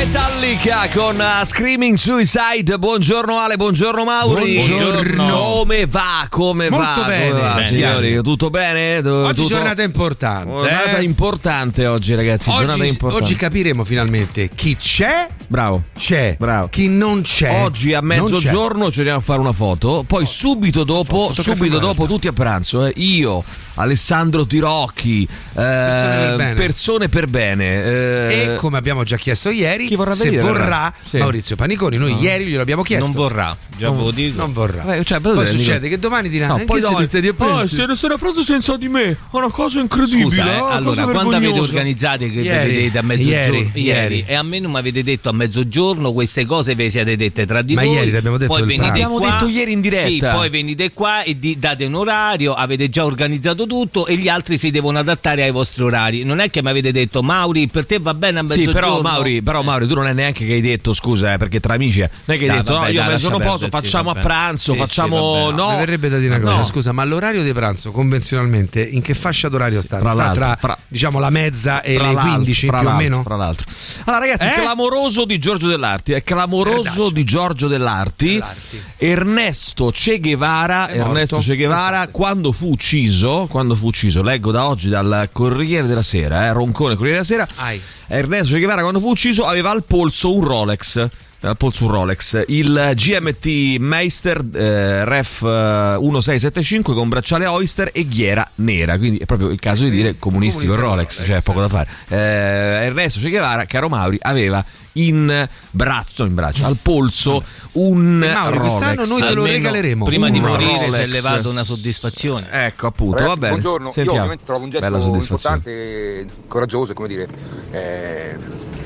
[0.00, 2.78] Metallica con uh, Screaming Suicide.
[2.78, 4.54] Buongiorno Ale, buongiorno Mauri.
[4.54, 5.28] Buongiorno.
[5.30, 6.26] Come va?
[6.30, 7.06] Come Molto va?
[7.06, 7.28] bene.
[7.28, 7.68] Come va, Bene.
[7.68, 8.22] signori?
[8.22, 9.06] Tutto bene?
[9.06, 9.54] Oggi Tutto...
[9.54, 10.50] giornata importante.
[10.50, 11.02] Giornata eh?
[11.02, 12.48] importante oggi, ragazzi.
[12.48, 13.24] Oggi, importante.
[13.24, 15.82] oggi capiremo finalmente chi c'è, Bravo.
[15.98, 16.68] c'è, Bravo.
[16.68, 17.62] chi non c'è.
[17.62, 22.26] Oggi a mezzogiorno ci andiamo a fare una foto, poi subito dopo, subito dopo tutti
[22.26, 26.54] a pranzo, eh, io, Alessandro Tirocchi, eh, per bene.
[26.54, 27.66] persone per bene.
[27.84, 30.92] eh, E come abbiamo già chiesto ieri, Chi vorrà se venire, vorrà.
[31.04, 31.18] Sì.
[31.18, 33.06] Maurizio Paniconi, noi ieri glielo abbiamo chiesto.
[33.06, 34.38] Non vorrà, già ve lo dico.
[34.40, 34.82] Non vorrà.
[34.82, 37.74] Vabbè, cioè, Poi dico- succede che domani dirà No, "Eh, poi siete di Ah, appunti?"
[37.74, 39.02] se ne sono preso senza di me.
[39.10, 40.22] È una cosa incredibile.
[40.24, 43.70] Scusa, eh, è una allora, cosa quando avete organizzate che Ieri, vedete a mezzogiorno ieri,
[43.74, 44.24] ieri.
[44.26, 47.46] e a me non mi avete detto a mezzogiorno queste cose ve le siete dette
[47.46, 47.94] tra di Ma voi.
[47.94, 49.02] ieri l'abbiamo detto poi il venite pranzo.
[49.02, 50.08] L'abbiamo qua, detto ieri in diretta.
[50.08, 54.28] Sì, poi venite qua e di- date un orario, avete già organizzato tutto e gli
[54.28, 56.22] altri si devono adattare ai vostri orari.
[56.24, 58.72] Non è che mi avete detto Mauri, per te va bene a Sì, mezzogiorno.
[58.80, 61.74] però Mauri, però Mauri, tu non è neanche che hai detto scusa, eh, perché tra
[61.74, 63.70] amici, eh, non è che hai Dai, detto vabbè, no, io a mezzogiorno posso, perdere,
[63.82, 65.56] sì, facciamo a pranzo, Sì, sì, facciamo vabbè.
[65.56, 65.68] no.
[65.70, 66.64] Mi verrebbe da dire una cosa, No.
[66.64, 69.98] scusa, ma l'orario di pranzo convenzionalmente in che fascia d'orario sta?
[69.98, 72.90] Fra sta l'altro, tra fra- diciamo la mezza e le l'altro, 15 fra più o
[72.90, 73.22] l'altro, meno?
[73.22, 73.66] Fra l'altro.
[74.04, 74.60] Allora, ragazzi, Eh?
[74.62, 76.12] clamoroso di Giorgio Dell'Arti.
[76.12, 77.10] È clamoroso Verdaccio.
[77.10, 78.32] di Giorgio Dell'Arti.
[78.32, 78.82] Dell'Arti.
[78.96, 80.88] Ernesto Che Guevara.
[80.90, 82.10] Ernesto Che Guevara, Pensate.
[82.12, 86.94] quando fu ucciso, quando fu ucciso, leggo da oggi dal Corriere della Sera, eh, Roncone,
[86.94, 87.46] Corriere della Sera.
[87.56, 87.80] Ai.
[88.06, 91.08] Ernesto Che Guevara, quando fu ucciso, aveva al polso un Rolex.
[91.42, 98.06] Al polso un Rolex, il GMT Meister eh, Ref eh, 1675 con bracciale Oyster e
[98.06, 98.98] ghiera nera.
[98.98, 101.32] Quindi è proprio il caso di dire comunistico il Comunista Rolex, Rolex.
[101.32, 101.88] cioè poco da fare.
[102.08, 104.62] Eh, Ernesto Che Guevara, caro Mauri, aveva
[104.94, 108.72] in braccio, in braccio, al polso un E Mauri, Rolex.
[108.74, 110.04] quest'anno noi te lo Almeno regaleremo.
[110.04, 112.48] Prima di Un morire si è levato una soddisfazione.
[112.50, 113.52] Ecco, appunto, Ragazzi, va bene.
[113.52, 114.18] buongiorno, io Sentiamo.
[114.18, 115.56] ovviamente trovo un gesto Bella soddisfazione.
[115.56, 117.28] importante, coraggioso come dire,
[117.70, 118.36] eh,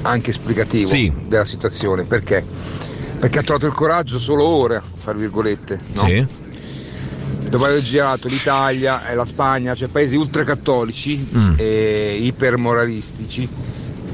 [0.05, 1.13] anche esplicativo Sì.
[1.27, 2.05] della situazione.
[2.05, 2.45] Perché?
[3.19, 5.79] Perché ha trovato il coraggio solo ora, fra virgolette.
[5.95, 6.07] No?
[6.07, 6.27] Sì.
[7.49, 11.53] Dopo aver girato l'Italia e la Spagna, cioè paesi ultracattolici Mm.
[11.57, 13.49] e ipermoralistici,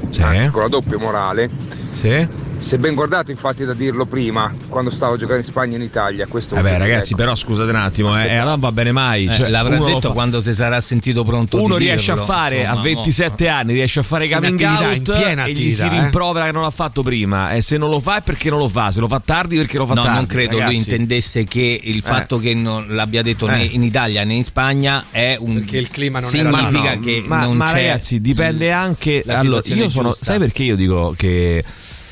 [0.09, 0.21] Sì.
[0.21, 1.49] anzi con la doppia morale.
[1.91, 2.27] Sì.
[2.61, 5.81] Se ben guardato, infatti, da dirlo prima, quando stavo a giocare in Spagna e in
[5.81, 6.77] Italia, questo Vabbè, ecco.
[6.77, 9.25] ragazzi, però scusate un attimo, eh, eh, allora non va bene mai.
[9.25, 12.25] Eh, Cioè, l'avrà detto fa- quando si sarà sentito pronto uno di riesce dirlo, a
[12.25, 15.55] fare insomma, a 27 anni riesce a fare coming attività, out in piena e gli
[15.71, 15.99] si attività, eh.
[16.01, 18.69] rimprovera che non l'ha fatto prima e se non lo fa è perché non lo
[18.69, 20.71] fa se lo fa tardi perché lo fa No, tardi non credo ragazzi.
[20.73, 25.05] lui intendesse che il fatto che non l'abbia detto né in Italia né in Spagna
[25.09, 27.73] è un Perché il clima non era significa No, no, che ma, non ma c'è
[27.73, 31.63] ragazzi dipende anche allora, io sono sai perché io dico che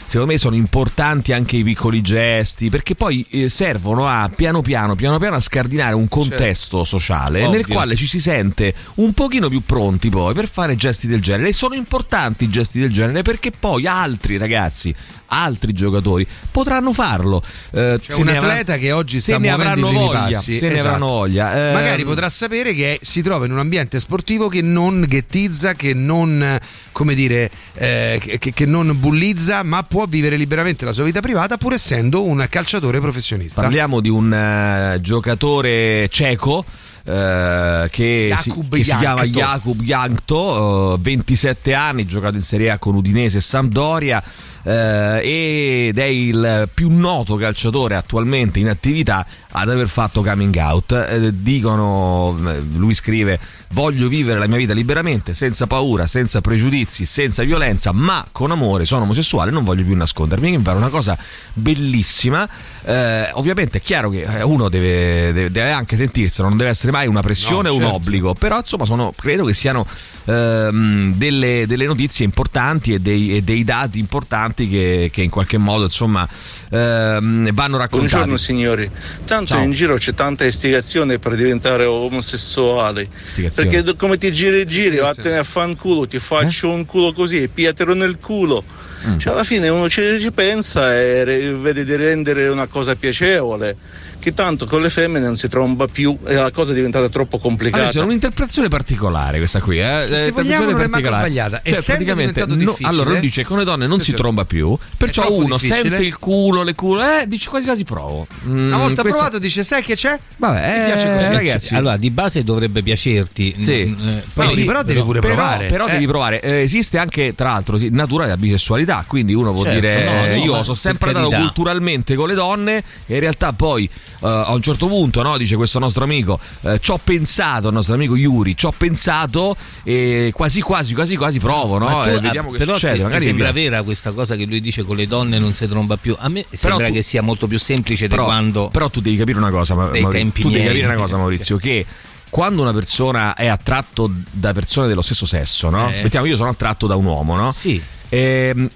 [0.10, 4.96] Secondo me sono importanti anche i piccoli gesti perché poi eh, servono a piano piano,
[4.96, 7.76] piano piano a scardinare un contesto sociale nel Ovvio.
[7.76, 11.54] quale ci si sente un pochino più pronti poi per fare gesti del genere e
[11.54, 14.96] sono importanti i gesti del genere perché poi altri ragazzi,
[15.28, 17.44] altri giocatori potranno farlo.
[17.72, 20.58] Eh, C'è se un ne atleta che oggi se sta ne muovendo avranno voglia, passi,
[20.58, 20.88] se ne esatto.
[20.88, 21.70] avranno voglia.
[21.70, 25.94] Eh, Magari potrà sapere che si trova in un ambiente sportivo che non ghettizza, che
[25.94, 26.58] non,
[26.92, 31.58] come dire, eh, che, che non bullizza, ma può vivere liberamente la sua vita privata
[31.58, 33.62] pur essendo un calciatore professionista.
[33.62, 36.64] Parliamo di un eh, giocatore ceco.
[37.04, 39.24] eh, che, si, che si chiama.
[39.24, 44.24] Jakub Jankto, eh, 27 anni, giocato in Serie A con Udinese e Sampdoria
[44.64, 50.92] eh, ed è il più noto calciatore attualmente in attività ad aver fatto coming out.
[50.92, 53.40] Eh, dicono, eh, lui scrive,
[53.72, 58.86] voglio vivere la mia vita liberamente, senza paura, senza pregiudizi, senza violenza, ma con amore,
[58.86, 60.52] sono omosessuale, non voglio più nascondermi.
[60.52, 61.18] Mi pare una cosa
[61.54, 62.48] bellissima.
[62.84, 66.92] Eh, ovviamente è chiaro che eh, uno deve, deve- deve anche sentirselo, non deve essere
[66.92, 67.96] mai una pressione No, o un certo.
[67.96, 69.86] obbligo, però insomma sono, credo che siano
[70.26, 75.58] ehm, delle, delle notizie importanti e dei, e dei dati importanti che, che in qualche
[75.58, 76.28] modo insomma
[76.72, 78.12] ehm, vanno raccontati.
[78.12, 78.90] Buongiorno signori,
[79.26, 79.64] tanto Ciao.
[79.64, 83.08] in giro c'è tanta istigazione per diventare omosessuali.
[83.54, 87.94] Perché come ti giri e giri, vattene a fanculo, ti faccio un culo così, piatelo
[87.94, 88.64] nel culo.
[89.08, 89.18] Mm.
[89.18, 93.78] Cioè, alla fine uno ci, ci pensa e re- vede di rendere una cosa piacevole.
[94.20, 97.40] Che tanto con le femmine non si tromba più e la cosa è diventata troppo
[97.40, 97.84] complicata.
[97.84, 100.06] Adesso è un'interpretazione particolare questa qui, eh?
[100.10, 103.46] Se Eh, vogliamo non è manco sbagliata, Cioè, essendo praticamente no- difficile- allora lui dice
[103.46, 104.78] con le donne non si tromba più.
[104.98, 105.76] Perciò uno difficile.
[105.90, 108.28] sente il culo, le culo, eh, dice quasi quasi provo.
[108.46, 110.20] Mm, Una volta questa- provato dice sai che c'è?
[110.36, 111.34] Vabbè, Mi piace eh, così.
[111.34, 111.76] ragazzi.
[111.76, 113.56] Allora, di base dovrebbe piacerti.
[113.58, 113.86] Sì.
[113.98, 115.66] Mm, eh, Poi Mauri, sì, però devi pure però, provare.
[115.68, 115.92] Però Eh.
[115.92, 116.42] devi provare.
[116.42, 119.06] Eh, esiste anche, tra l'altro, sì, natura della bisessualità.
[119.08, 122.34] Quindi uno può Certo, dire: no, no, eh, Io sono sempre andato culturalmente con le
[122.34, 122.84] donne.
[123.06, 123.90] E in realtà, poi
[124.22, 127.74] eh, a un certo punto, no, dice questo nostro amico, eh, ci ho pensato, il
[127.74, 131.78] nostro amico Yuri, ci ho pensato e quasi, quasi, quasi, quasi provo.
[131.78, 132.04] No?
[132.04, 132.94] Tu, E ah, vediamo che però succede.
[132.94, 133.64] ti, ti Magari sembra via.
[133.70, 136.16] vera questa cosa che lui dice con le donne non si tromba più?
[136.20, 139.18] A me sembra tu- che sia molto più semplice di però, quando però tu devi
[139.18, 140.10] capire una cosa, Maurizio,
[140.42, 141.86] tu devi capire una cosa, Maurizio, che
[142.30, 145.90] quando una persona è attratto da persone dello stesso sesso, no?
[145.90, 146.04] Eh.
[146.04, 147.52] Mettiamo io sono attratto da un uomo, no?
[147.52, 147.82] Sì.
[148.10, 148.70] Ehm,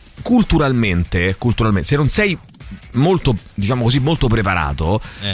[0.48, 2.38] culturalmente, culturalmente, se non sei
[2.94, 5.30] molto diciamo così molto preparato Eh.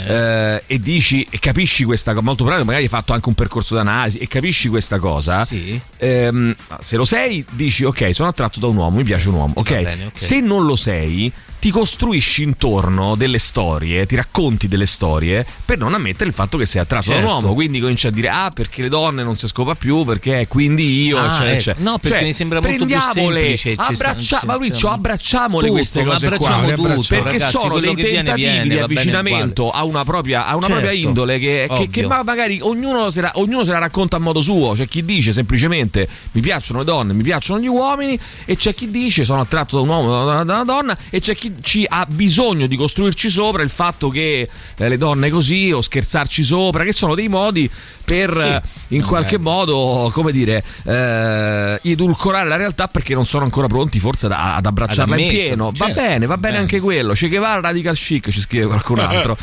[0.56, 3.74] eh, e dici e capisci questa cosa molto preparato magari hai fatto anche un percorso
[3.74, 5.80] d'analisi e capisci questa cosa Sì.
[5.98, 9.52] ehm, se lo sei dici ok sono attratto da un uomo mi piace un uomo
[9.56, 10.12] ok, bene, ok.
[10.14, 15.92] se non lo sei ti costruisci intorno delle storie, ti racconti delle storie per non
[15.94, 17.34] ammettere il fatto che sei attratto da un Certo.
[17.36, 17.54] uomo.
[17.54, 21.18] Quindi cominci a dire: Ah, perché le donne non si scopa più, perché quindi io.
[21.18, 21.54] Ah, eccetera, eh.
[21.56, 21.84] eccetera.
[21.90, 26.02] No, perché Cioè, mi sembra molto più semplice, abbraccia- ci- Maurizio, ci- abbracciamole Tutto, queste
[26.04, 26.36] cose qua.
[26.36, 27.04] abbracciamo le tutto.
[27.08, 30.66] Perché ragazzi, sono dei che viene, tentativi viene, di avvicinamento a una propria, a una
[30.66, 34.16] Certo, propria indole che, che- che ma magari ognuno se, la, ognuno se la racconta
[34.16, 34.72] a modo suo.
[34.72, 38.90] C'è chi dice semplicemente mi piacciono le donne, mi piacciono gli uomini, e c'è chi
[38.90, 42.06] dice sono attratto da un uomo, da, da una donna, e c'è chi ci ha
[42.08, 46.92] bisogno di costruirci sopra il fatto che eh, le donne così o scherzarci sopra, che
[46.92, 47.70] sono dei modi
[48.04, 48.46] per Sì.
[48.46, 48.62] eh,
[48.96, 54.26] in qualche modo, come dire, eh, edulcorare la realtà perché non sono ancora pronti forse
[54.26, 55.64] ad, ad abbracciarla in ammetterlo, pieno.
[55.76, 56.58] Va certo, bene, va bene bene.
[56.58, 57.12] anche quello.
[57.12, 59.36] Che Guevara Radical Chic ci scrive qualcun altro.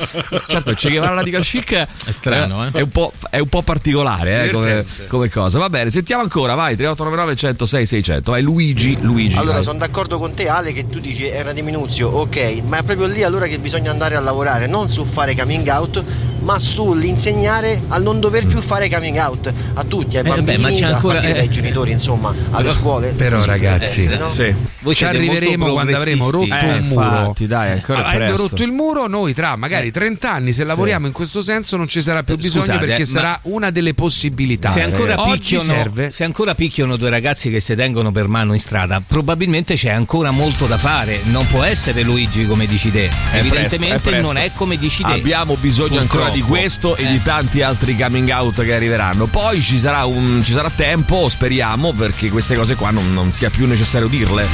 [0.48, 2.72] certo, Che Guevara Radical Chic è strano, eh?
[2.72, 5.60] È un po', è un po' particolare eh, come, come cosa.
[5.60, 8.32] Va bene, sentiamo ancora, vai 3899 106 600.
[8.32, 9.38] Vai Luigi, Luigi.
[9.38, 9.64] Allora, vai.
[9.64, 11.62] sono d'accordo con te, Ale, che tu dici era di
[12.04, 15.36] Minuzio, ok, ma è proprio lì allora che bisogna andare a lavorare, non su fare
[15.36, 16.04] coming out,
[16.42, 20.80] ma sull'insegnare a non dover più fare coming out a tutti, ai Eh, bambini, beh,
[20.82, 21.50] ma ancora- eh.
[21.50, 23.14] genitori, insomma, alle scuole.
[23.14, 24.32] però, Così deve ragazzi, essere, no?
[24.32, 24.54] Sì.
[24.80, 26.46] Voi Ci arriveremo quando avremo rotto.
[26.54, 27.04] Eh, un muro.
[27.04, 28.42] infatti, dai, ancora Avendo presto.
[28.50, 32.02] rotto il muro, noi tra magari 30 anni, se lavoriamo in questo senso, non ci
[32.02, 34.70] sarà più bisogno Scusate, perché ma- sarà una delle possibilità.
[34.70, 36.12] Se ancora, Oggi picchiano, serve.
[36.12, 40.30] se ancora picchiano due ragazzi che si tengono per mano in strada, probabilmente c'è ancora
[40.32, 41.22] molto da fare.
[41.24, 43.08] Non può essere Luigi come dici te.
[43.32, 44.32] È Evidentemente presto, è presto.
[44.34, 45.12] non è come dici te.
[45.12, 46.60] Abbiamo bisogno ancora di Purtroppo.
[46.60, 47.08] questo e Eh.
[47.12, 49.28] di tanti altri coming out che arriveranno.
[49.28, 53.50] Poi ci sarà, un, ci sarà tempo, speriamo, perché queste cose qua non, non sia
[53.50, 54.48] più necessario dirle.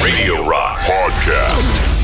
[0.00, 1.94] Radio Rock Podcast.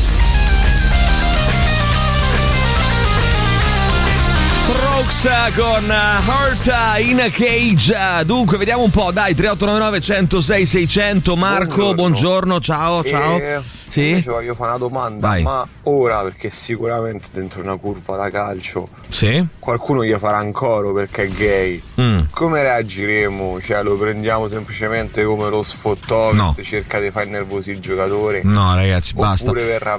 [4.65, 7.95] Strokes con uh, Hurt in a Cage.
[7.95, 11.37] Uh, Dunque, vediamo un po', dai, 3899 106 600.
[11.37, 12.61] Marco, buongiorno, Buongiorno.
[12.61, 13.37] ciao, ciao.
[13.39, 13.61] Eh,
[13.93, 14.09] Sì?
[14.09, 15.43] Invece voglio fare una domanda, Vai.
[15.43, 19.47] ma ora perché sicuramente dentro una curva da calcio Sì?
[19.59, 21.83] qualcuno gli farà un coro perché è gay.
[22.01, 22.21] Mm.
[22.31, 23.61] Come reagiremo?
[23.61, 26.55] Cioè lo prendiamo semplicemente come lo sfottò No.
[26.57, 28.41] che cerca di far nervosire il giocatore?
[28.45, 29.53] No, ragazzi, basta.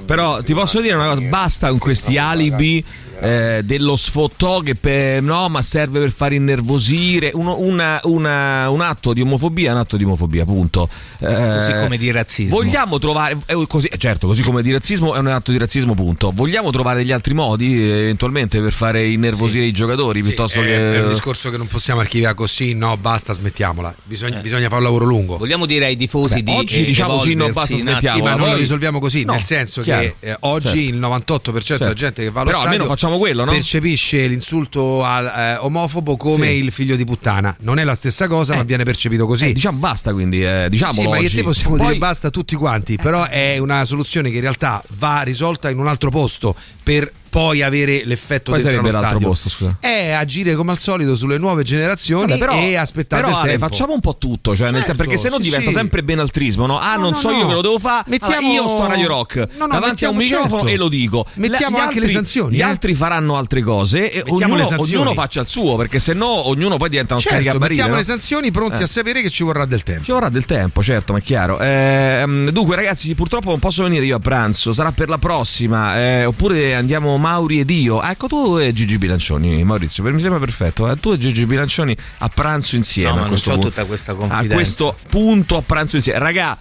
[0.04, 4.74] Però ti posso dire una cosa: basta con questi alibi ragazzi, eh, dello sfottò che
[4.74, 7.30] per, no, ma serve per far innervosire.
[7.34, 10.88] Uno- una- una- un atto di omofobia è un atto di omofobia, punto.
[11.18, 12.56] Eh, Così come di razzismo.
[12.56, 16.32] Vogliamo trovare, eh, così, certo, così come di razzismo è un atto di razzismo, punto.
[16.34, 20.64] Vogliamo trovare degli altri modi eh, eventualmente per fare innervosire i giocatori Sì, piuttosto è,
[20.64, 20.94] che.
[20.94, 23.94] è un discorso che non possiamo archiviare così, no, basta, smettiamola.
[24.04, 25.36] Bisogna, bisogna fare un lavoro lungo.
[25.38, 28.16] Vogliamo dire ai tifosi Beh, di oggi eh, diciamo sì, no, basta, evolversi un smettiamo.
[28.16, 30.02] Sì, ma non lo risolviamo così, No, nel senso chiaro.
[30.20, 30.78] che eh, oggi Certo.
[30.78, 33.52] il 98% della gente che va allo Però stadio almeno facciamo quello, no?
[33.52, 36.52] percepisce l'insulto al, eh, omofobo come Sì.
[36.54, 37.54] il figlio di puttana.
[37.60, 38.56] Non è la stessa cosa, Eh.
[38.58, 39.48] ma viene percepito così.
[39.48, 40.92] Eh, diciamo basta, quindi eh, diciamo.
[40.92, 44.30] sì, ma io e te possiamo Poi, dire basta tutti quanti, però è una soluzione
[44.30, 48.88] che in realtà va risolta in un altro posto per poi avere l'effetto Quale dentro
[48.88, 49.76] sarebbe l'altro posto, scusa?
[49.80, 53.92] È agire come al solito sulle nuove generazioni Vabbè, però, e aspettare però, Ale, facciamo
[53.92, 55.72] un po' tutto, cioè, Certo, perché se no sì, diventa sì.
[55.72, 56.78] sempre benaltrismo, no?
[56.78, 58.04] Ah, No, non no, so io che lo devo fare.
[58.06, 60.68] Mettiamo- io sto a Radio Rock davanti a un microfono certo.
[60.68, 61.26] e lo dico.
[61.34, 62.62] Mettiamo anche le sanzioni, Gli eh.
[62.62, 67.14] altri faranno altre cose e ognuno, faccia il suo, perché se no ognuno poi diventa
[67.14, 67.74] un Certo, scaricabarile.
[67.80, 68.84] mettiamo le sanzioni pronti Eh.
[68.84, 70.04] a sapere che ci vorrà del tempo.
[70.04, 71.58] Ci vorrà del tempo, certo, ma è chiaro.
[71.58, 75.98] Ehm, dunque, ragazzi, purtroppo non posso venire io a pranzo, sarà per la prossima.
[75.98, 78.02] eh, oppure andiamo Mauri ed io.
[78.02, 80.90] Ecco, tu e Gigi Bilancioni, Maurizio, per- mi sembra perfetto.
[80.90, 83.08] eh, Tu e Gigi Bilancioni a pranzo insieme.
[83.08, 83.70] No, ma a non questo c'ho punto.
[83.70, 84.54] tutta questa A confidenza.
[84.54, 86.18] questo punto a pranzo insieme.
[86.18, 86.58] Raga.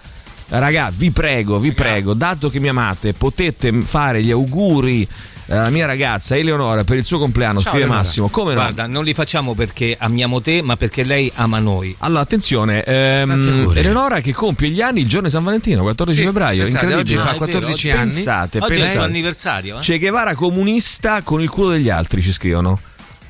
[0.50, 5.08] Raga, vi prego, vi prego, dato che mi amate, potete fare gli auguri
[5.46, 8.06] la mia ragazza Eleonora per il suo compleanno, Ciao, scrive Eleonora.
[8.08, 8.30] Massimo.
[8.30, 8.62] Come no?
[8.62, 11.96] Guarda, non li facciamo perché amiamo te, ma perché lei ama noi.
[12.00, 13.72] Allora, attenzione, ehm.
[13.76, 16.64] Eleonora che compie gli anni il giorno di San Valentino, 14 Sì, febbraio.
[16.64, 17.16] pensate, incredibile.
[17.16, 18.14] oggi fa Ah, è vero, 14 oggi- anni.
[18.14, 18.96] Pensate, Oggi è il pensate.
[18.98, 19.82] suo anniversario, eh?
[19.82, 22.80] Che Guevara comunista con il culo degli altri, ci scrivono.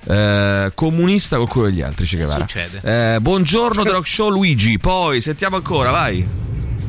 [0.06, 2.40] Eh, comunista col culo degli altri, Che Guevara.
[2.42, 3.16] Succede.
[3.16, 6.28] Eh, buongiorno The Rock Show Luigi, poi sentiamo ancora, vai.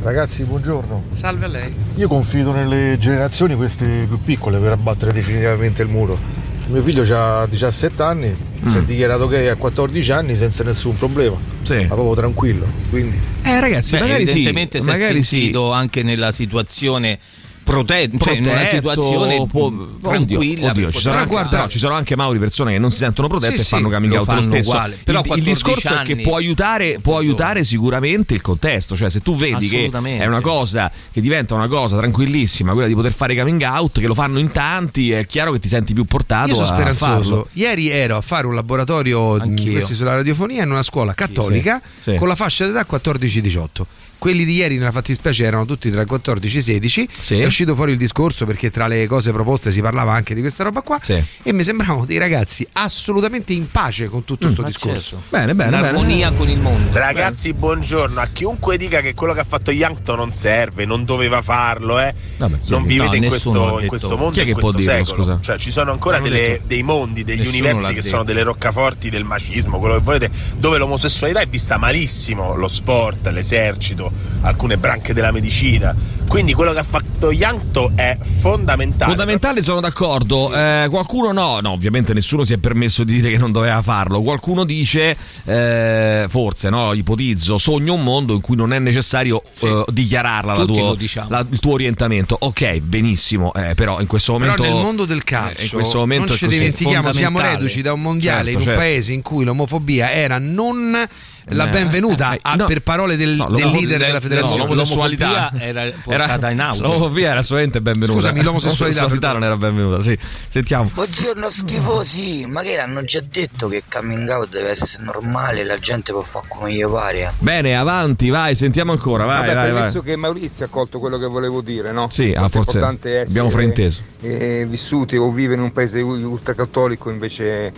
[0.05, 1.05] Ragazzi, buongiorno.
[1.13, 1.75] Salve a lei.
[1.95, 6.19] Io confido nelle generazioni queste più piccole per abbattere definitivamente il muro.
[6.67, 11.39] Mio figlio ha 17 anni, si è dichiarato gay a 14 anni senza nessun problema.
[11.63, 11.87] Sì.
[11.87, 12.67] Ma proprio tranquillo.
[12.91, 15.37] Quindi Eh ragazzi, Beh, magari sì, evidentemente si magari è sì.
[15.39, 17.19] sentito anche nella situazione
[17.65, 20.71] protetta, cioè in una Protetto, situazione può- tranquilla.
[20.71, 23.57] Oddio, ci anche, guarda- però ci sono anche Mauri persone che non si sentono protette
[23.57, 24.69] Sì, e fanno sì, coming out lo stesso.
[24.71, 24.99] uguale.
[25.03, 28.95] Però il, il 14 discorso è che anni- può aiutare, può aiutare sicuramente il contesto,
[28.95, 32.95] cioè se tu vedi che è una cosa che diventa una cosa tranquillissima, quella di
[32.95, 36.05] poter fare coming out, che lo fanno in tanti, è chiaro che ti senti più
[36.05, 37.13] portato Io sono a speranzoso.
[37.15, 37.49] farlo.
[37.53, 39.73] Ieri ero a fare un laboratorio Anch'io.
[39.73, 42.17] questi sulla radiofonia in una scuola cattolica Sì, sì.
[42.17, 43.87] con la fascia d'età 14-18.
[44.25, 47.09] Quelli di ieri nella fattispecie erano tutti tra i 14 e i 16.
[47.21, 47.41] Sì.
[47.41, 50.63] È uscito fuori il discorso perché tra le cose proposte si parlava anche di questa
[50.65, 50.99] roba qua.
[51.03, 51.23] Sì.
[51.43, 55.17] E mi sembravano dei ragazzi assolutamente in pace con tutto questo Ma discorso.
[55.21, 55.25] certo.
[55.29, 55.89] Bene, bene, in bene.
[55.89, 56.97] armonia con il mondo.
[56.99, 58.19] Ragazzi, buongiorno.
[58.19, 62.15] A chiunque dica che quello che ha fatto Yankton non serve, non doveva farlo, eh.
[62.39, 64.91] Vabbè, non vivete no, in, questo, in questo mondo, Chi è in che può questo
[64.91, 65.23] dirlo, secolo.
[65.25, 65.39] scusa?
[65.43, 68.09] Cioè, ci sono ancora delle- dei mondi, degli Nessuno universi che detto.
[68.09, 73.27] sono delle roccaforti del macismo, quello che volete, dove l'omosessualità è vista malissimo, lo sport,
[73.29, 75.95] l'esercito, alcune branche della medicina.
[76.27, 79.11] Quindi quello che ha fatto Yankton è fondamentale.
[79.11, 80.55] Fondamentale, sono d'accordo.
[80.55, 84.23] Eh, qualcuno no, no, ovviamente nessuno si è permesso di dire che non doveva farlo.
[84.23, 89.85] Qualcuno dice, eh, forse, no, ipotizzo, sogno un mondo in cui non è necessario eh,
[89.93, 91.29] dichiararla la tua- diciamo.
[91.31, 92.37] la- il tuo orientamento.
[92.41, 94.63] Ok, benissimo, eh, però in questo Però momento...
[94.63, 98.01] nel mondo del eh, calcio in questo momento non ci dimentichiamo, siamo reduci da un
[98.01, 98.81] mondiale Certo, in un certo.
[98.81, 101.07] paese in cui l'omofobia era non
[101.49, 102.65] la Eh, benvenuta eh, a- no.
[102.67, 104.63] per parole del, No, del leader del- della federazione.
[104.63, 106.81] no, l'omosessualità era portata in auge.
[106.83, 108.13] L'omofobia era assolutamente benvenuta.
[108.21, 110.19] Scusami, l'omosessualità, L'omosessualità non era benvenuta, sì.
[110.49, 110.91] Sentiamo.
[110.95, 116.13] Buongiorno schifosi, ma che hanno già detto che coming out deve essere normale, la gente
[116.13, 117.31] può fare come gli pare.
[117.39, 120.03] Bene, avanti, vai, sentiamo ancora, vai, Vabbè, vai, vai.
[120.03, 122.09] che Maurizio ha colto quello che volevo dire, no?
[122.11, 124.01] Sì, ah, forse abbiamo frainteso.
[124.23, 127.73] eh, vissuti o vive in un paese ultracattolico invece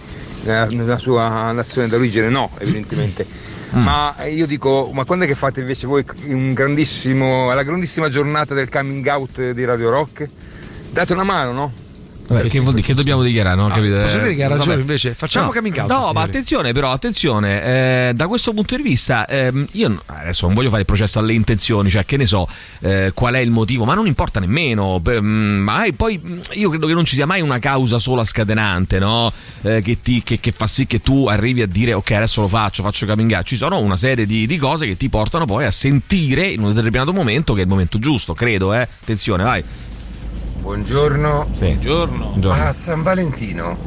[0.45, 3.27] nella, nella sua nazione d'origine no, evidentemente.
[3.75, 3.83] Mm.
[3.83, 6.05] Ma eh, io dico, ma quando è che fate invece voi
[7.51, 10.29] alla grandissima giornata del coming out di Radio Rock?
[10.91, 11.73] Date una mano, no?
[12.29, 12.87] Vabbè, che, vuol dire?
[12.87, 13.57] Che dobbiamo dichiarare?
[13.57, 13.69] No?
[13.69, 14.01] Capite?
[14.01, 14.81] posso dire che ha ragione Vabbè.
[14.81, 15.15] invece?
[15.15, 16.15] Facciamo no, coming out, No, signori.
[16.15, 17.63] ma attenzione, però, attenzione.
[18.09, 21.33] eh, da questo punto di vista, ehm, io adesso non voglio fare il processo alle
[21.35, 22.49] intenzioni, cioè che ne so
[22.81, 25.01] eh, qual è il motivo, ma non importa nemmeno.
[25.03, 28.25] per- mm, ma poi mm, io credo che non ci sia mai una causa sola
[28.25, 29.33] scatenante, no?
[29.63, 32.49] Eh, che, ti- che- che fa sì che tu arrivi a dire ok, adesso lo
[32.49, 33.45] faccio, faccio coming out.
[33.47, 36.75] Ci sono una serie di, di cose che ti portano poi a sentire in un
[36.75, 38.81] determinato momento che è il momento giusto, credo, eh.
[39.01, 39.63] Attenzione, vai.
[40.71, 41.47] Buongiorno.
[41.53, 41.59] Sì.
[41.67, 42.25] Buongiorno.
[42.27, 42.61] Buongiorno.
[42.65, 43.79] A San Valentino,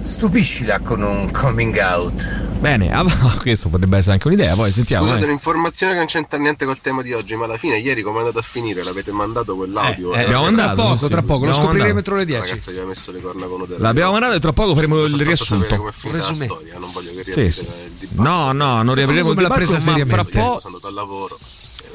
[0.00, 2.44] stupiscila con un coming out.
[2.60, 3.02] Bene, ah,
[3.40, 5.04] questo potrebbe essere anche un'idea, poi sentiamo.
[5.04, 5.30] Scusate, vai.
[5.30, 8.20] un'informazione che non c'entra niente col tema di oggi, ma alla fine ieri come è
[8.20, 8.82] andato a finire?
[8.84, 10.12] L'avete mandato quell'audio?
[10.12, 12.26] Eh, eh, abbiamo mandato, Tra poco, sì, tra poco, lo abbiamo scopriremo entro le La
[12.26, 12.42] 10.
[12.50, 13.82] ragazza che ha messo le corna con Odero.
[13.82, 15.76] L'abbiamo mandato e tra poco faremo il riassunto.
[15.76, 17.84] come è finita la storia, non voglio che Sì, riaprite sì.
[17.86, 18.22] il dibattito.
[18.22, 20.38] No, no, non riapriremo il dibattito, presa ma fra seriamente.
[20.38, 20.58] po'.
[20.60, 21.38] Sono andato al lavoro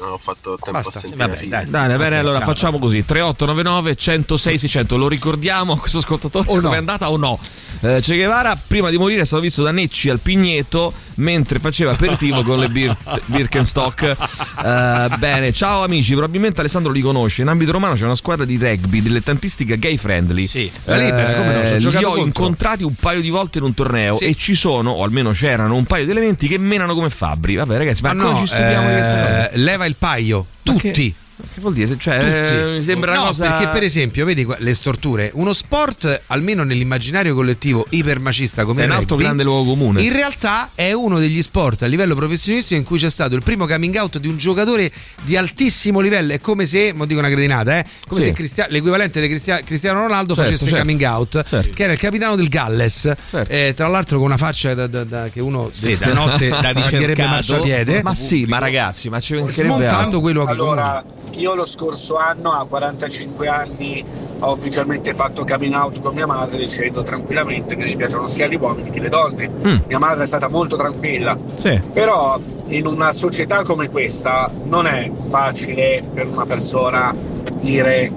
[0.02, 0.98] non ho fatto tempo Basta.
[0.98, 1.70] a sentire Vabbè, dai.
[1.70, 2.46] Dai, bene, Ok, allora ciao.
[2.46, 4.96] facciamo così: 3899 106 600.
[4.96, 6.60] Lo ricordiamo a questo ascoltatore O no?
[6.62, 7.38] come è andata o no?
[7.84, 11.90] Eh, che Guevara, prima di morire, è stato visto da Necci al Pigneto mentre faceva
[11.92, 12.96] aperitivo con le Bir-
[13.26, 14.02] Birkenstock.
[14.02, 16.12] Eh, bene, ciao amici.
[16.12, 17.42] Probabilmente Alessandro li conosce.
[17.42, 20.46] In ambito romano c'è una squadra di rugby dilettantistica gay friendly.
[20.46, 20.70] Sì.
[20.84, 22.24] La Libera, come no, ci ho Eh, giocato li ho contro.
[22.26, 24.24] incontrati un paio di volte in un torneo Sì.
[24.26, 27.56] e ci sono, o almeno c'erano, un paio di elementi che menano come fabbri.
[27.56, 29.50] Vabbè, ragazzi, ma, Ma come no, ci studiamo di questa cosa?
[29.50, 31.14] eh, leva il paio, Ma tutti.
[31.54, 31.96] Che vuol dire?
[31.98, 32.30] Cioè, Tutti.
[32.54, 33.48] eh, mi sembra no, una cosa.
[33.50, 38.84] perché per esempio, vedi qua- le storture, uno sport, almeno nell'immaginario collettivo ipermacista come È
[38.84, 40.02] il un altro rugby, grande luogo comune.
[40.02, 43.66] In realtà è uno degli sport a livello professionistico in cui c'è stato il primo
[43.66, 44.90] coming out di un giocatore
[45.22, 46.32] di altissimo livello.
[46.32, 48.26] È come se, mo dico una gradinata, eh, come Sì.
[48.28, 50.78] se Cristia- l'equivalente di Cristia- Cristiano Ronaldo Certo, facesse certo.
[50.84, 51.70] coming out, Certo.
[51.74, 53.12] che era il capitano del Galles.
[53.30, 53.52] Certo.
[53.52, 56.72] Eh, tra l'altro con una faccia da- da- da- che uno Sì, da- notte da
[56.74, 58.02] marciapiede.
[58.02, 60.20] Ma sì, ma ragazzi, ma ci mancherebbe Smontando altro.
[60.20, 64.04] quei luoghi Allora, io lo scorso anno, a 45 anni,
[64.40, 68.56] ho ufficialmente fatto coming out con mia madre dicendo tranquillamente che mi piacciono sia gli
[68.56, 69.48] uomini che le donne.
[69.48, 69.76] Mm.
[69.86, 71.36] Mia madre è stata molto tranquilla.
[71.56, 71.80] Sì.
[71.92, 77.14] Però in una società come questa non è facile per una persona
[77.60, 78.10] dire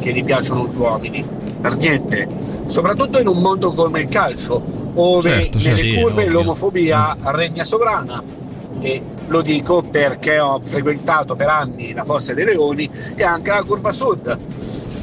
[0.00, 1.24] che gli piacciono gli uomini.
[1.60, 2.26] per niente,
[2.66, 4.62] soprattutto in un mondo come il calcio,
[4.94, 6.32] dove Certo, nelle sì, curve ovvio.
[6.38, 8.22] l'omofobia regna sovrana.
[8.80, 13.62] E lo dico perché ho frequentato per anni la Fossa dei Leoni e anche la
[13.62, 14.36] curva sud.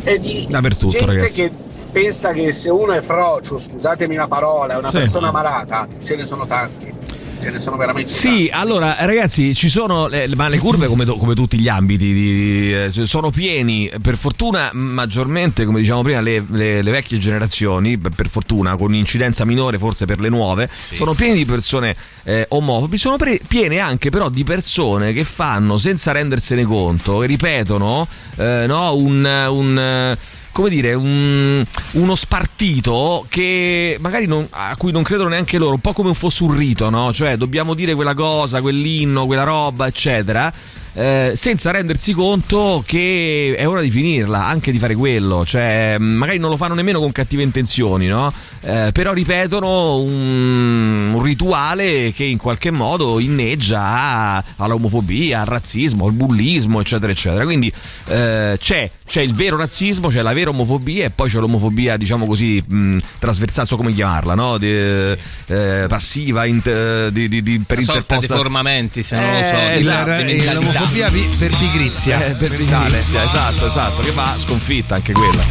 [0.03, 1.31] E di Dappertutto, gente ragazzi.
[1.33, 1.51] che
[1.91, 4.97] pensa che se uno è frocio, scusatemi la parola, è una Sì.
[4.97, 6.93] persona malata, ce ne sono tanti.
[7.39, 11.35] Ce ne sono veramente Sì, allora ragazzi, ci sono, eh, ma le curve come, come
[11.35, 16.81] tutti gli ambiti di- eh, sono pieni, per fortuna maggiormente, come diciamo prima, le, le-
[16.81, 21.45] le vecchie generazioni, per fortuna, con incidenza minore forse per le nuove, sono pieni di
[21.45, 27.21] persone eh, omofobi, sono pre- piene anche però di persone che fanno senza rendersene conto
[27.23, 29.45] e ripetono eh, no, un...
[29.49, 30.17] un
[30.57, 35.81] come dire, un- uno spartito che magari non- a cui non credono neanche loro, un
[35.81, 37.13] po' come fosse un rito, no?
[37.13, 40.51] Cioè, dobbiamo dire quella cosa, quell'inno, quella roba, eccetera.
[40.99, 46.39] eh, senza rendersi conto che è ora di finirla, anche di fare quello, cioè magari
[46.39, 48.33] non lo fanno nemmeno con cattive intenzioni, no?
[48.61, 56.13] Eh, però ripetono un, un rituale che in qualche modo inneggia all'omofobia, al razzismo, al
[56.13, 57.43] bullismo, eccetera, eccetera.
[57.43, 57.71] Quindi
[58.07, 62.25] eh, c'è, c'è il vero razzismo, c'è la vera omofobia e poi c'è l'omofobia, diciamo
[62.25, 64.57] così, mh, trasversale, so come chiamarla, no?
[64.57, 68.35] Di, eh, passiva, int- di, di, di- per sorta di interposta.
[68.35, 70.53] formamenti, se non lo so, Eh, esatto, di eh, mentalità.
[70.53, 72.25] L'omofobia vi- per pigrizia.
[72.25, 75.43] Eh, per pigrizia, esatto, esatto, che va sconfitta anche quella.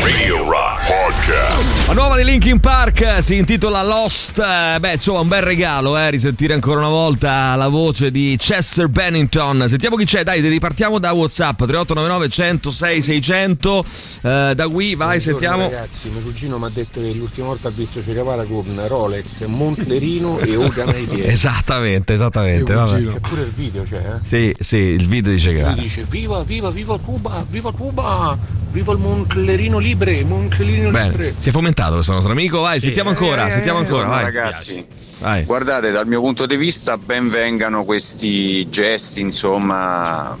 [0.00, 1.88] Radio Rock Podcast.
[1.88, 4.38] La nuova di Linkin Park si intitola Lost.
[4.38, 8.86] Eh, Beh, insomma, un bel regalo, eh, risentire ancora una volta la voce di Chester
[8.86, 9.64] Bennington.
[9.66, 13.84] Sentiamo chi c'è, dai, ripartiamo da WhatsApp 3899 106 600.
[14.20, 15.62] Eh, da qui, vai, Buongiorno, sentiamo.
[15.64, 20.38] Ragazzi, mio cugino mi ha detto che l'ultima volta ha visto Cerevara con Rolex, Montlerino
[20.38, 21.28] e Ogana ai piedi.
[21.28, 22.72] Esattamente, esattamente.
[22.72, 24.24] C'è pure il video, c'è, eh?
[24.24, 28.38] Sì, sì, il video dice che Lui dice viva, viva, viva Cuba, viva Cuba,
[28.70, 31.34] viva il Montlerino Libre, Montlerino Bene, Libre.
[31.38, 32.60] si è fomentato questo nostro amico.
[32.60, 34.06] Vai, sentiamo ancora, sentiamo ancora.
[34.08, 34.22] Vai.
[34.22, 34.84] ragazzi.
[35.18, 35.44] Vai.
[35.44, 40.36] Guardate, dal mio punto di vista ben vengano questi gesti, insomma,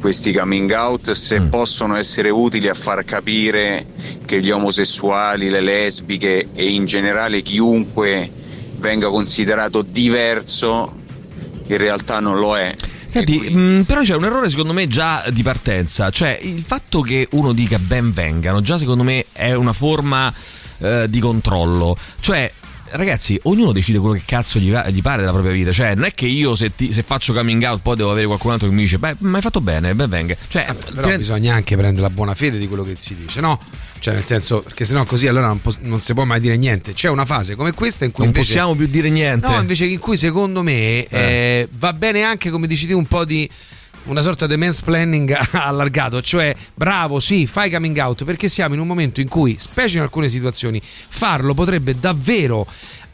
[0.00, 1.48] questi coming out se Mm.
[1.48, 3.86] possono essere utili a far capire
[4.24, 8.28] che gli omosessuali, le lesbiche e in generale chiunque
[8.78, 10.92] venga considerato diverso
[11.68, 12.74] in realtà non lo è.
[13.16, 17.28] Senti, mh, però c'è un errore secondo me già di partenza, cioè il fatto che
[17.30, 20.30] uno dica ben vengano, già secondo me è una forma
[20.78, 22.52] eh, di controllo, cioè
[22.96, 26.04] ragazzi ognuno decide quello che cazzo gli, va- gli pare della propria vita, cioè non
[26.04, 28.74] è che io se, ti- se faccio coming out poi devo avere qualcun altro che
[28.74, 32.10] mi dice beh ma hai fatto bene, ben venga, cioè Però bisogna anche prendere la
[32.10, 33.60] buona fede di quello che si dice, no?
[33.98, 36.92] Cioè, nel senso, perché sennò così allora non, pos- non si può mai dire niente.
[36.92, 38.52] C'è una fase come questa in cui non invece.
[38.52, 39.48] possiamo più dire niente.
[39.48, 43.24] No, invece in cui secondo me eh, va bene anche, come dici tu, un po'
[43.24, 43.48] di
[44.06, 48.86] una sorta di mansplaining allargato, cioè bravo, sì, fai coming out, perché siamo in un
[48.86, 52.66] momento in cui, specie in alcune situazioni, farlo potrebbe davvero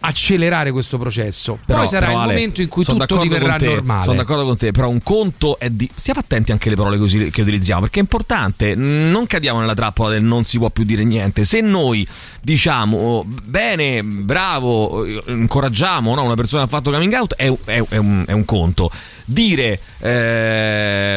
[0.04, 1.52] accelerare questo processo.
[1.54, 4.04] Poi Però- sarà però, il Ale, momento in cui tutto diverrà te, normale.
[4.04, 5.88] Sono d'accordo con te, però un conto è di.
[5.94, 8.74] Stiamo attenti anche alle parole che, che utilizziamo, perché è importante.
[8.74, 11.44] Non cadiamo nella trappola del non si può più dire niente.
[11.44, 12.06] Se noi
[12.40, 17.52] diciamo oh, bene, bravo, eh, incoraggiamo no, una persona che ha fatto coming out, è,
[17.64, 18.90] è- è un, è un conto.
[19.24, 19.78] Dire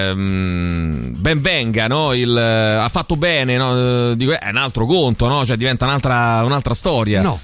[0.06, 4.86] ehm, ben venga, no, il, eh, ha fatto bene, no, eh, dico, è un altro
[4.86, 5.46] conto, no?
[5.46, 7.22] cioè diventa un'altra, un'altra storia.
[7.22, 7.40] No.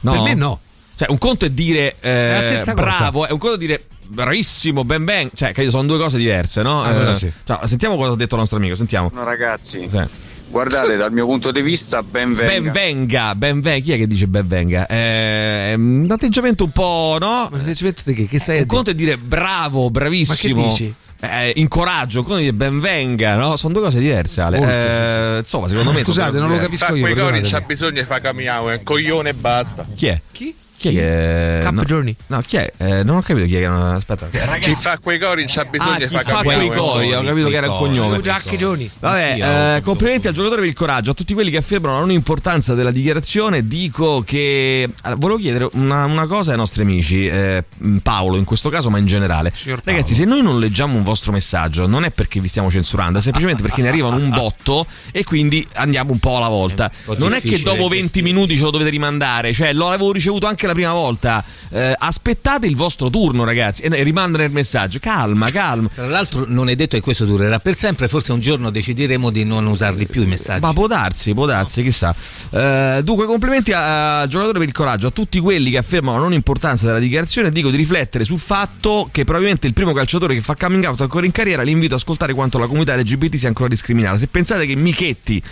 [0.00, 0.60] Per me no.
[0.96, 2.82] Cioè, un conto è dire eh, la stessa cosa.
[2.96, 5.30] bravo, è un conto è dire bravissimo, ben ben.
[5.34, 6.82] Cioè, che sono due cose diverse, no?
[6.82, 7.30] Ah, quello Eh, sì.
[7.44, 9.10] cioè, sentiamo cosa ha detto il nostro amico, sentiamo.
[9.12, 10.00] No, ragazzi, Sì.
[10.48, 12.46] guardate, dal mio punto di vista ben venga.
[12.46, 13.84] Ben venga, ben venga.
[13.84, 14.86] Chi è che dice ben venga?
[14.86, 17.48] Eh, È un atteggiamento un po', no?
[17.52, 18.26] Un atteggiamento di che?
[18.26, 20.54] Che stai a Un conto è dire bravo, bravissimo.
[20.54, 20.94] Ma che dici?
[21.20, 23.56] Eh, incoraggio, un conto è dire ben venga, no?
[23.56, 24.58] Sono due cose diverse, Ale.
[24.58, 25.38] Molto, Eh, sì, sì.
[25.40, 26.02] Insomma, secondo me.
[26.04, 27.00] Scusate, non lo capisco Fa io.
[27.02, 29.86] quei cori c'ha bisogno di fare camiamo, è un coglione e basta.
[29.94, 30.20] Chi è?
[30.32, 30.54] Chi?
[30.78, 31.58] Chi è che.
[31.62, 32.14] Cap no, Journey.
[32.26, 32.70] No, chi è?
[32.76, 33.64] Eh, non ho capito chi è.
[33.64, 34.28] Aspetta.
[34.58, 37.22] Chi fa quei cori non c'ha bisogno Ah, di chi fare fa quei cori, ho
[37.22, 38.20] capito che era il cognome.
[38.20, 38.90] Giacchi Giorni.
[38.98, 41.10] Vabbè, eh, complimenti al giocatore per il coraggio.
[41.12, 44.88] A tutti quelli che affermano la non importanza della dichiarazione, dico che.
[45.02, 47.64] allora, volevo chiedere una, una cosa ai nostri amici, eh,
[48.02, 49.52] Paolo in questo caso, ma in generale.
[49.84, 53.22] Ragazzi, se noi non leggiamo un vostro messaggio, non è perché vi stiamo censurando, è
[53.22, 56.90] semplicemente perché ne arrivano un botto e quindi andiamo un po' alla volta.
[57.04, 58.24] po' Non è che dopo 20 gestire.
[58.24, 61.44] minuti ce lo dovete rimandare, cioè lo avevo ricevuto anche la prima volta.
[61.70, 64.98] Eh, aspettate il vostro turno, ragazzi, e rimandare il messaggio.
[65.00, 65.88] Calma, calma.
[65.92, 69.44] Tra l'altro non è detto che questo durerà per sempre, forse un giorno decideremo di
[69.44, 70.60] non usarli più i messaggi.
[70.60, 72.14] Ma può darsi, può darsi, chissà.
[72.50, 76.32] Eh, dunque, complimenti al giocatore per il coraggio, a tutti quelli che affermano la non
[76.32, 77.50] importanza della dichiarazione.
[77.50, 81.26] Dico di riflettere sul fatto che probabilmente il primo calciatore che fa coming out ancora
[81.26, 81.62] in carriera.
[81.62, 84.18] Li invito ad ascoltare quanto la comunità LGBT sia ancora discriminata.
[84.18, 85.42] Se pensate che Michetti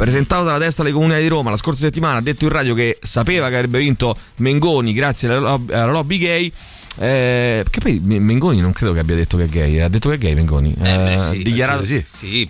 [0.00, 2.98] presentato dalla destra alle comunità di Roma la scorsa settimana, ha detto in radio che
[3.02, 6.52] sapeva che avrebbe vinto Mengoni grazie alla lobby, alla lobby gay.
[6.98, 10.16] Eh, perché poi Mengoni non credo che abbia detto che è gay, ha detto che
[10.16, 10.72] è gay Mengoni.
[10.72, 12.48] Eh, beh, Eh, sì, dichiarato- sì, sì.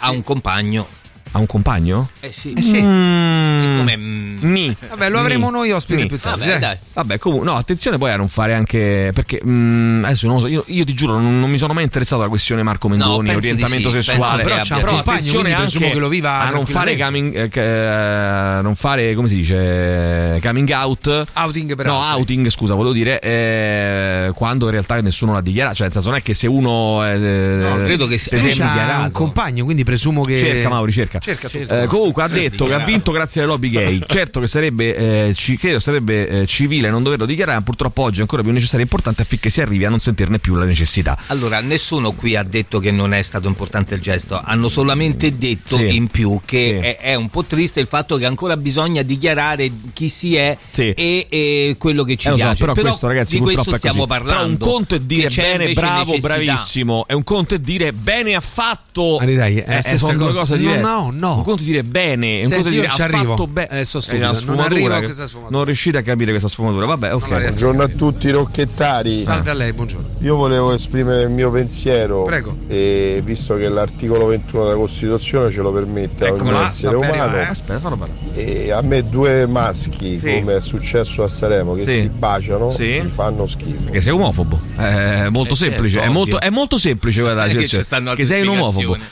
[0.00, 0.86] ha un compagno.
[1.32, 2.10] Ha un compagno?
[2.18, 2.52] Eh sì.
[2.54, 2.80] Eh sì.
[2.82, 4.76] Mm, Come, Ni.
[4.88, 5.52] Vabbè, lo avremo Ni.
[5.52, 6.08] noi ospite Ni.
[6.08, 6.40] più tardi.
[6.46, 6.76] Vabbè, dai.
[6.92, 9.12] Vabbè, comunque, no, attenzione poi a non fare anche.
[9.14, 11.84] Perché mm, adesso non lo so, io, io ti giuro, non, non mi sono mai
[11.84, 14.42] interessato alla questione Marco Mengoni, penso di orientamento sì, sessuale.
[14.42, 18.58] penso Però c'ha compagno, attenzione anche che lo viva a non fare coming, eh, che-
[18.58, 21.24] eh, non fare, come si dice, coming out.
[21.34, 25.76] Outing per No, outing, scusa, volevo dire, eh, quando in realtà nessuno l'ha dichiarato.
[25.76, 27.06] Cioè, nel senso, non è che se uno.
[27.06, 29.02] eh, No, credo che sia- c'ha dichiarato.
[29.04, 30.38] un compagno, quindi presumo che.
[30.40, 31.18] Cerca Mauri, cerca.
[31.20, 31.48] Cerca.
[31.82, 34.00] Eh, comunque ha detto che ha vinto grazie alle lobby gay.
[34.08, 34.96] Certo che sarebbe,
[35.28, 38.50] eh, ci- credo sarebbe eh, civile non doverlo dichiarare, ma purtroppo oggi è ancora più
[38.52, 41.16] necessario e importante affinché si arrivi a non sentirne più la necessità.
[41.26, 45.76] Allora, nessuno qui ha detto che non è stato importante il gesto, hanno solamente detto
[45.76, 45.94] Sì.
[45.94, 46.86] in più che Sì.
[46.86, 50.90] è, è un po' triste il fatto che ancora bisogna dichiarare chi si è Sì.
[50.90, 52.64] e, e quello che ci Eh, lo so, piace.
[52.64, 54.18] però, questo ragazzi di purtroppo questo è stiamo così.
[54.20, 54.56] parlando.
[54.56, 56.34] Però un conto è dire bene, bravo, necessità.
[56.34, 57.04] bravissimo.
[57.06, 59.16] E un conto è dire bene ha fatto.
[59.18, 60.38] Ah, dai, è la Eh, stessa sono due cosa.
[60.40, 60.80] cose No, diverse.
[61.10, 61.36] No, no.
[61.36, 63.30] Un conto dire bene, un Senti, conto dire ci ha arrivo.
[63.36, 63.80] fatto bene.
[63.80, 65.56] Eh, sto stupido, una non arrivo a che- questa sfumatura.
[65.56, 66.86] Non riuscite a capire questa sfumatura.
[66.86, 67.28] Vabbè, ok.
[67.28, 69.22] Buongiorno a tutti rocchettari.
[69.22, 70.08] Salve a lei, buongiorno.
[70.20, 72.54] Io volevo esprimere il mio pensiero Prego.
[72.68, 77.12] e visto che l'articolo 21 della Costituzione ce lo permette a ogni là, essere umano
[77.12, 77.46] arrivare, eh.
[77.46, 78.18] Aspetta, fallo parlare.
[78.34, 80.38] e a me due maschi Sì.
[80.40, 81.96] come è successo a Sanremo che Sì.
[81.96, 83.00] si baciano Sì.
[83.02, 83.84] mi fanno schifo.
[83.84, 84.60] Perché sei omofobo.
[84.76, 85.96] È molto Eh, semplice.
[85.96, 88.94] certo, è, molto, è molto semplice guarda, la Non è che che sei un omofobo.
[88.94, 89.02] spiegazioni.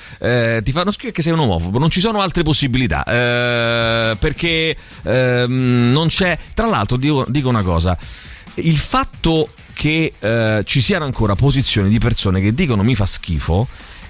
[0.56, 1.78] Eh, ti fanno schifo che sei un omofobo.
[1.78, 3.04] Non ci sono altre possibilità.
[3.04, 6.38] Eh, perché ehm, non c'è.
[6.54, 7.96] Tra l'altro, dico, dico una cosa:
[8.54, 13.66] il fatto che eh, ci siano ancora posizioni di persone che dicono mi fa schifo.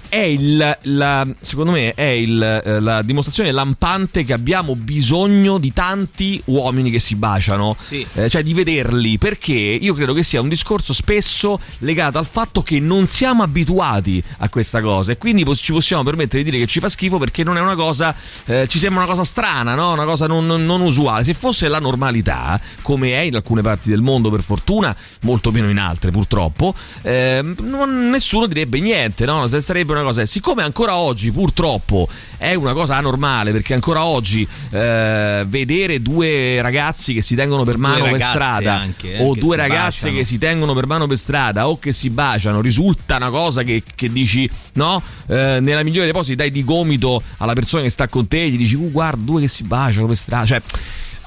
[0.09, 5.71] È il, la, secondo me è il, eh, la dimostrazione lampante che abbiamo bisogno di
[5.71, 8.05] tanti uomini che si baciano Sì.
[8.15, 12.63] eh, cioè di vederli, perché io credo che sia un discorso spesso legato al fatto
[12.63, 16.67] che non siamo abituati a questa cosa e quindi ci possiamo permettere di dire che
[16.67, 19.91] ci fa schifo perché non è una cosa, eh, ci sembra una cosa strana, no?
[19.93, 21.23] una cosa non, non- usuale.
[21.23, 25.69] Se fosse la normalità, come è in alcune parti del mondo per fortuna, molto meno
[25.69, 29.47] in altre purtroppo, ehm, non- nessuno direbbe niente, no?
[29.47, 32.07] sarebbe una cosa, siccome ancora oggi purtroppo
[32.37, 37.77] è una cosa anormale perché ancora oggi eh, vedere due ragazzi che si tengono per
[37.77, 40.17] mano per strada anche, eh, o due ragazze baciano.
[40.17, 43.83] che si tengono per mano per strada o che si baciano risulta una cosa che,
[43.95, 48.07] che dici no Eh, nella migliore delle ipotesi dai di gomito alla persona che sta
[48.07, 50.61] con te e gli dici uh, guarda due che si baciano per strada cioè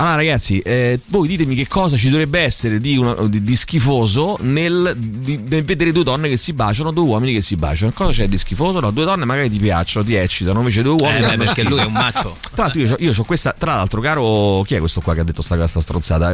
[0.02, 4.36] allora ragazzi, eh, voi ditemi che cosa ci dovrebbe essere di, una- di- di schifoso
[4.40, 7.92] nel, di- vedere due donne che si baciano, due uomini che si baciano.
[7.94, 8.80] Cosa c'è di schifoso?
[8.80, 11.24] No, due donne magari ti piacciono, ti eccitano, invece due uomini...
[11.24, 12.36] Eh, beh, perché lui è un macio.
[12.54, 15.24] Tra l'altro io, io ho questa, tra l'altro caro, chi è questo qua che ha
[15.24, 16.32] detto sta, sta stronzata?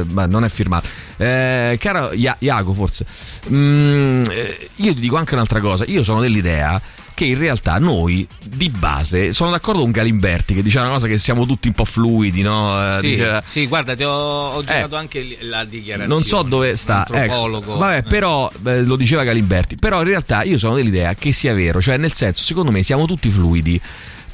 [0.00, 0.86] Eh, ma non è firmato.
[1.16, 3.04] Eh, caro Ia- Iago forse,
[3.52, 6.80] Mm, eh, io ti dico anche un'altra cosa, io sono dell'idea
[7.14, 11.18] che in realtà noi di base sono d'accordo con Galimberti che diceva una cosa che
[11.18, 12.82] siamo tutti un po' fluidi, no?
[12.82, 16.14] Eh, Sì, diceva- sì, guarda, ti ho, ho girato anche li- la dichiarazione.
[16.14, 17.06] non so dove sta.
[17.10, 18.02] Ecco, vabbè, Eh.
[18.02, 19.76] però eh, lo diceva Galimberti.
[19.76, 23.06] Però in realtà io sono dell'idea che sia vero, cioè nel senso, secondo me siamo
[23.06, 23.80] tutti fluidi.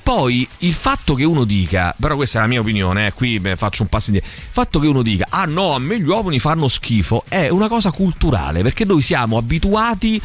[0.03, 3.83] Poi il fatto che uno dica, però questa è la mia opinione, eh, qui faccio
[3.83, 4.31] un passo indietro.
[4.37, 7.67] Il fatto che uno dica, ah no, a me gli uomini fanno schifo, è una
[7.67, 10.23] cosa culturale, perché noi siamo abituati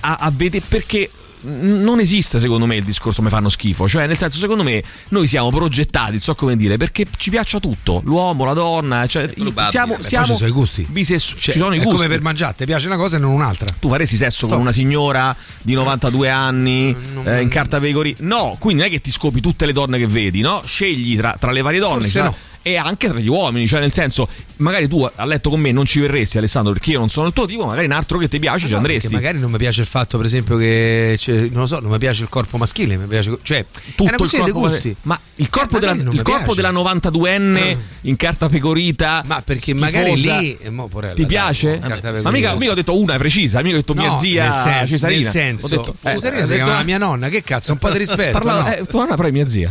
[0.00, 1.10] a, a vedere, perché
[1.42, 5.26] non esiste secondo me il discorso mi fanno schifo, cioè nel senso secondo me noi
[5.26, 9.70] siamo progettati, non so come dire, perché ci piaccia tutto, l'uomo, la donna, cioè probabile.
[9.70, 10.86] siamo, Beh, siamo ci sono i gusti.
[10.88, 11.96] bisessu- Cioè, ci sono i è gusti.
[11.96, 13.68] come per mangiare, ti piace una cosa e non un'altra.
[13.78, 14.50] Tu faresti sesso Stop.
[14.52, 18.16] con una signora di 92 anni eh, in carta pecori?
[18.20, 20.62] No, quindi non è che ti scopi tutte le donne che vedi, no?
[20.64, 22.36] Scegli tra, tra le varie donne Forse cioè, no.
[22.62, 25.86] E anche tra gli uomini, cioè nel senso, magari tu a letto con me non
[25.86, 28.38] ci verresti, Alessandro, perché io non sono il tuo tipo, magari un altro che ti
[28.38, 29.08] piace ci No, andresti.
[29.08, 31.98] magari non mi piace il fatto, per esempio, che cioè, non lo so, non mi
[31.98, 34.94] piace il corpo maschile, mi piace, cioè, è una questione di gusti.
[35.02, 39.22] Ma il corpo, Eh, della, il corpo della 92enne in carta pecorita.
[39.26, 41.78] Ma perché schifosa, magari lì eh, mo, porella, ti dai, piace?
[41.80, 44.48] mo, carta ma mica, mica ho detto una precisa, mica ho detto mia No, zia
[44.48, 45.20] nel sen- Cesarina.
[45.22, 47.90] nel senso, ho detto, eh, Cesarina si chiama la mia nonna, che cazzo, un po'
[47.90, 48.32] di rispetto.
[48.32, 48.74] Parlava, no?
[48.74, 49.70] eh, tua nonna però è mia zia.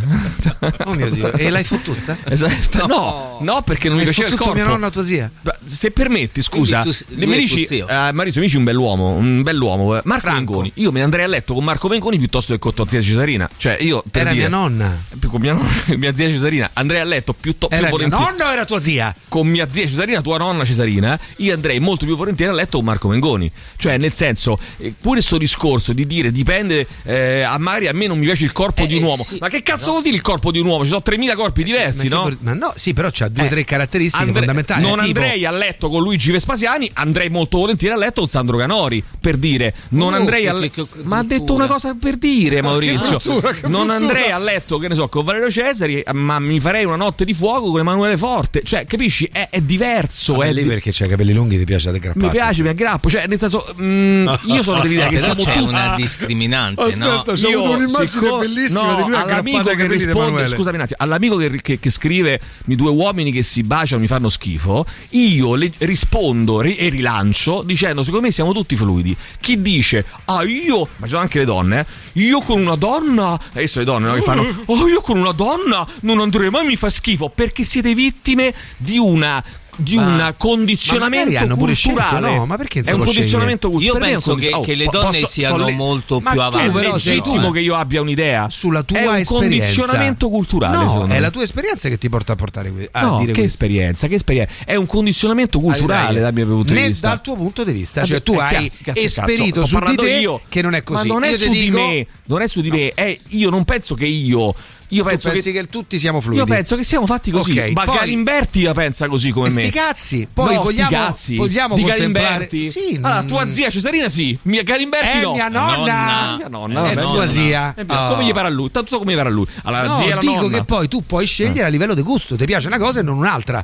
[0.85, 2.17] Oh mio Dio, e l'hai fottuta?
[2.29, 2.78] Esatto.
[2.87, 4.53] No, no, perché non mi piaceva il corpo.
[4.53, 5.29] mia nonna, tua zia.
[5.63, 7.87] Se permetti, scusa, tu- mi dici, zio.
[7.87, 9.97] eh, Maurizio, mi dici un bell'uomo, un bell'uomo.
[9.97, 10.71] eh, Marco Mengoni.
[10.75, 13.49] Io me ne andrei a letto con Marco Mengoni piuttosto che con tua zia Cesarina.
[13.57, 14.97] Cioè, io per Era dire, mia nonna.
[15.19, 18.37] più con mia, nonna- mia zia Cesarina andrei a letto piuttosto Era più mia volentieri.
[18.37, 19.15] nonna o era tua zia?
[19.27, 22.85] Con mia zia Cesarina, tua nonna Cesarina, io andrei molto più volentieri a letto con
[22.85, 23.51] Marco Mengoni.
[23.77, 28.07] Cioè, nel senso, eh, pure questo discorso di dire dipende, eh, a Mari a me
[28.07, 29.25] non mi piace il corpo di un uomo.
[29.39, 30.83] Ma che cazzo vuol dire il corpo di un uomo?
[30.83, 32.23] Ci sono 3000 corpi diversi, Ma, no?
[32.25, 34.81] che- ma no, sì, però c'ha due o Eh, tre caratteristiche Andre- fondamentali.
[34.81, 38.57] Non tipo- andrei a letto con Luigi Vespasiani, andrei molto volentieri a letto con Sandro
[38.57, 39.03] Canori.
[39.19, 40.85] Per dire, non Oh, andrei che- a che- letto.
[40.91, 43.09] che Ma ha detto una cosa per dire, Ma che Maurizio.
[43.17, 46.85] bruttura, che non andrei a letto, che ne so, con Valerio Cesari, ma mi farei
[46.85, 48.61] una notte di fuoco con Emanuele Forte.
[48.63, 49.27] Cioè, capisci?
[49.31, 50.33] È, è diverso.
[50.33, 52.69] Vabbè, è lì di- perché c'ha i capelli lunghi ti piace da mi piace, mi
[52.69, 53.09] aggrappo.
[53.09, 55.67] Cioè, nel senso, mm, io sono dell'idea che siamo c'è tutti.
[55.67, 57.09] una discriminante, no?
[57.19, 59.93] Aspetta, c'è Io, avuto un'immagine siccome- bellissima no, di lui aggrappato ai che capelli di
[59.93, 60.47] risponde, Emanuele.
[60.47, 64.29] scusami un attimo, all'amico che, che- che scrive due uomini che si baciano mi fanno
[64.29, 69.15] schifo, io le rispondo ri- e rilancio dicendo secondo me siamo tutti fluidi.
[69.39, 73.39] Chi dice "Ah, io, ma ci sono anche le donne, eh, io con una donna",
[73.53, 76.75] adesso le donne no, che fanno "Oh, io con una donna non andrei mai mi
[76.75, 79.43] fa schifo", perché siete vittime di una
[79.79, 82.09] di Ma- un ma condizionamento pure culturale.
[82.09, 82.45] scelto, no?
[82.45, 84.11] Ma perché è un condizionamento Io culturale.
[84.11, 86.99] penso che, che le donne siano molto Ma più tu avanti.
[86.99, 87.51] sei tu, legittimo eh.
[87.53, 89.33] che io abbia un'idea sulla tua è un esperienza.
[89.65, 93.19] condizionamento culturale No, è la tua esperienza che ti porta a portare que- a no,
[93.19, 93.63] dire che questo.
[93.63, 94.53] esperienza, che esperienza.
[94.65, 97.07] È un condizionamento culturale dal mio punto di vista.
[97.09, 100.41] Dal tuo punto di vista, cioè tu eh, hai esperito su di te io.
[100.49, 101.07] che non è così.
[101.07, 103.63] Ma non è Io su di me, non è su di me, è io non
[103.65, 104.53] penso che io
[104.89, 106.39] io Tu penso pensi che tutti siamo fluidi?
[106.41, 107.57] Io penso che siamo fatti così.
[107.57, 109.61] Ok, ma poi- Galimberti la pensa così come me.
[109.63, 111.35] sti cazzi, poi No, sti vogliamo- cazzi.
[111.35, 112.65] vogliamo di contemplare- Galimberti.
[112.69, 115.33] Sì, allora, tua zia Cesarina sì, mia Galimberti È no.
[115.33, 116.35] mia nonna.
[116.37, 117.73] Mia nonna, È vabbè, tua zia.
[117.77, 118.71] Eh, Come gli pare a lui?
[118.71, 119.45] Tanto so come gli pare a lui.
[119.63, 120.57] Allora, No, zia la dico nonna.
[120.57, 123.17] che poi tu puoi scegliere a livello di gusto, ti piace una cosa e non
[123.17, 123.63] un'altra.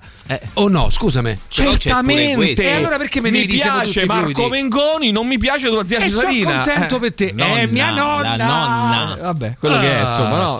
[0.55, 1.37] O no, scusami.
[1.47, 2.63] Certamente.
[2.63, 4.49] E allora perché vedi siamo piace tutti Marco fluidi?
[4.49, 6.53] Mengoni, non mi piace tua zia E sono Cesarina.
[6.61, 6.99] contento Eh.
[6.99, 7.33] per te.
[7.35, 8.35] È mia nonna.
[8.35, 9.17] La nonna.
[9.21, 10.59] Vabbè, quello che è, insomma, no.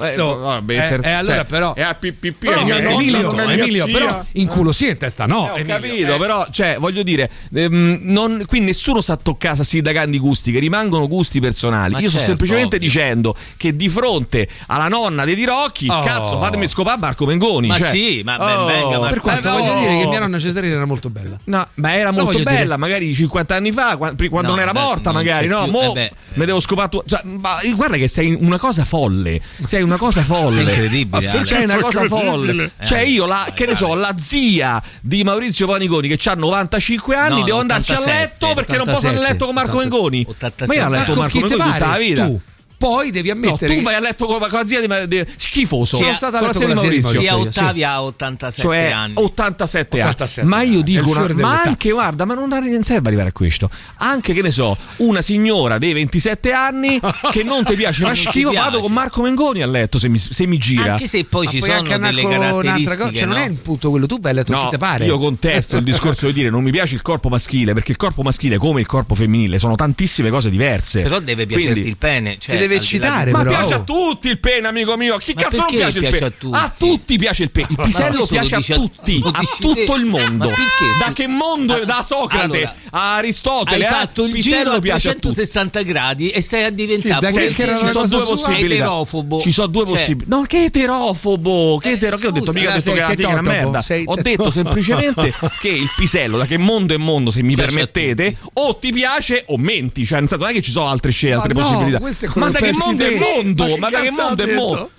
[0.55, 3.39] Eh, vabbè, eh, per- e allora cioè, però è a pipì, Però, è Emilio, non
[3.49, 5.47] è Emilio, però in culo sì in testa no.
[5.47, 6.17] Eh, ho Emilio, capito, eh.
[6.17, 11.07] però, cioè, voglio dire, ehm, non- qui nessuno sa toccare sindacando i gusti, che rimangono
[11.07, 11.93] gusti personali.
[11.93, 12.87] Ma Io sto certo, semplicemente ovvio.
[12.87, 16.01] dicendo che di fronte alla nonna dei Tirocchi, Oh.
[16.03, 17.67] cazzo, fatemi scopare Marco Mengoni.
[17.67, 19.57] Ma cioè, sì, ma ben oh, venga Marco Per quanto Eh, no.
[19.57, 21.37] voglio dire che mia nonna Cesarina era molto bella.
[21.45, 22.55] No, ma era Lo molto voglio dire.
[22.61, 25.63] bella, magari 50 anni fa, quando No, non era beh, morta, non magari, no?
[25.63, 26.11] più, Mo eh beh.
[26.35, 27.01] me devo scopare tu.
[27.05, 29.39] Cioè, ma guarda che sei una cosa folle.
[29.63, 30.43] Sei una cosa folle.
[30.51, 31.45] Sei incredibile, Ma Ale.
[31.45, 32.71] Sei una cosa folle.
[32.77, 37.15] Eh, Cioè, io la, che ne so, la zia di Maurizio Paniconi che ha 95
[37.15, 39.53] anni, No, devo no, andarci a 87, letto perché non posso andare a letto con
[39.53, 40.25] Marco 87, Mengoni.
[40.27, 40.65] 87.
[40.65, 42.03] Ma io ho letto con Marco Mengoni tutta la pare?
[42.03, 42.25] vita.
[42.25, 42.41] Tu.
[42.77, 45.25] Poi devi No, ammettere tu che vai a letto con, con la zia di, di
[45.35, 45.95] schifoso.
[45.97, 47.31] Sono Con stato a la letto zia con di la zia di Maurizio.
[47.31, 47.59] Maurizio, sì.
[47.63, 49.13] Ottavia a 87 cioè anni.
[49.15, 50.49] 87, 87 anni.
[50.49, 53.69] Ma io dico, una, ma anche guarda, ma non non serve arrivare a questo.
[53.97, 56.99] Anche che ne so, una signora dei 27 anni
[57.31, 58.69] che non ti piace, ma Non ti schifo, piace.
[58.69, 60.91] vado con Marco Mengoni a letto se mi, se mi gira.
[60.93, 63.43] Anche se poi Ma ci poi sono delle caratteristiche, cosa, cioè non no?
[63.43, 65.05] è il punto quello tu vai a letto No, te pare.
[65.05, 68.21] io contesto il discorso di dire non mi piace il corpo maschile perché il corpo
[68.21, 71.01] maschile come il corpo femminile sono tantissime cose diverse.
[71.01, 72.37] Però deve piacerti Quindi- il pene.
[72.39, 73.49] Cioè, Ti deve eccitare, Ma però.
[73.51, 75.17] piace a tutti il pene, amico mio.
[75.17, 76.25] Chi Ma cazzo non piace il pene?
[76.25, 76.57] a tutti?
[76.57, 77.67] A tutti piace il pene.
[77.69, 80.51] Il pisello questo lo piace a tutti, a tutto il mondo.
[80.99, 81.83] Da che mondo?
[81.85, 83.85] Da Socrate Allora, a Aristotele.
[83.85, 85.33] Hai eh, fatto il pisello giro a piace a tutti.
[85.33, 88.73] 360 gradi e sei a diventare Sì, Ci sono due possibilità.
[88.75, 89.39] eterofobo.
[89.41, 90.35] Ci sono due Cioè- possibilità.
[90.35, 91.77] No, che eterofobo?
[91.81, 92.17] Che Eh, etero?
[92.17, 92.51] Che ho detto?
[92.51, 92.93] Mica eh, sei
[93.25, 93.83] una merda.
[94.05, 98.75] Ho detto semplicemente che il pisello, da che mondo è mondo, se mi permettete, o
[98.77, 100.05] ti piace o menti.
[100.05, 101.99] Cioè, nel senso, non è che ci sono altre scelte, altre possibilità.
[102.35, 103.63] Ma da che mondo è mondo?
[103.63, 104.89] Ma che Ma da che mondo è mondo?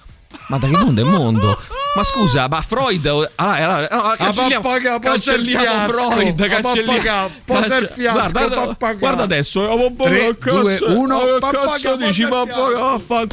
[0.49, 1.59] Ma da che mondo è mondo?
[1.97, 3.07] Ma scusa, ma Freud.
[3.07, 5.89] Allora, allora, allora, cancelliamo, il cancelliamo.
[5.89, 6.41] Freud.
[6.41, 7.31] A Cancelliamo.
[7.45, 8.99] posa il fiasco, Guarda, pappaga.
[8.99, 9.65] guarda adesso.
[9.65, 13.27] eh, pappaga, Tre, cazzo- due, uno, eh, Cazzo dici, vaffanculo.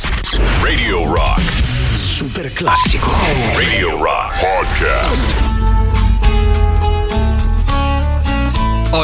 [0.61, 1.41] Radio Rock.
[1.93, 3.11] Super classico.
[3.53, 4.92] Radio Rock Podcast.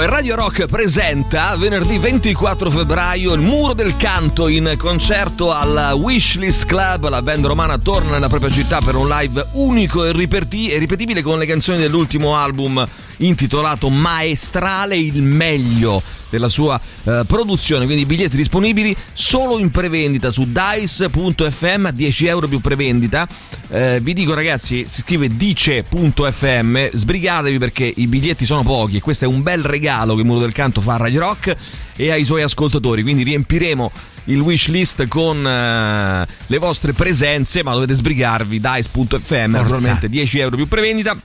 [0.01, 6.65] E Radio Rock presenta venerdì 24 febbraio il Muro del Canto in concerto al Wishlist
[6.65, 7.09] Club.
[7.09, 11.37] La band romana torna nella propria città per un live unico e e ripetibile con
[11.37, 12.85] le canzoni dell'ultimo album
[13.17, 17.85] intitolato Maestrale, il meglio della sua eh, produzione.
[17.85, 23.27] Quindi biglietti disponibili solo in prevendita su dice.fm a 10 euro più prevendita.
[23.69, 29.25] Eh, vi dico ragazzi, si scrive dice.fm, sbrigatevi perché i biglietti sono pochi e questo
[29.25, 31.55] è un bel regalo che il Muro del Canto fa a Radio Rock
[31.95, 33.01] e ai suoi ascoltatori.
[33.03, 33.91] Quindi riempiremo
[34.25, 40.55] il wish list con eh, le vostre presenze, ma dovete sbrigarvi dice.fm, naturalmente 10 euro
[40.55, 41.17] più prevendita.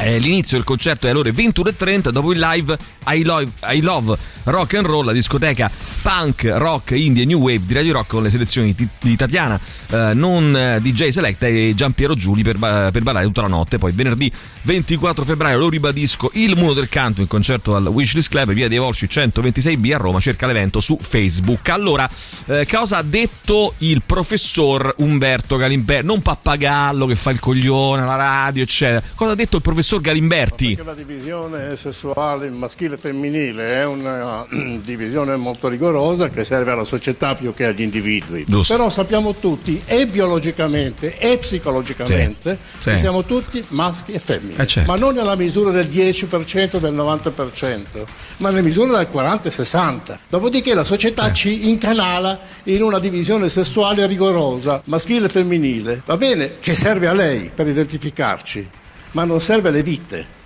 [0.00, 4.16] Eh, l'inizio del concerto è alle ore 21.30, dopo il live I Love, I Love
[4.44, 5.68] Rock and Roll, la discoteca
[6.02, 9.58] punk, rock, indie e new wave di Radio Rock con le selezioni di, di Tatiana,
[9.90, 13.78] eh, non eh, DJ Selecta e Giampiero Giuli per, per ballare tutta la notte.
[13.78, 14.30] Poi venerdì
[14.62, 18.78] 24 febbraio lo ribadisco, il Muro del Canto in concerto al Wishlist Club, via dei
[18.78, 21.68] Volsci 126B a Roma, cerca l'evento su Facebook.
[21.70, 22.08] Allora,
[22.46, 26.06] eh, cosa ha detto il professor Umberto Galimberti?
[26.06, 29.02] Non pappagallo che fa il coglione alla radio, eccetera.
[29.14, 30.74] Cosa ha detto il professor Galimberti?
[30.74, 34.46] Perché la divisione sessuale maschile e femminile è una
[34.84, 38.44] divisione molto rigorosa che serve alla società più che agli individui.
[38.46, 38.76] Giusto.
[38.76, 44.62] Però sappiamo tutti, e biologicamente e psicologicamente, Sì, che siamo tutti maschi e femmine.
[44.62, 44.90] Eh, certo.
[44.92, 48.04] Ma non nella misura del 10% del 90%,
[48.38, 50.18] ma nella misura del 40 e 60.
[50.28, 51.32] Dopodiché la società Eh.
[51.32, 56.02] ci incanala in una divisione sessuale rigorosa, maschile e femminile.
[56.04, 58.68] Va bene che serve a lei per identificarci,
[59.12, 60.36] ma non serve alle vite.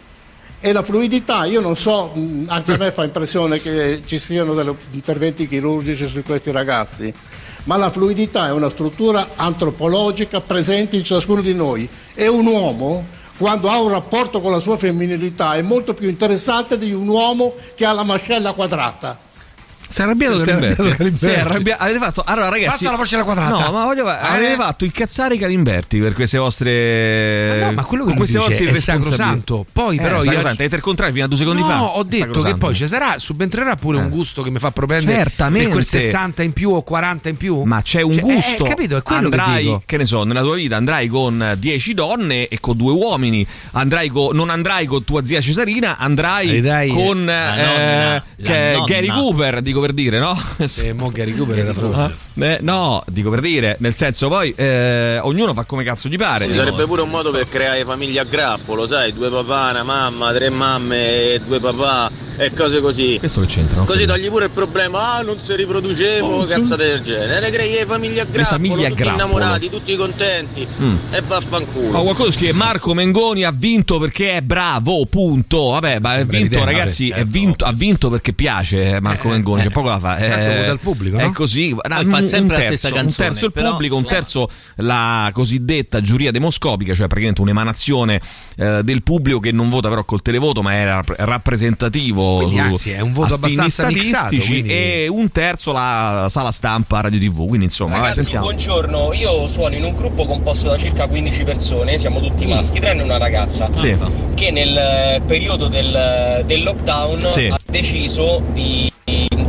[0.60, 4.54] E la fluidità, io non so, mh, anche a me fa impressione che ci siano
[4.54, 7.12] degli interventi chirurgici su questi ragazzi,
[7.64, 13.20] ma la fluidità è una struttura antropologica presente in ciascuno di noi e un uomo
[13.36, 17.54] quando ha un rapporto con la sua femminilità è molto più interessante di un uomo
[17.74, 19.18] che ha la mascella quadrata.
[19.92, 22.22] Si è arrabbiato Si è arrabbia- Avete fatto.
[22.24, 22.68] Allora, ragazzi.
[22.70, 23.64] Basta la mascella quadrata.
[23.66, 24.06] No, ma voglio.
[24.06, 24.56] Avete Eh.
[24.56, 27.58] fatto incazzare i Galimberti per queste vostre.
[27.60, 29.66] Ma no, ma quello che con queste dice è sacrosanto.
[29.72, 31.82] Poi, Eh, però, io- sacrosanto, Avete il contrario fino a due secondi no, fa.
[31.82, 32.58] ho detto che Sacrosanto.
[32.58, 35.64] poi ci sarà, subentrerà pure un gusto che mi fa propendere Certamente.
[35.64, 37.62] per quel 60 in più o 40 in più.
[37.62, 38.64] Ma c'è un Cioè, eh, gusto.
[38.64, 38.96] capito?
[38.96, 39.96] È quello andrai, che dico.
[39.96, 43.46] ne so, nella tua vita andrai con 10 donne e con due uomini.
[43.72, 46.60] Andrai co- non andrai con tua zia Cesarina, andrai
[46.92, 48.84] con eh, che- nonna.
[48.86, 50.34] Gary Cooper, dico per dire, no?
[50.78, 52.10] Eh, mo Gary Cooper era proprio.
[52.34, 56.46] Eh, no, dico per dire, nel senso poi eh, ognuno fa come cazzo gli pare.
[56.46, 60.32] Ci sarebbe pure un modo per creare famiglie a grappolo, sai, due papà, una mamma,
[60.32, 63.16] tre mamme, e due papà e cose così.
[63.18, 63.82] Questo che c'entra?
[63.82, 67.40] Così togli pure il problema, ah non si riproducevo, Oh, cazzate del genere.
[67.40, 69.24] Ne crei le famiglie a grappolo, famiglie a tutti grappolo.
[69.24, 70.96] innamorati, tutti contenti Mm.
[71.10, 71.98] e vaffanculo.
[71.98, 75.70] Oh, qualcuno scrive Marco Mengoni ha vinto perché è bravo, punto.
[75.70, 77.06] Vabbè, ma è Sembra vinto, ragazzi.
[77.08, 77.22] certo.
[77.22, 79.62] È vinto, ha vinto perché piace eh, Marco Mengoni.
[79.62, 80.28] C'è poco fare.
[80.28, 81.32] Tanto Eh, il pubblico, È no?
[81.32, 81.74] così.
[81.74, 84.48] Poi fa un, sempre la terzo, stessa un canzone, terzo il però, pubblico, un terzo
[84.76, 88.20] la cosiddetta giuria demoscopica, cioè praticamente un'emanazione
[88.56, 92.36] eh, del pubblico che non vota però col televoto, ma è rap- rappresentativo.
[92.36, 96.50] Quindi, su- anzi, è un voto abbastanza mixato, statistici quindi- e un terzo la sala
[96.50, 97.46] stampa Radio TV.
[97.46, 98.44] Quindi insomma, vai, Ragazzi, sentiamo.
[98.46, 99.12] buongiorno.
[99.14, 103.18] Io suono in un gruppo composto da circa 15 persone, siamo tutti maschi, tranne una
[103.18, 103.96] ragazza Sì.
[104.34, 107.46] che nel eh, periodo del, del lockdown Sì.
[107.46, 108.90] ha deciso di,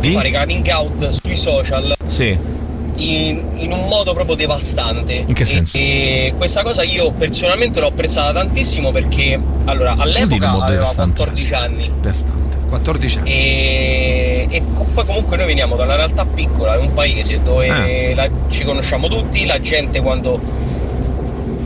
[0.10, 2.38] di fare coming out sui social Sì.
[2.96, 5.24] in, in un modo proprio devastante.
[5.26, 5.78] In che E- senso?
[5.78, 11.16] E, questa cosa io personalmente l'ho apprezzata tantissimo perché allora all'epoca devastante?
[11.24, 11.92] 14 anni.
[12.02, 12.42] Devastante.
[12.70, 13.30] 14 anni.
[13.32, 14.62] E, e
[14.94, 18.16] poi comunque noi veniamo da una realtà piccola, è un paese dove Ah.
[18.16, 20.40] la- ci conosciamo tutti, la gente quando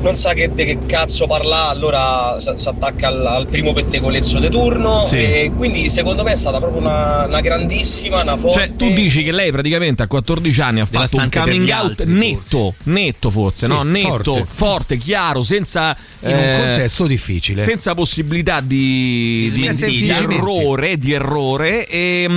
[0.01, 4.49] non sa che, di che cazzo parla allora si attacca al, al primo pettegolezzo di
[4.49, 5.17] turno Sì.
[5.17, 8.59] e quindi secondo me è stata proprio una, una grandissima, una forte...
[8.59, 12.05] Cioè, tu dici che lei praticamente a 14 anni ha fatto un coming out altri,
[12.11, 13.83] netto, netto forse, Sì, no?
[13.83, 14.45] Netto, forte.
[14.49, 17.63] forte, chiaro, senza In un eh, contesto difficile.
[17.63, 22.27] senza possibilità di, Di di- di errore, di errore e,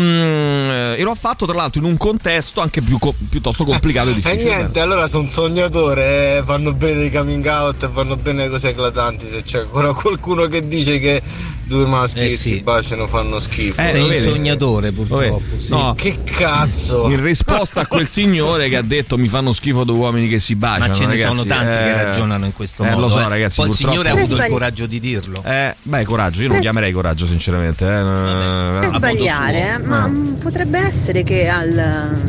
[0.96, 4.08] mm, e lo ha fatto tra l'altro in un contesto anche più co- piuttosto complicato
[4.08, 4.42] e E difficile.
[4.56, 8.68] niente, allora sono un sognatore, eh, fanno bene i coming out e fanno bene cose
[8.68, 9.26] eclatanti.
[9.26, 11.22] Se c'è ancora qualcuno che dice che
[11.64, 12.48] due maschi Eh che sì.
[12.56, 13.80] si baciano fanno schifo.
[13.80, 14.20] Eh, un vedi?
[14.22, 15.40] sognatore purtroppo.
[15.58, 15.70] Sì.
[15.70, 17.08] no, Che cazzo!
[17.08, 20.56] in risposta a quel signore che ha detto mi fanno schifo due uomini che si
[20.56, 20.86] baciano.
[20.88, 23.00] Ma ce ne ragazzi, sono tanti eh, che ragionano in questo eh, modo.
[23.02, 23.28] Lo so, eh.
[23.28, 23.56] ragazzi.
[23.60, 25.42] Poi il signore ha avuto il coraggio di dirlo.
[25.44, 27.84] Eh, beh, coraggio, io non lo chiamerei coraggio, sinceramente.
[27.86, 27.88] eh.
[27.90, 30.10] Per Eh, sbagliare, ma
[30.42, 31.76] potrebbe essere che al,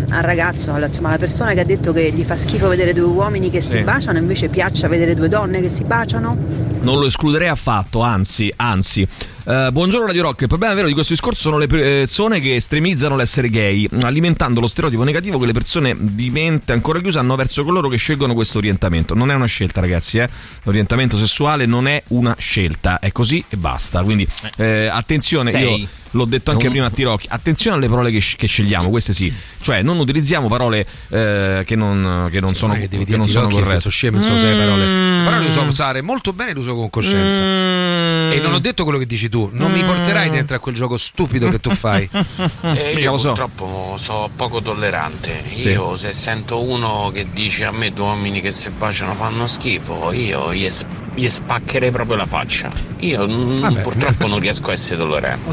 [0.10, 3.06] al ragazzo, alla, insomma, alla persona che ha detto che gli fa schifo vedere due
[3.06, 3.82] uomini che si Sì.
[3.82, 6.38] baciano, invece piaccia vedere due donne che si baciano?
[6.82, 9.08] Non lo escluderei affatto, anzi, anzi.
[9.44, 13.16] Eh, buongiorno Radio Rock, il problema vero di questo discorso sono le persone che estremizzano
[13.16, 17.64] l'essere gay, alimentando lo stereotipo negativo che le persone di mente ancora chiusa hanno verso
[17.64, 19.16] coloro che scelgono questo orientamento.
[19.16, 20.30] Non è una scelta, ragazzi, eh?
[20.64, 24.04] l'orientamento sessuale non è una scelta, è così e basta.
[24.04, 28.12] Quindi eh, attenzione, Sei io l'ho detto anche un- prima a Tirocchi, attenzione alle parole
[28.12, 32.74] che, che scegliamo, queste sì, cioè non utilizziamo parole eh, che non, che non sono,
[32.74, 33.78] che devi che non sono corrette.
[33.80, 34.86] sono sceme, sono sei parole.
[34.86, 35.24] Mm.
[35.26, 37.40] Però le so usare molto bene, le uso con coscienza.
[37.40, 38.32] Mm.
[38.32, 39.50] E non ho detto quello che dici tu.
[39.54, 42.10] Non mi porterai dentro a quel gioco stupido che tu fai.
[42.62, 43.28] Eh, io lo so.
[43.30, 45.44] purtroppo sono poco tollerante.
[45.56, 45.70] Sì.
[45.70, 50.12] Io se sento uno che dice a me due uomini che si baciano fanno schifo,
[50.14, 52.72] io gli, s- gli spaccherei proprio la faccia.
[53.00, 53.82] Io mm, Vabbè.
[53.82, 55.50] purtroppo non riesco a essere tollerante.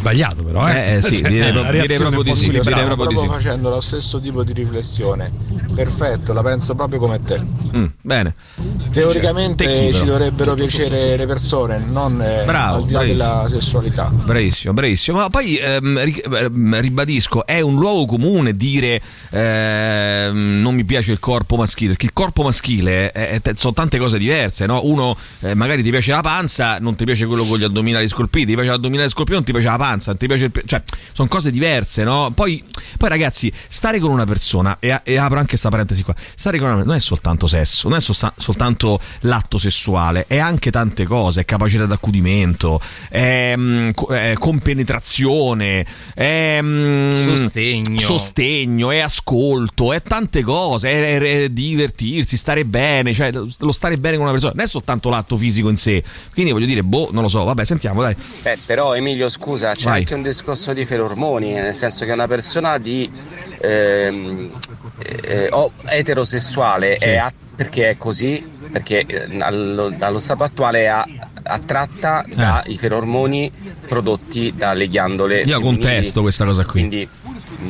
[0.00, 0.72] Sbagliato però, eh.
[0.72, 3.20] Eh, eh, sì, direi la direi proprio un po' di sì, direi proprio di proprio
[3.20, 3.28] sì.
[3.28, 5.30] facendo lo stesso tipo di riflessione.
[5.74, 7.38] Perfetto, la penso proprio come te.
[7.76, 8.34] Mm, bene.
[8.90, 9.98] Teoricamente Tecnico.
[9.98, 14.10] ci dovrebbero piacere le persone, non eh, Bravo, al di là della sessualità.
[14.10, 15.18] Bravissimo, bravissimo.
[15.18, 19.00] Ma poi ehm, ehm, ribadisco, è un luogo comune dire
[19.30, 23.98] ehm, non mi piace il corpo maschile, perché il corpo maschile è- è- sono tante
[23.98, 24.80] cose diverse, no?
[24.84, 28.46] Uno eh, magari ti piace la panza, non ti piace quello con gli addominali scolpiti,
[28.46, 30.82] ti piace l'addominale scolpito, non ti piace la panza, non ti piace il pe- cioè
[31.12, 32.30] sono cose diverse, no?
[32.34, 32.62] Poi,
[32.98, 36.14] poi ragazzi, stare con una persona e, e apro anche questa parentesi qua.
[36.34, 40.38] Stare con una persona non è soltanto sesso, non è solta- soltanto l'atto sessuale, è
[40.38, 48.00] anche tante cose, è capacità d'accudimento, è, mm, è compenetrazione, è mm, Sostegno.
[48.00, 53.96] sostegno, è ascolto, è tante cose, è, è- è divertirsi, stare bene, cioè lo stare
[53.96, 56.02] bene con una persona, non è soltanto l'atto fisico in sé.
[56.32, 58.14] Quindi voglio dire, boh, non lo so, vabbè, sentiamo, dai.
[58.42, 59.98] Beh, però Emilio, scusa, c'è Vai.
[60.00, 63.10] anche un discorso di ferormoni, nel senso che una persona di
[63.62, 64.50] ehm,
[65.22, 67.04] eh, o- eterosessuale Sì.
[67.06, 71.06] è a- perché è così, perché eh, allo, allo stato attuale è a-
[71.42, 73.50] attratta dai ferormoni
[73.88, 75.40] prodotti dalle ghiandole.
[75.42, 76.72] Io contesto questa cosa qui.
[76.86, 77.08] Quindi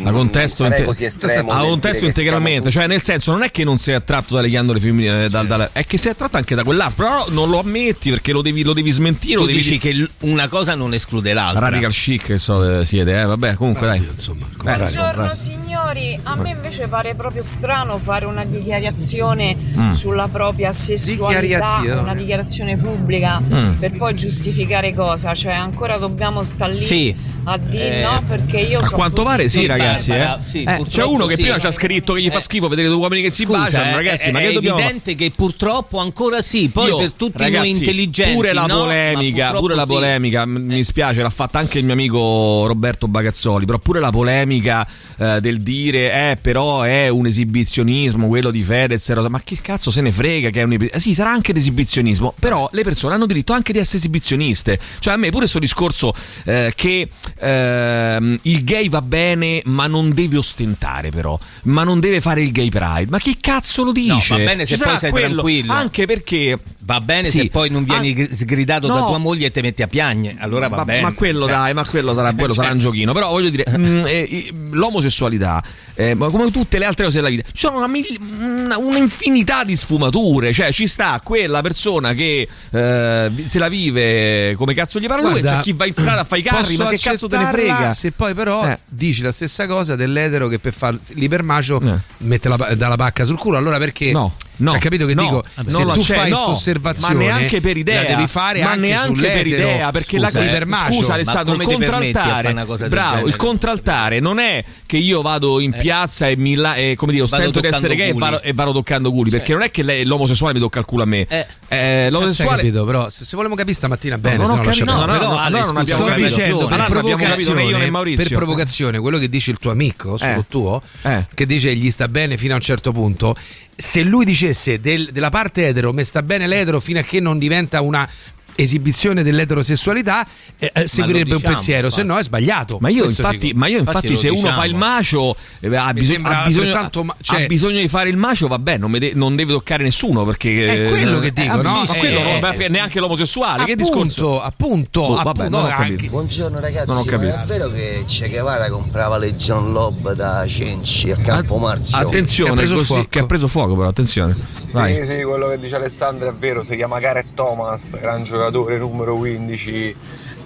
[0.02, 3.76] La contesto, non così estremo nel contesto integralmente, cioè nel senso non è che non
[3.78, 7.04] sei attratto dalle ghiandole femminili, eh, dal- dal- è che sei attratto anche da quell'altro,
[7.04, 10.06] però non lo ammetti perché lo devi, lo devi smentire, Tu lo devi dici che
[10.20, 11.68] una cosa non esclude l'altra.
[11.68, 13.98] Radical chic che so, eh, siete, eh, vabbè, comunque dai.
[13.98, 15.34] Eh, Buongiorno dai.
[15.34, 19.92] signori, a me invece pare proprio strano fare una dichiarazione Mm.
[19.92, 22.00] sulla propria sessualità, Dichiarazione.
[22.00, 23.72] una dichiarazione pubblica Mm.
[23.78, 25.34] per poi giustificare cosa?
[25.34, 27.14] Cioè ancora dobbiamo stare lì Sì.
[27.46, 30.08] a dire Eh, no perché io A so quanto pare sì, sì, ragazzi.
[30.10, 30.42] Barbara, eh.
[30.44, 31.42] sì, Eh, c'è uno che sì.
[31.42, 33.90] prima ci ha scritto che gli fa schifo vedere due uomini che si Scusa, baciano,
[33.90, 34.24] eh, ragazzi.
[34.28, 34.78] è, ma che è dobbiamo.
[34.78, 36.68] evidente che purtroppo ancora sì.
[36.70, 39.82] Poi Io, per tutti ragazzi, noi intelligenti, Pure la polemica, pure la.
[39.82, 39.86] Eh.
[39.86, 43.64] polemica, mi spiace, l'ha fatta anche il mio amico Roberto Bagazzoli.
[43.64, 44.86] Però pure la polemica
[45.18, 49.08] eh, del dire, eh, però è un esibizionismo quello di Fedez.
[49.08, 51.00] e Ma che cazzo se ne frega che è un esibizionismo?
[51.00, 54.78] Sì, sarà anche l'esibizionismo, però le persone hanno diritto anche di essere esibizioniste.
[54.98, 56.12] Cioè, a me pure questo discorso
[56.44, 57.08] eh, che
[57.38, 62.52] ehm, il gay va bene, ma non deve ostentare, però, ma non deve fare il
[62.52, 63.06] gay pride.
[63.08, 64.08] Ma chi cazzo lo dice?
[64.32, 65.72] No, va bene Ci se poi sei quello, tranquillo.
[65.72, 67.38] Anche perché Va bene Sì.
[67.40, 69.06] se poi non vieni Ah, sgridato da no.
[69.06, 70.34] tua moglie e ti metti a piagne.
[70.40, 71.02] Allora va ma, bene.
[71.02, 73.12] ma quello Cioè, dai, ma quello sarà, quello sarà un giochino.
[73.12, 74.50] Però voglio dire, mm, eh,
[74.94, 75.62] l'omosessualità,
[75.94, 79.62] eh, ma come tutte le altre cose della vita, ci sono una, mil- una- un'infinità
[79.62, 80.52] di sfumature.
[80.52, 85.42] Cioè, ci sta quella persona che eh, se la vive come cazzo gli parla lui,
[85.42, 87.92] c'è chi va in strada a fare i carri, ma che cazzo te ne frega?
[87.92, 88.78] Se poi però Eh.
[88.88, 91.80] dici la stessa cosa dell'etero che per fare l'ipermacio
[92.18, 94.12] mette la, dà la pacca sul culo, allora perché?
[94.12, 94.34] No.
[94.60, 95.44] No, Hai capito che no, dico?
[95.54, 98.70] non se tu fai no, questa osservazione, ma neanche per idea, la devi fare ma
[98.72, 100.92] anche neanche per idea, perché Scusa, la ipermacio.
[100.92, 106.36] scusa Alessandro, il contraltare, bravo, il contraltare non è che io vado in piazza e
[106.36, 109.30] mi la, e, come dire, ostento di essere gay e vado, e vado toccando culi,
[109.30, 111.26] perché non è che lei- l'omosessuale mi tocca il culo a me.
[111.28, 114.84] Eh, hai l'omosessuale capito, però se, se vogliamo capire stamattina bene, non se no lascia
[114.84, 115.18] capito, perdere.
[115.18, 118.24] no, no, no, allora non abbiamo dicendo per provocazione, Maurizio.
[118.28, 120.44] per provocazione, quello che dice il tuo amico, Eh.
[120.48, 121.26] tuo, Eh.
[121.34, 123.34] che dice gli sta bene fino a un certo punto.
[123.80, 127.38] Se lui dicesse del- della parte etero, mi sta bene l'etero fino a che non
[127.38, 128.06] diventa una
[128.54, 130.26] esibizione dell'eterosessualità
[130.58, 133.78] eh, eh, seguirebbe un diciamo, pensiero se no è sbagliato Ma io, infatti, ma io
[133.78, 134.60] infatti, Infatti se uno diciamo.
[134.60, 138.16] fa il macio eh, ha, bisog- ha bisogno, ma- cioè- ha bisogno di fare il
[138.16, 141.62] macio, vabbè, non, de- non deve toccare nessuno perché È quello eh, che dico, eh,
[141.62, 141.84] no?
[141.86, 144.40] Ma quello Eh, neanche l'omosessuale, che discorso?
[144.40, 146.10] appunto appunto, Boh, vabbè, appunto, non ho anche- capito.
[146.10, 147.34] Buongiorno ragazzi, Non ho ma capito.
[147.34, 151.96] è vero che Che Guevara comprava le John Lob da Cenci a Campo Marzio?
[151.98, 153.06] Attenzione, Che ha preso fuoco.
[153.08, 154.36] che ha preso fuoco, però attenzione.
[154.68, 158.39] Sì, sì, quello che dice Alessandro è vero, si chiama Gareth Thomas, gran giocatore
[158.78, 159.94] numero 15,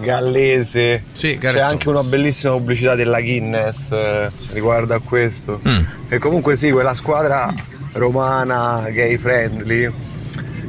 [0.00, 1.02] gallese.
[1.12, 5.60] Sì, C'è anche una bellissima pubblicità della Guinness eh, riguardo a questo.
[5.66, 5.82] Mm.
[6.08, 7.52] E comunque sì, quella squadra
[7.92, 9.84] romana, gay friendly.
[9.84, 9.92] eh,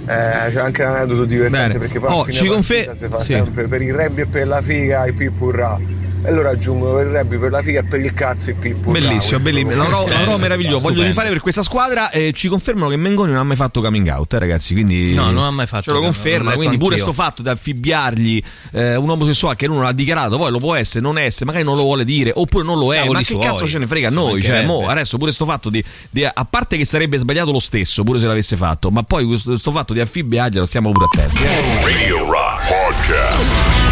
[0.05, 1.79] c'è anche un aneddoto divertente Bene.
[1.79, 3.33] perché poi Oh, ci confe- si fa sì.
[3.33, 5.75] sempre per il rugby e per la figa i pipurra
[6.23, 8.99] e loro aggiungono per il rugby, per la figa e per il cazzo i pipurra
[8.99, 9.75] Bellissimo, bellissimo.
[9.75, 10.79] L'avrò, l'avrò meraviglioso.
[10.79, 12.09] Voglio rifare per questa squadra.
[12.09, 14.73] E ci confermano che Mengoni non ha mai fatto coming out, eh, ragazzi.
[14.73, 16.53] Quindi No, non ha mai fatto Ce lo conferma.
[16.53, 17.11] Quindi letto pure anch'io.
[17.11, 18.41] sto fatto di affibbiargli
[18.71, 21.75] eh, un omosessuale che non l'ha dichiarato, poi lo può essere, non essere, magari non
[21.75, 22.97] lo vuole dire, oppure non lo è.
[22.97, 23.41] Cavoli ma che suoi.
[23.45, 24.41] cazzo ce ne frega a noi?
[24.41, 28.03] Cioè, mo, adesso pure sto fatto di, di- A parte che sarebbe sbagliato lo stesso,
[28.03, 31.43] pure se l'avesse fatto, ma poi questo sto fatto di affibbiarglielo stiamo pure attenti.
[31.43, 31.81] eh.
[31.83, 33.84] Radio Rock Podcast.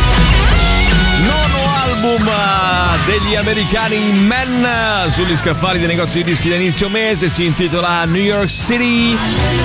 [3.06, 4.66] Degli americani Men
[5.12, 9.14] sugli scaffali dei negozi di dischi da inizio mese si intitola New York City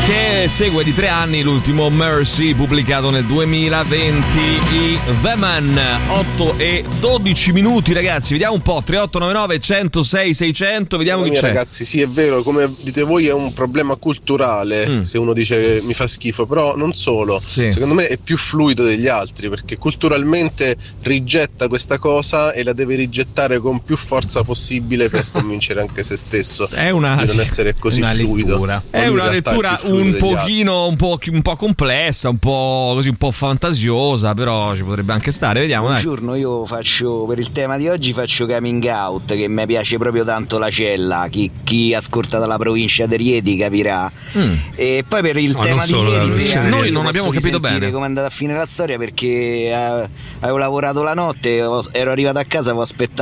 [0.06, 4.38] che segue di tre anni l'ultimo Mercy pubblicato nel 2020
[4.72, 11.22] i The Man 8 e 12 minuti ragazzi vediamo un po' 3899 106 600 vediamo
[11.22, 15.02] chi c'è ragazzi, sì, è vero, come dite voi è un problema culturale Mm.
[15.02, 17.40] se uno dice mi fa schifo, però non solo.
[17.72, 22.94] Secondo me è più fluido degli altri perché culturalmente rigetta questa cosa e la deve
[22.96, 23.26] rigettare
[23.60, 28.00] con più forza possibile per convincere anche se stesso È una- di non essere così
[28.00, 28.48] una fluido.
[28.50, 28.82] lettura.
[28.90, 33.30] È una lettura un pochino, un po', un po' complessa, un po' così, un po'
[33.30, 35.60] fantasiosa, però ci potrebbe anche stare.
[35.60, 36.02] Vediamo, dai.
[36.02, 40.24] Buongiorno, io faccio per il tema di oggi faccio coming out che mi piace proprio
[40.24, 41.26] tanto la cella.
[41.30, 44.10] Chi, chi ascolta dalla provincia di Rieti capirà.
[44.36, 44.52] Mm.
[44.74, 46.62] E poi per il No, tema di ieri sera.
[46.68, 47.90] Noi non abbiamo capito bene.
[47.92, 50.08] come è andata a finire la storia perché eh,
[50.40, 53.16] avevo lavorato la notte, ho- ero arrivato a casa, avevo aspettato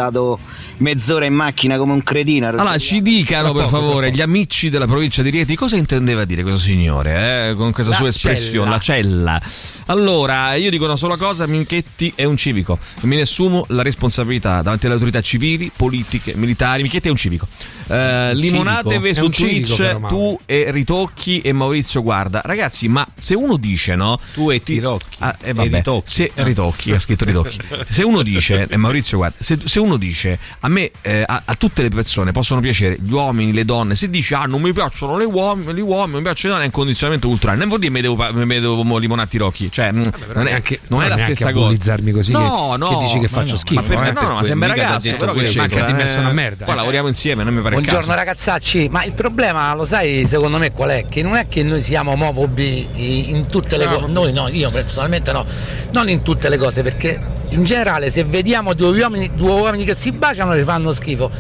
[0.79, 2.49] mezz'ora in macchina come un cretino.
[2.49, 6.61] Allora, ci dicano per favore gli amici della provincia di Rieti cosa intendeva dire questo
[6.61, 9.41] signore eh, con questa La sua espressione, la cella.
[9.87, 12.79] Allora, io dico una sola cosa: Minchetti è un civico.
[13.03, 16.83] Me ne assumo la responsabilità davanti alle autorità civili, politiche, militari.
[16.83, 17.47] Minchetti è un civico.
[17.89, 20.09] Eh, limonatevi su civico, Twitch, Mauro.
[20.09, 22.43] tu e Ritocchi e Maurizio Guarda.
[22.45, 24.19] Ragazzi, ma se uno dice no?
[24.35, 25.17] Tu e Tirocchi.
[25.19, 25.77] Ah, eh, E vabbè.
[25.77, 26.11] Ritocchi.
[26.11, 27.59] Se, Ritocchi, ha scritto Ritocchi.
[27.89, 31.55] Se uno dice, e Maurizio guarda, se, se uno dice a me, eh, a, a
[31.55, 35.17] tutte le persone possono piacere gli uomini, le donne, se dice ah non mi piacciono
[35.17, 37.59] le uomini, gli uomini, non mi piacciono le donne, è un condizionamento culturale.
[37.59, 39.71] Non vuol dire mi devo, mi devo limonare Tirocchi.
[39.71, 41.97] Cioè, mh, non è, neanche- non è la stessa cosa.
[42.13, 44.21] così no, che- no, che dici che faccio no, schifo, Ma per me, eh, no,
[44.21, 45.95] per no, ma sembra ragazzo, però che c'entra, manca di eh?
[45.95, 46.77] messo una merda, Qua eh.
[46.77, 48.17] lavoriamo insieme, non mi pare Buongiorno caso.
[48.19, 51.07] ragazzacci, ma il problema lo sai secondo me qual è?
[51.09, 55.33] Che non è che noi siamo omofobi in tutte le cose, noi no, io personalmente
[55.33, 55.45] no,
[55.93, 59.95] non in tutte le cose perché in generale se vediamo due uomini, due uomini che
[59.95, 61.31] si baciano ci fanno schifo,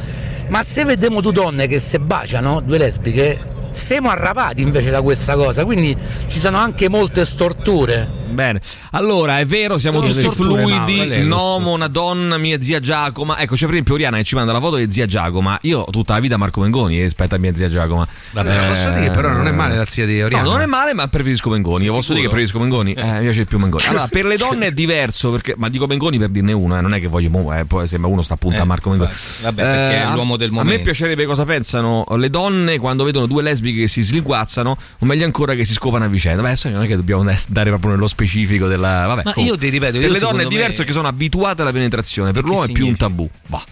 [0.49, 3.39] ma se vediamo due donne che si baciano, due lesbiche,
[3.77, 5.95] siamo arrapati invece da questa cosa, quindi
[6.29, 8.25] ci sono anche molte storture.
[8.29, 8.61] Bene,
[8.93, 11.23] allora è vero, siamo Sono tutti fluidi.
[11.27, 13.39] lo Nomo, una donna, mia zia Giacoma.
[13.39, 15.59] Ecco, c'è per esempio Oriana che ci manda la foto di zia Giacoma.
[15.63, 18.07] Io ho tutta la vita Marco Mengoni rispetto a mia zia Giacoma.
[18.33, 20.45] Vabbè, posso dire, però non è male la zia di Oriana.
[20.45, 21.85] No, non è male, ma preferisco Mengoni.
[21.85, 22.93] Io posso dire che preferisco Mengoni.
[22.93, 23.85] Eh, mi piace più Mengoni.
[23.87, 26.93] Allora, per le donne è diverso, perché, ma dico Mengoni per dirne uno, eh, non
[26.95, 27.31] è che voglio.
[27.31, 29.11] mo- eh, poi sembra uno sta a punta a Eh, Marco Mengoni.
[29.43, 30.83] vabbè, perché è a- l'uomo del A me momento.
[30.85, 35.55] piacerebbe cosa pensano le donne quando vedono due lesbiche che si slinguazzano, o meglio ancora
[35.55, 36.43] che si scopano a vicenda.
[36.43, 39.07] Beh, adesso non è che dobbiamo andare proprio nello specifico della.
[39.07, 41.63] Vabbè, Ma io ti ripeto, per io le donne è diverso me- che sono abituate
[41.63, 43.29] alla penetrazione, per l'uomo è più un tabù.
[43.47, 43.63] Bah,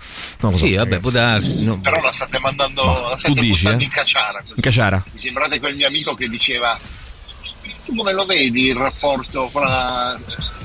[0.40, 1.64] non lo so, Sì, vabbè, può darsi.
[1.64, 1.78] no.
[1.80, 3.76] Però la state mandando, Ma la state tu dici, eh?
[3.78, 4.38] in cacciara.
[4.40, 4.52] così.
[4.56, 5.04] In cacciara.
[5.12, 6.78] Mi sembrate quel mio amico che diceva
[7.84, 10.18] tu come lo vedi il rapporto fra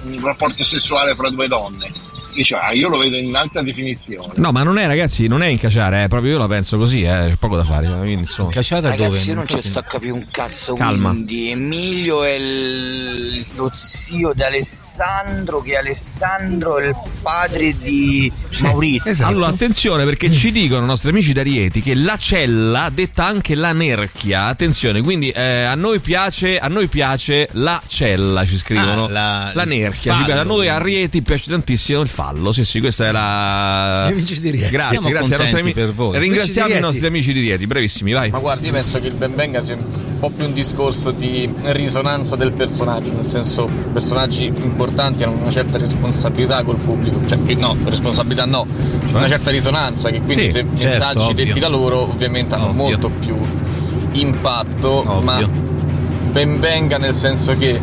[0.04, 1.92] un rapporto sessuale fra due donne?
[2.34, 4.34] Diceva, "Ah, io lo vedo in alta definizione.
[4.36, 7.02] No, ma non è, ragazzi, non è in cacciare, eh, proprio io la penso così,
[7.02, 7.88] eh, c'è poco da fare.
[7.88, 8.52] Quindi, insomma.
[8.54, 10.76] Ragazzi, io non ci stacca più un cazzo.
[10.76, 11.10] Calma.
[11.10, 18.32] Quindi Emilio è il- lo zio di Alessandro, che Alessandro è il padre di
[18.62, 19.12] Maurizio.
[19.12, 19.30] Esatto.
[19.30, 23.56] Allora, attenzione perché ci dicono i nostri amici da Rieti che la cella, detta anche
[23.56, 29.06] la nerchia, attenzione, quindi eh, a noi piace, a noi piace la cella, ci scrivono.
[29.06, 30.26] Ah, la- la nerchia, ci fallo.
[30.26, 30.40] piace.
[30.40, 32.52] a noi a Rieti piace tantissimo il fallo.
[32.52, 34.72] Sì, sì, questa è la Gli amici di Rieti.
[34.72, 35.74] Grazie, Siamo grazie ai nostri amici.
[35.80, 36.20] per voi.
[36.20, 38.30] Ringraziamo i nostri amici di Rieti, brevissimi, vai.
[38.30, 42.36] Ma guardi, io penso che il benvenga sia un po' più un discorso di risonanza
[42.36, 48.46] del personaggio, nel senso personaggi importanti hanno una certa responsabilità col pubblico, cioè no, responsabilità
[48.46, 48.66] no,
[49.14, 51.46] una certa risonanza che quindi Sì, se certo, messaggi ovvio.
[51.46, 52.84] detti da loro ovviamente hanno Ovvio.
[52.84, 53.38] molto più
[54.12, 55.22] impatto, Ovvio.
[55.22, 55.50] ma
[56.32, 57.80] benvenga nel senso che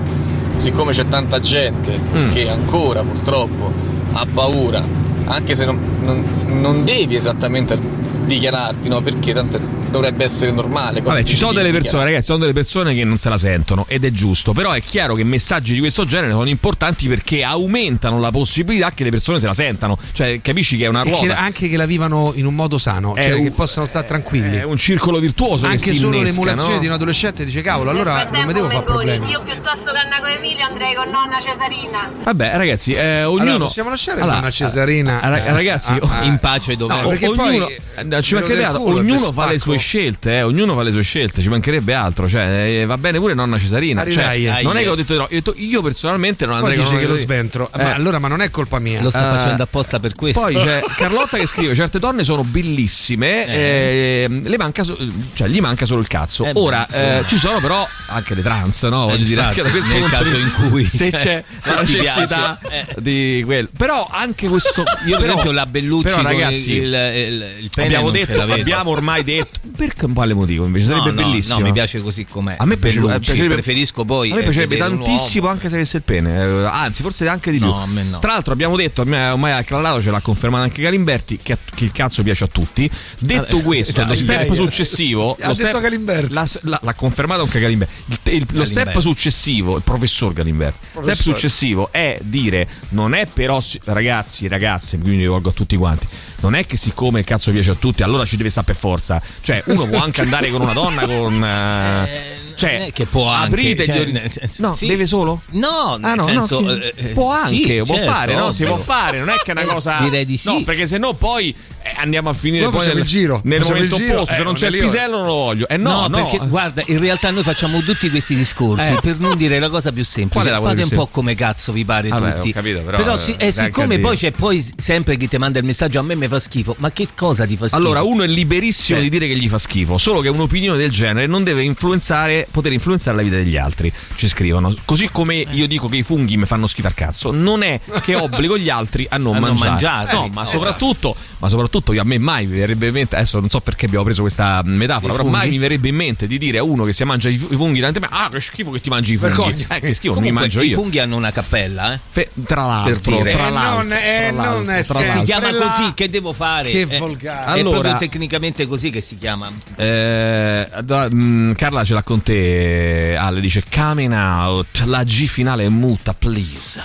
[0.57, 2.33] siccome c'è tanta gente Mm.
[2.33, 3.71] che ancora purtroppo
[4.13, 4.83] ha paura,
[5.27, 6.25] anche se non, non-
[6.61, 7.79] non devi esattamente
[8.27, 9.01] dichiararti, no?
[9.01, 9.59] Perché tanto
[9.91, 11.01] dovrebbe essere normale.
[11.03, 13.85] cosa Vabbè, ci sono delle persone, ragazzi, sono delle persone che non se la sentono
[13.89, 18.19] ed è giusto, però è chiaro che messaggi di questo genere sono importanti perché aumentano
[18.21, 19.97] la possibilità che le persone se la sentano.
[20.13, 21.37] Cioè, capisci che è una E che ruota.
[21.39, 24.57] anche che la vivano in un modo sano, È cioè un- che possano stare tranquilli.
[24.59, 26.81] È un circolo virtuoso Anche che si solo innesca, l'emulazione no?
[26.81, 29.31] di un adolescente dice cavolo, allora non mi devo fare problemi.
[29.31, 32.11] Io piuttosto che andare con Emilio andrei con nonna Cesarina.
[32.25, 33.43] Vabbè, ragazzi, eh, ognuno.
[33.43, 37.09] Allora, possiamo lasciare Allora, nonna Cesarina eh, ra- ragazzi, Ah, ah, in pace dove No,
[37.09, 38.83] perché ognuno, poi- eh, guarda, ci mancherebbe altro.
[38.83, 42.29] culo, Ognuno fa le sue scelte, eh, ognuno fa le sue scelte, ci mancherebbe altro.
[42.29, 44.09] Cioè, eh, va bene pure nonna Cesarina.
[44.11, 44.63] Cioè, Arrivai.
[44.65, 46.91] non è che ho detto di no, io, ho detto- io personalmente non andrei dice
[46.91, 47.71] con che lo sventro.
[47.75, 47.83] Eh.
[47.83, 49.01] Ma allora, ma non è colpa mia.
[49.03, 50.41] Lo sta Eh, facendo apposta per questo.
[50.41, 54.97] Poi c'è Carlotta che scrive: certe donne sono bellissime, eh, le manca so-
[55.35, 56.45] cioè, gli manca solo il cazzo.
[56.45, 59.07] Eh Ora eh, ci sono però anche le trans, no?
[59.09, 62.59] Voglio dire, anche da questo punto caso in cui, se cioè, c'è se la necessità
[62.71, 62.87] eh.
[62.99, 63.69] di quello.
[63.77, 64.85] Però anche questo.
[65.07, 68.27] Io, per esempio, la Bellucci però, con ragazzi, il, il, il pene abbiamo non ce
[68.27, 68.61] detto, la vedo.
[68.61, 71.59] abbiamo ormai detto perché un quale motivo invece sarebbe no, no, bellissimo.
[71.59, 72.57] No, mi piace così com'è.
[72.59, 74.31] A me Bellucci, piacerebbe- preferisco poi.
[74.31, 77.59] A me eh, piacerebbe tantissimo anche se avesse il pene, eh, anzi, forse anche di
[77.59, 77.67] più.
[77.67, 78.19] No, a me no.
[78.19, 81.93] Tra l'altro, abbiamo detto, ormai ormai acclarato, ce l'ha confermato anche Galimberti, che, che il
[81.93, 82.91] cazzo piace a tutti.
[83.19, 85.37] Detto questo, lo step successivo.
[85.41, 86.33] Ha lo detto Galimberti.
[86.33, 88.47] l'ha, confermato anche Galimberti.
[88.53, 90.87] Lo step successivo, il professor Galimberti.
[90.99, 95.77] Il step successivo è dire: non è però, ragazzi, ragazze, quindi mi rivolgo a tutti
[95.77, 96.07] quanti.
[96.41, 99.21] Non è che siccome il cazzo piace a tutti, allora ci deve stare per forza.
[99.41, 101.45] Cioè, uno può anche andare con una donna con.
[101.45, 104.87] eh, cioè, è che può anche, aprite cioè, gli senso- No, sì.
[104.87, 105.43] deve solo?
[105.53, 108.53] No, nel Ah, no, no, senso, che- eh, può sì, anche, può certo, fare, no?
[108.53, 109.99] Si può fare, non è che è una cosa.
[110.01, 110.49] Direi di sì.
[110.49, 113.97] No, perché se no poi eh, andiamo a finire Noi poi nel, giro, nel momento
[113.97, 114.33] il giro, opposto.
[114.33, 115.69] eh, se non c'è il pisello, non lo voglio.
[115.69, 116.29] Eh, no, no.
[116.29, 118.99] perché guarda, in realtà noi facciamo tutti questi discorsi Eh.
[119.01, 120.51] per non dire la cosa più semplice.
[120.51, 122.49] Fate più un po' come cazzo vi pare Vabbè, tutti.
[122.51, 125.65] ho capito, però, sì, eh, eh, siccome poi c'è poi sempre chi ti manda il
[125.65, 127.81] messaggio a me mi fa schifo, ma che cosa ti fa schifo?
[127.81, 131.27] Allora, uno è liberissimo di dire che gli fa schifo, solo che un'opinione del genere
[131.27, 133.93] non deve influenzare, poter influenzare la vita degli altri.
[134.17, 134.75] Ci scrivono.
[134.85, 138.15] Così come io dico che i funghi mi fanno schifo al cazzo, non è che
[138.17, 140.13] obbligo gli altri a non A non mangiare.
[140.13, 140.59] No, ma Esatto.
[140.59, 143.87] soprattutto, ma soprattutto io- a me mai mi verrebbe in mente, adesso non so perché
[143.87, 146.85] abbiamo preso questa metafora, I però mai mi verrebbe in mente di dire a uno
[146.85, 149.15] che si mangia i i funghi davanti a me, ah che schifo che ti mangi
[149.15, 149.67] i funghi.
[149.69, 150.77] Eh, che schifo, Comunque, mi mangio i io.
[150.77, 152.01] funghi hanno una cappella, eh?
[152.11, 153.33] Fe- tra l'altro, Per dire.
[153.33, 153.97] tra Eh, l'altro, non- eh,
[154.29, 155.25] tra l'altro, non è tra sempre Si l'altro.
[155.25, 155.67] chiama là.
[155.71, 156.71] così, che devo fare?
[156.71, 157.47] Che Eh, volgare.
[157.47, 159.51] È Allora- proprio tecnicamente così che si chiama.
[159.77, 163.17] Eh, da- mm, Carla ce l'ha con te.
[163.19, 164.83] Ale dice coming out.
[164.87, 166.81] La G finale è muta, please.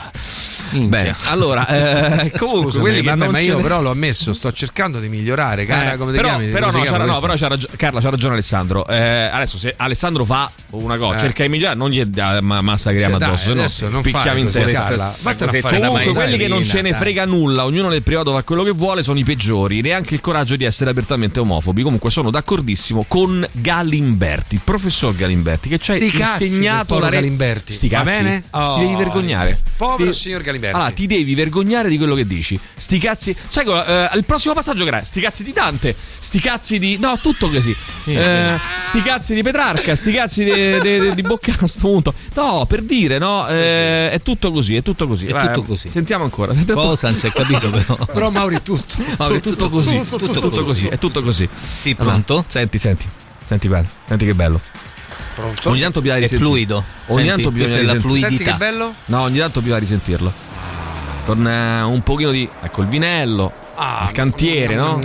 [0.72, 5.00] Bene, allora, eh, comunque Scusami, che vabbè, ma io ne- però l'ho ammesso, sto cercando
[5.00, 6.48] di migliorare, cara, Eh, come però, chiami?
[6.48, 8.88] però Come no, c'ha- no, però c'ha ragione, Carla, c'ha ragione Alessandro.
[8.88, 8.98] Eh,
[9.32, 11.20] adesso se Alessandro fa una cosa, Eh.
[11.20, 14.02] cerca di migliorare, non gli dà ma- massacriamo Cioè, dai, addosso, se no adesso non
[14.02, 14.96] picchiamo in testa.
[14.96, 17.00] Da Comunque quelli che non ce ne dai.
[17.00, 20.56] frega nulla, ognuno nel privato fa quello che vuole, sono i peggiori, neanche il coraggio
[20.56, 21.82] di essere apertamente omofobi.
[21.84, 27.74] Comunque sono d'accordissimo con Galimberti, il professor Galimberti, che ci ha insegnato la re- Galimberti.
[27.74, 28.24] Sti Va cazzi.
[28.24, 28.44] bene?
[28.52, 29.60] Oh, ti devi vergognare.
[29.78, 30.60] povero Ti- signor Galimberti.
[30.70, 32.60] Allora, ti devi vergognare di quello che dici.
[32.76, 33.36] Sti cazzi.
[33.50, 35.04] Sai eh, il prossimo passaggio che era?
[35.04, 35.96] Sti cazzi di Dante.
[36.20, 36.98] Sti cazzi di.
[36.98, 37.76] No, tutto così.
[37.96, 38.14] Sì.
[38.14, 38.60] Eh,
[38.90, 39.96] sti cazzi di Petrarca.
[39.96, 42.14] Sti cazzi di, di, di Boccano a sto punto.
[42.36, 43.48] No, per dire, no?
[43.48, 44.76] eh, è tutto così.
[44.76, 45.28] È tutto così.
[45.28, 45.90] È Vai, tutto così.
[45.90, 46.54] Sentiamo ancora.
[46.54, 47.96] Sentiamo Cosa non si è capito però.
[48.12, 48.96] Però Mauri tutto.
[49.18, 49.98] Ma è tutto così.
[50.00, 50.88] tutto, Tutto, tutto, tutto così.
[50.88, 51.50] È tutto così.
[51.80, 52.34] Sì, pronto?
[52.34, 53.08] Allora, senti, senti.
[53.46, 53.88] Senti bello.
[54.08, 54.62] Senti che bello.
[55.36, 55.70] Pronto?
[55.70, 56.50] Ogni tanto bisogna È risentire.
[56.50, 56.84] fluido.
[57.08, 58.20] Ogni Senti, tanto bisogna è la risentire.
[58.20, 58.58] Senti che fluidità.
[58.58, 58.94] bello?
[59.06, 60.34] No, ogni tanto bisogna risentirlo.
[61.26, 62.50] Con eh, un pochino di.
[62.62, 63.52] Ecco il vinello.
[63.76, 65.00] Ah, il cantiere, no?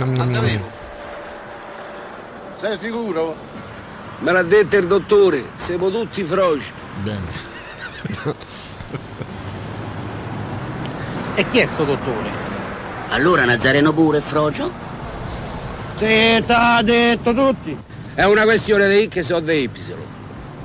[2.59, 3.35] Sei sicuro?
[4.19, 6.71] Me l'ha detto il dottore, siamo tutti froci.
[7.03, 7.25] Bene.
[11.35, 12.29] E chi è sto dottore?
[13.09, 14.71] Allora Nazareno pure, Frocio?
[15.97, 17.77] Se t'ha detto tutti.
[18.15, 19.69] È una questione di X o di Y.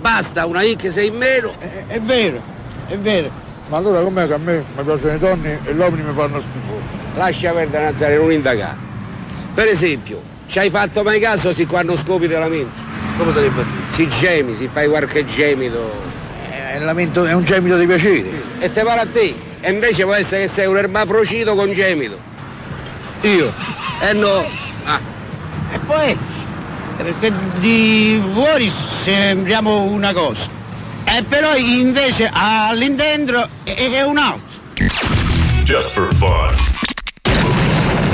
[0.02, 1.54] Basta una X in meno.
[1.58, 2.42] È, è vero,
[2.88, 3.30] è vero.
[3.68, 6.40] Ma allora com'è che a me mi piacciono le donne e gli uomini mi fanno
[6.40, 6.80] schifo?
[7.14, 8.76] Lascia perdere Nazareno, non indagare.
[9.54, 12.80] Per esempio, ci hai fatto mai caso se quando scopi della mente?
[13.16, 13.64] Come sarebbe?
[13.92, 15.94] Si gemi, si fai qualche gemito.
[16.50, 18.28] È, lamento- è un gemito di piacere.
[18.58, 19.34] E te pare a te.
[19.60, 22.18] E invece può essere che sei un ermaprocito con gemito.
[23.20, 23.52] Io?
[24.02, 24.44] Eh no.
[24.84, 25.00] Ah.
[25.70, 26.18] E poi,
[27.02, 28.72] perché di fuori
[29.04, 30.48] sembriamo una cosa.
[31.04, 34.60] E però invece all'interno è, è un altro.
[35.64, 36.54] Just for fun.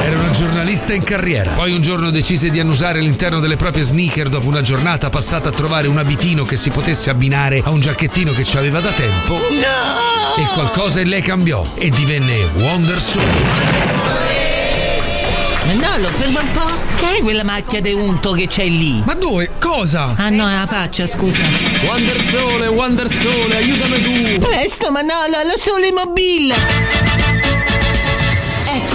[0.00, 1.50] Era una giornalista in carriera.
[1.52, 5.52] Poi un giorno decise di annusare l'interno delle proprie sneaker dopo una giornata passata a
[5.52, 9.34] trovare un abitino che si potesse abbinare a un giacchettino che ci aveva da tempo.
[9.34, 10.42] No!
[10.42, 14.27] E qualcosa in lei cambiò e divenne Wonder Soul.
[15.74, 16.70] Nallo, ferma un po'.
[16.96, 19.02] Che è quella macchia di unto che c'è lì?
[19.04, 19.50] Ma dove?
[19.58, 20.14] Cosa?
[20.16, 21.44] Ah no, è la faccia, scusa.
[21.84, 24.38] Wonder Sole, Wonder Sole, aiutami tu.
[24.38, 27.07] Presto, Manolo, allo sole mobile.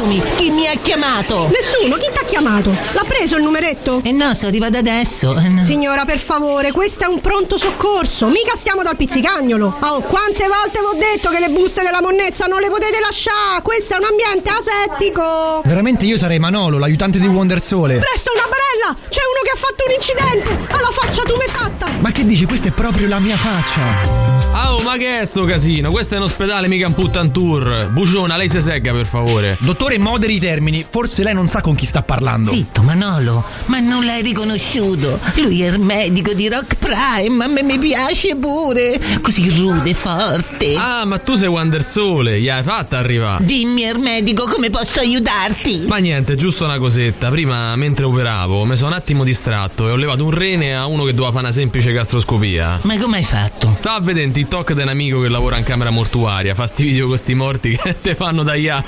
[0.03, 0.21] Costumi.
[0.35, 1.49] Chi mi ha chiamato?
[1.49, 2.75] Nessuno, chi t'ha chiamato?
[2.91, 4.01] L'ha preso il numeretto?
[4.03, 5.37] Eh no, sono arrivata adesso.
[5.37, 5.63] Eh, no.
[5.63, 9.77] Signora, per favore, questo è un pronto soccorso, mica stiamo dal pizzicagnolo.
[9.79, 13.61] Oh, quante volte vi ho detto che le buste della monnezza non le potete lasciare?
[13.61, 15.61] Questo è un ambiente asettico.
[15.63, 17.97] Veramente io sarei Manolo, l'aiutante di Wonder Sole.
[17.97, 19.07] Presto una barella!
[19.07, 20.73] C'è uno che ha fatto un incidente!
[20.73, 21.87] Alla faccia tu mi fatta!
[21.99, 22.45] Ma che dici?
[22.45, 24.32] Questa è proprio la mia faccia.
[24.55, 25.89] Ah, oh, ma che è sto casino?
[25.89, 27.89] Questo è un ospedale, mica un puttan tour.
[27.91, 29.57] Buciona, lei si segga per favore.
[29.59, 30.85] Dottore, moderi i termini.
[30.87, 32.51] Forse lei non sa con chi sta parlando.
[32.51, 35.19] Zitto, Manolo, ma non l'hai riconosciuto.
[35.37, 39.01] Lui è il medico di Rock Prime, a me mi piace pure.
[39.23, 40.75] Così rude, forte.
[40.77, 43.43] Ah, ma tu sei Wonder Sole, gli hai fatta arrivare.
[43.43, 45.85] Dimmi, il medico, come posso aiutarti?
[45.87, 47.29] Ma niente, giusto una cosetta.
[47.31, 51.05] Prima, mentre operavo, mi sono un attimo distratto e ho levato un rene a uno
[51.05, 52.81] che doveva fare una semplice gastroscopia.
[52.83, 53.73] Ma come hai fatto?
[53.75, 56.83] Stavo a vedere in TikTok di un amico che lavora in camera mortuaria, fa sti
[56.83, 58.83] video con sti morti che te fanno da ia.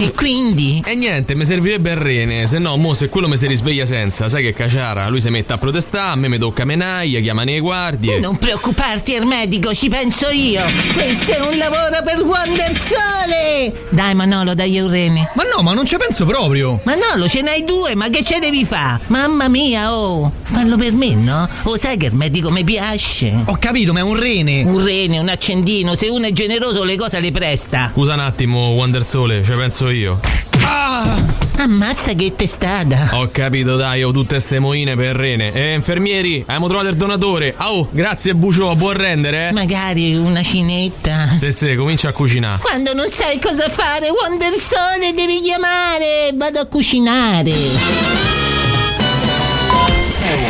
[0.00, 0.82] E quindi?
[0.84, 4.26] E niente, mi servirebbe il rene, se no, mo se quello mi si risveglia senza,
[4.26, 7.60] sai che caciara, lui si mette a protestare, a me mi tocca menaglia, chiamano le
[7.60, 8.20] guardie.
[8.20, 10.62] Non preoccuparti, il medico, ci penso io.
[10.94, 13.86] Questo è un lavoro per Wonder Sole.
[13.90, 15.30] Dai Manolo, dai un rene.
[15.34, 16.80] Ma no, ma non ci penso proprio.
[16.84, 19.02] Manolo, ce n'hai due, ma che ce devi fare?
[19.08, 20.32] Mamma mia, oh.
[20.44, 21.46] Fallo per me, no?
[21.64, 23.42] O sai che il medico mi piace?
[23.44, 24.53] Ho capito, ma è un rene.
[24.62, 27.90] Un rene, un accendino, se uno è generoso le cose le presta.
[27.92, 30.20] Scusa un attimo, Wonder Sole, ci penso io.
[30.62, 31.42] Ah!
[31.56, 33.10] Ammazza che testata!
[33.12, 35.52] Ho capito, dai, ho tutte ste moine per rene.
[35.52, 37.54] Eh, infermieri, abbiamo trovato il donatore.
[37.58, 39.48] Oh, grazie Bucio, può rendere?
[39.48, 39.52] Eh?
[39.52, 41.28] Magari una cinetta.
[41.36, 42.60] Se se, comincia a cucinare.
[42.60, 46.32] Quando non sai cosa fare, Wonder Sole devi chiamare.
[46.34, 47.52] Vado a cucinare.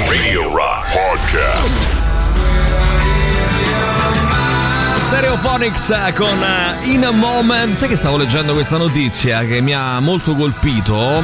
[0.09, 1.94] Radio Rock Podcast.
[5.39, 7.75] Stereophonics con uh, In a Moment.
[7.75, 11.23] Sai che stavo leggendo questa notizia che mi ha molto colpito?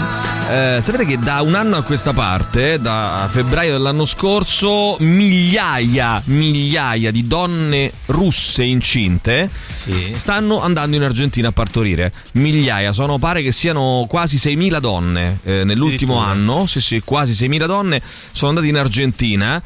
[0.50, 7.12] Eh, sapete che da un anno a questa parte, da febbraio dell'anno scorso, migliaia, migliaia
[7.12, 9.48] di donne russe incinte
[9.84, 10.12] Sì.
[10.16, 12.10] stanno andando in Argentina a partorire.
[12.32, 16.66] Migliaia, sono pare che siano quasi 6.000 donne eh, nell'ultimo anno.
[16.66, 18.02] Sì, sì, quasi 6.000 donne
[18.32, 19.62] sono andate in Argentina.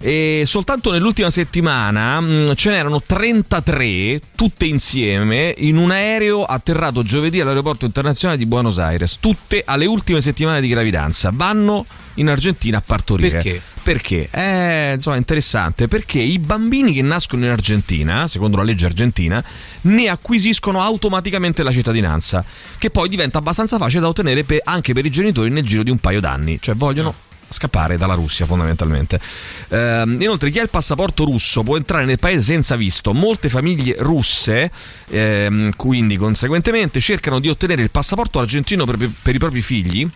[0.00, 7.40] E soltanto nell'ultima settimana mh, ce n'erano 33 tutte insieme in un aereo atterrato giovedì
[7.40, 11.30] all'aeroporto internazionale di Buenos Aires, tutte alle ultime settimane di gravidanza.
[11.32, 11.84] Vanno
[12.14, 13.30] in Argentina a partorire.
[13.30, 13.62] Perché?
[13.82, 14.28] Perché?
[14.30, 19.42] Eh, insomma, è interessante perché i bambini che nascono in Argentina, secondo la legge argentina,
[19.82, 22.44] ne acquisiscono automaticamente la cittadinanza,
[22.76, 25.90] che poi diventa abbastanza facile da ottenere per- anche per i genitori nel giro di
[25.90, 27.14] un paio d'anni, cioè vogliono
[27.48, 29.20] scappare dalla Russia fondamentalmente.
[29.68, 33.12] Ehm, inoltre chi ha il passaporto russo può entrare nel paese senza visto.
[33.12, 34.70] Molte famiglie russe,
[35.08, 40.08] ehm, quindi conseguentemente, cercano di ottenere il passaporto argentino per, per i propri figli.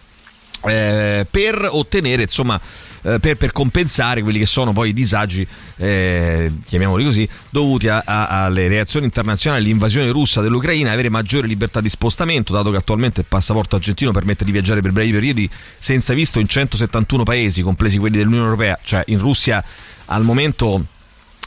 [0.67, 2.61] Eh, per ottenere insomma
[3.05, 5.47] eh, per, per compensare quelli che sono poi i disagi
[5.77, 11.81] eh, chiamiamoli così dovuti a- a- alle reazioni internazionali all'invasione russa dell'Ucraina avere maggiore libertà
[11.81, 16.15] di spostamento dato che attualmente il passaporto argentino permette di viaggiare per brevi periodi senza
[16.15, 19.63] visto in 171 paesi compresi quelli dell'Unione Europea cioè in Russia
[20.07, 20.85] al momento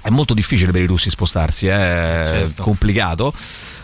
[0.01, 2.61] è molto difficile per i russi spostarsi, è Certo.
[2.61, 3.33] complicato.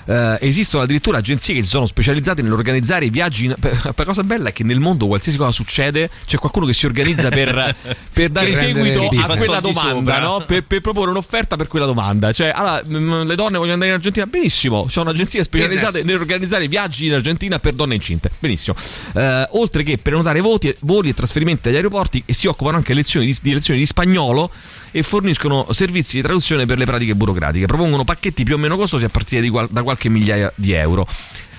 [0.06, 3.46] Eh, esistono addirittura agenzie che si sono specializzate nell'organizzare i viaggi.
[3.46, 3.56] in-
[3.96, 7.30] La cosa bella è che nel mondo, qualsiasi cosa succede, c'è qualcuno che si organizza
[7.30, 7.76] per,
[8.14, 10.44] per dare seguito a quella domanda, no?
[10.46, 12.32] per, per proporre un'offerta per quella domanda.
[12.32, 14.26] Cioè, allora, mm, le donne vogliono andare in Argentina?
[14.26, 16.06] Benissimo, c'è un'agenzia specializzata Business.
[16.06, 18.32] nell'organizzare viaggi in Argentina per donne incinte.
[18.40, 18.76] Benissimo.
[19.14, 23.26] Eh, oltre che prenotare voti, voli e trasferimenti agli aeroporti e si occupano anche lezioni
[23.26, 24.52] di, di lezioni di spagnolo
[24.92, 27.66] e forniscono servizi di traduzione per le pratiche burocratiche.
[27.66, 31.08] Propongono pacchetti più o meno costosi a partire qual- da qualche migliaia di euro.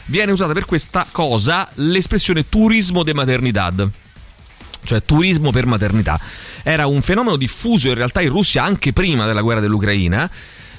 [0.07, 3.91] Viene usata per questa cosa l'espressione turismo de maternidad
[4.85, 6.21] cioè turismo per maternità.
[6.63, 10.29] Era un fenomeno diffuso in realtà in Russia anche prima della guerra dell'Ucraina,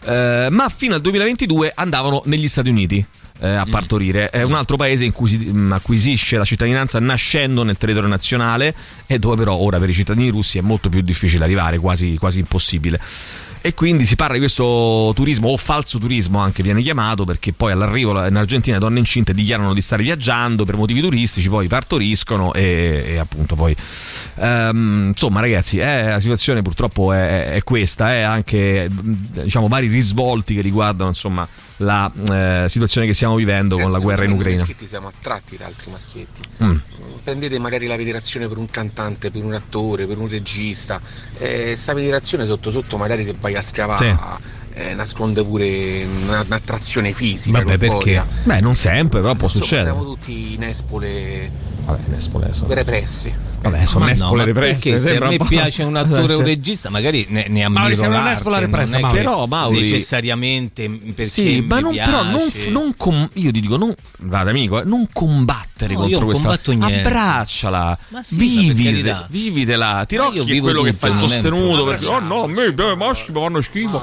[0.05, 3.05] eh, ma fino al 2022 andavano negli Stati Uniti.
[3.39, 7.63] eh, a partorire è un altro paese in cui si mh, acquisisce la cittadinanza nascendo
[7.63, 8.73] nel territorio nazionale
[9.05, 12.39] e dove però ora per i cittadini russi è molto più difficile arrivare quasi, quasi
[12.39, 12.99] impossibile
[13.65, 17.71] e quindi si parla di questo turismo o falso turismo anche viene chiamato perché poi
[17.71, 22.51] all'arrivo in Argentina le donne incinte dichiarano di stare viaggiando per motivi turistici poi partoriscono
[22.51, 23.73] e, e appunto poi
[24.35, 29.87] ehm, insomma ragazzi eh, la situazione purtroppo è, è questa è anche mh, diciamo vari
[29.87, 31.47] risvolti che riguardano insomma
[31.83, 35.57] la eh, situazione che stiamo vivendo con la guerra in noi Ucraina maschietti siamo attratti
[35.57, 36.41] da altri maschietti.
[36.63, 36.75] Mm.
[37.23, 40.99] Prendete magari la venerazione per un cantante, per un attore, per un regista.
[41.37, 44.17] Eh, sta venerazione sotto sotto magari se vai a scavare
[44.73, 47.61] eh, nasconde pure una- un'attrazione fisica.
[47.61, 48.23] Vabbè, perché?
[48.43, 49.91] Beh, non sempre, però può Insomma, succedere.
[49.91, 51.51] Siamo tutti nespole
[51.85, 52.73] Vabbè, nespole sono.
[52.73, 53.33] repressi.
[53.63, 56.39] Vabbè, sono Ma no, ma perché se a me un po'- piace un attore o
[56.39, 59.79] un regista, magari ne, ne ammiro una l'arte, nespola repressa, non è che Però, Mauri-
[59.79, 62.09] necessariamente perché Sì, ma non, piace.
[62.11, 66.25] però non, non com- io ti dico, non, vada amico, eh, non combattere No, contro
[66.25, 67.07] questa niente.
[67.07, 70.05] Abbracciala, Ma sì, ma vivide, vividela.
[70.05, 72.43] Ti Ma io rocchi è vivo quello che fa il un sostenuto perché oh no,
[72.43, 74.01] a me beh, maschi mi fanno schifo.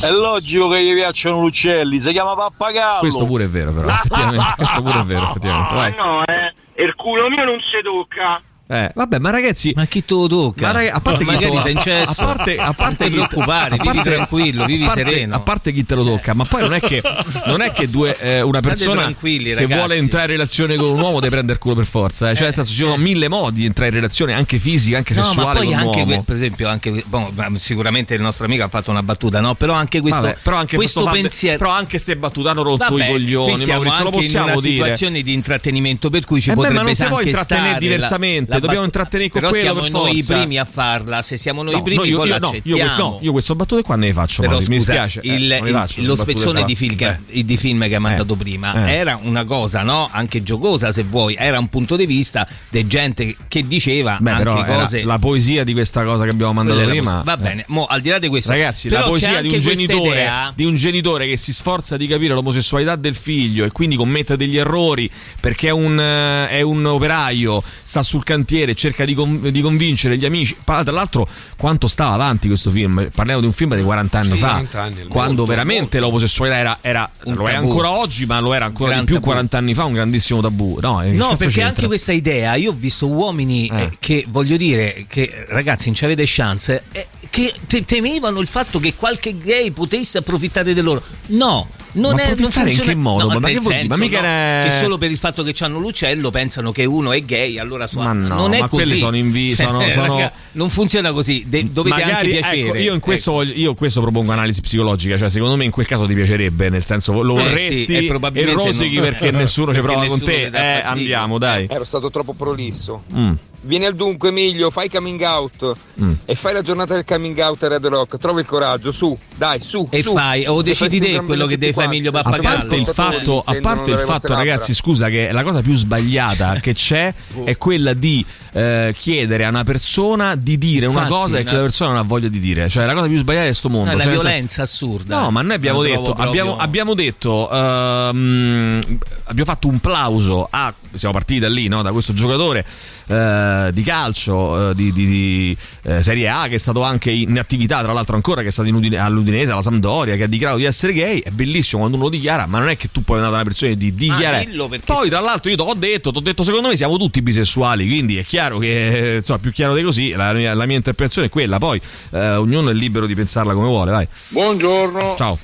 [0.00, 2.98] È logico che gli piacciono gli uccelli, si chiama pappagallo.
[3.00, 4.54] Questo pure è vero, però, effettivamente.
[4.56, 5.74] Questo pure è vero, effettivamente.
[5.74, 5.94] Vai.
[5.96, 6.82] no, eh.
[6.82, 8.40] Il culo mio non si tocca.
[8.72, 10.66] Eh, vabbè, ma ragazzi, ma chi te lo tocca?
[10.66, 12.22] Ma raga- a parte Ma chi magari sei in cesso.
[12.22, 15.34] A parte, a parte Non ti preoccupare, vivi parte- tranquillo, vivi parte- sereno.
[15.34, 17.02] A parte chi te lo tocca, ma poi non è che,
[17.46, 19.72] non è che due, eh, una State persona se ragazzi.
[19.74, 22.30] vuole entrare in relazione con un uomo deve prendere culo per forza.
[22.30, 22.36] eh.
[22.36, 25.26] Cioè, senso, ci sono mille modi di entrare in relazione, anche fisica, anche No, ma
[25.26, 26.04] sessuale un anche uomo.
[26.04, 29.54] que- per esempio anche boh, ma sicuramente il nostro amico ha fatto una battuta no
[29.54, 33.04] però anche questo, Vabbè, però anche questo pensiero però anche ste battute hanno rotto Vabbè,
[33.04, 34.68] i coglioni, Maurizio, lo anche in possiamo una dire.
[34.84, 37.78] situazione di intrattenimento per cui ci Eh beh, potrebbe ma non si può anche intrattenere
[37.80, 40.34] diversamente, la dobbiamo intrattenere con però quello siamo per noi i forza.
[40.40, 42.76] primi a farla se siamo noi No, i primi no, io, poi io- no, io,
[42.78, 45.20] questo- no, io queste battute qua ne faccio, però Mauri, mi scusa, dispiace.
[45.28, 47.44] eh, il- il- faccio, lo spezzone di film, che, Eh.
[47.44, 48.92] di film che hai mandato prima eh.
[48.92, 50.08] era una cosa no?
[50.12, 54.64] anche giocosa se vuoi era un punto di vista di gente che diceva Beh, anche
[54.66, 57.22] cose la poesia di questa cosa che abbiamo mandato Quella prima.
[57.24, 60.52] Va bene, mo, al di là di questo, Ragazzi, la poesia di un, genitore, idea-
[60.54, 64.56] di un genitore che si sforza di capire l'omosessualità del figlio e quindi commette degli
[64.56, 69.60] errori perché è un, eh, è un operaio, sta sul cantiere, cerca di, con- di
[69.60, 70.56] convincere gli amici.
[70.64, 73.08] Tra l'altro, quanto stava avanti questo film?
[73.14, 76.58] Parliamo di un film di 40 anni Sì, fa, 40 anni, quando molto, veramente l'omosessualità
[76.58, 77.68] era, era lo è tabù.
[77.68, 79.26] ancora oggi, ma lo era ancora di più tabù.
[79.26, 80.78] 40 anni fa, un grandissimo tabù.
[80.80, 81.66] No, eh, No, perché c'entra?
[81.68, 86.04] anche questa idea, io ho visto uomini eh, che voglio dire che ragazzi non ci
[86.04, 91.02] avete chance, eh, che te- temevano il fatto che qualche gay potesse approfittare di loro.
[91.28, 92.92] No, non Ma è non approfittare in funziona.
[92.92, 93.22] che modo?
[93.32, 93.88] No, Ma nel che vuol dire?
[93.88, 97.12] Ma mica no, era- che solo per il fatto che hanno l'uccello pensano che uno
[97.12, 98.82] è gay, allora so- Ma no, non è ma così.
[98.84, 102.60] quelli sono invi- Cioè, sono- sono- raga, non funziona così, De- dovete anche Magari, piacere.
[102.68, 103.38] ecco, io in questo, Ecco.
[103.38, 106.84] voglio- io questo propongo analisi psicologica, cioè secondo me in quel caso ti piacerebbe, nel
[106.84, 110.46] senso lo Eh, vorresti sì, e probabilmente rosichi non- perché nessuno ci prova con te.
[110.52, 111.66] Eh, andiamo, dai.
[111.68, 113.02] Ero stato troppo prolisso.
[113.14, 113.32] Mm.
[113.62, 116.12] Vieni al dunque, Emilio, fai coming out Mm.
[116.24, 118.16] e fai la giornata del coming out a Red Rock.
[118.16, 119.86] Trovi il coraggio, su, dai, su.
[119.90, 120.12] E su.
[120.14, 121.86] fai, o decidi te quello che deve fare.
[121.86, 122.56] Emilio A Pappagallo.
[122.58, 126.72] parte il fatto, a parte il fatto ragazzi, scusa, che la cosa più sbagliata che
[126.72, 127.12] c'è
[127.44, 131.48] è quella di eh, chiedere a una persona di dire una Infatti, cosa e che
[131.50, 132.68] una- la persona non ha voglia di dire.
[132.70, 133.90] Cioè, la cosa più sbagliata di sto mondo.
[133.90, 135.20] No, una senso- violenza assurda.
[135.20, 140.72] No, ma noi abbiamo La detto, abbiamo, abbiamo detto, ehm, abbiamo fatto un plauso a,
[140.94, 141.82] siamo partiti da lì, no?
[141.82, 142.64] da questo giocatore
[143.10, 147.36] eh, di calcio eh, di, di- di, eh, Serie A che è stato anche in
[147.38, 150.58] attività, tra l'altro ancora, che è stato in Udine- all'Udinese, alla Sampdoria, che ha dichiarato
[150.58, 151.18] di essere gay.
[151.20, 153.50] È bellissimo quando uno lo dichiara, ma non è che tu puoi andare da una
[153.50, 154.44] persona di dichiarare.
[154.44, 156.96] dillo perché Poi, tra l'altro, io ti ho detto, ti ho detto, secondo me siamo
[156.96, 160.66] tutti bisessuali, quindi è chiaro che, eh, insomma, più chiaro di così, la mia, la
[160.66, 161.58] mia interpretazione è quella.
[161.58, 161.80] Poi
[162.10, 164.06] eh, ognuno è libero di pensarla come vuole, vai.
[164.28, 165.14] Buongiorno.
[165.18, 165.38] Ciao.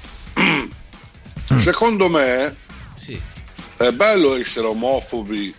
[1.56, 2.54] Secondo me
[2.96, 3.18] Sì.
[3.76, 5.54] è bello essere omofobi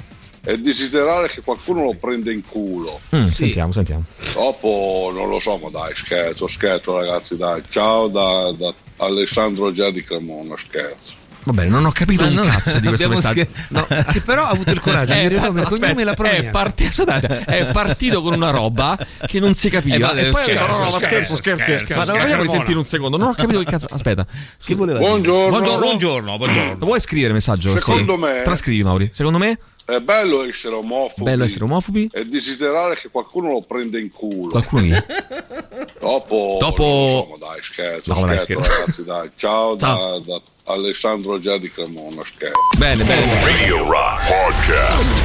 [0.47, 3.01] e desiderare che qualcuno lo prenda in culo.
[3.15, 4.05] Mm, Sentiamo, sentiamo.
[4.33, 7.61] Dopo non lo so, ma dai, scherzo, scherzo ragazzi, dai.
[7.69, 11.25] Ciao da, da Alessandro Gia di Cremona, scherzo.
[11.43, 13.41] Va bene, non ho capito Ma un non- cazzo di questo messaggio.
[13.45, 13.87] scher- No.
[14.11, 16.15] Che però ha avuto il coraggio di dire il nome, il cognome e la è,
[16.15, 16.51] provenienza.
[16.51, 19.95] parti- aspettate, è partito con una roba che non si capiva.
[19.95, 21.63] Eh, vale, e poi ha detto: scherzo, no, no, ma scherzo, scherzo, scherzo.
[21.63, 22.21] scherzo, ma scherzo.
[22.23, 23.15] vogliamo risentire un secondo?
[23.17, 23.87] Non ho capito che cazzo.
[23.89, 24.25] Aspetta,
[24.63, 25.09] che voleva dire?
[25.09, 25.49] Buongiorno.
[25.49, 25.79] Buongiorno.
[25.79, 26.75] Buongiorno, buongiorno.
[26.79, 27.69] Lo vuoi scrivere il messaggio?
[27.71, 28.19] Secondo Sì.
[28.19, 29.09] me- Trascrivi, Mauri.
[29.13, 29.57] Secondo me,
[29.89, 32.09] È bello essere omofobi bello essere omofobi.
[32.11, 34.49] e desiderare che qualcuno lo prenda in culo.
[34.49, 34.89] Qualcuno lì.
[35.97, 38.79] Dopo, Dopo- ma dai, scherzo, No, dai, scherzo, scherzo.
[38.79, 39.31] ragazzi, dai.
[39.37, 40.19] Ciao, Ciao.
[40.19, 40.25] Da,
[40.65, 42.57] da Alessandro Gia di Cremona, scherzo.
[42.77, 43.41] Bene, bene.
[43.45, 45.15] Radio Rock Podcast.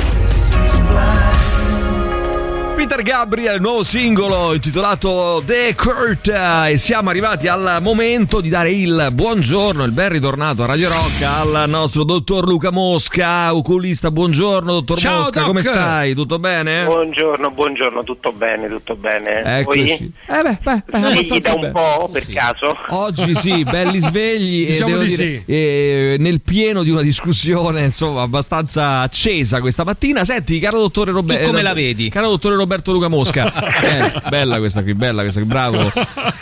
[2.74, 9.10] Peter Gabriel, nuovo singolo intitolato The Kurt e siamo arrivati al momento di dare il
[9.12, 14.10] buongiorno, il ben ritornato a Radio Rock al nostro dottor Luca Mosca, oculista.
[14.10, 15.48] Buongiorno dottor Ciao, Mosca, Doc.
[15.48, 16.14] come stai?
[16.14, 16.84] Tutto bene?
[16.84, 19.60] Buongiorno, buongiorno, tutto bene, tutto bene.
[19.60, 19.78] Eccoci.
[20.26, 20.38] Voi?
[20.38, 21.72] Eh beh, beh, beh, abbastanza da un bene.
[21.72, 22.76] po' per caso?
[22.88, 28.22] Oggi sì, belli svegli Diciamo devo di dire, eh, nel pieno di una discussione insomma
[28.22, 30.24] abbastanza accesa questa mattina.
[30.24, 32.08] Senti, caro dottore Roberto, come la vedi?
[32.10, 32.61] Caro dottore Roberto
[32.92, 33.52] Luca Mosca,
[33.82, 35.92] Eh, bella questa qui, bella questa qui, bravo,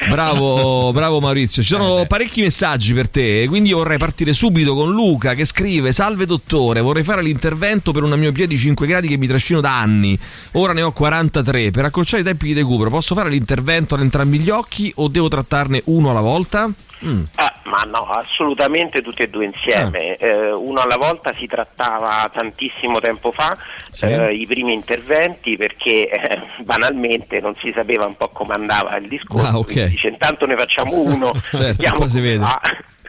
[0.08, 1.62] bravo, bravo Maurizio.
[1.62, 5.92] Ci sono parecchi messaggi per te, quindi io vorrei partire subito con Luca che scrive:
[5.92, 9.78] Salve dottore, vorrei fare l'intervento per una miopia di 5 gradi che mi trascino da
[9.78, 10.18] anni.
[10.52, 11.70] Ora ne ho 43.
[11.70, 15.28] Per accorciare i tempi di recupero, posso fare l'intervento ad entrambi gli occhi o devo
[15.28, 16.70] trattarne uno alla volta?
[17.04, 17.22] Mm.
[17.36, 20.16] Ah, ma no, assolutamente tutti e due insieme.
[20.20, 20.26] Ah.
[20.26, 23.56] Eh, uno alla volta si trattava tantissimo tempo fa,
[23.90, 24.06] Sì.
[24.06, 29.08] eh, i primi interventi, perché eh, banalmente non si sapeva un po' come andava il
[29.08, 29.46] discorso.
[29.46, 29.64] Ah, ok.
[29.72, 32.44] quindi dice, intanto ne facciamo uno, Certo, vediamo si vede.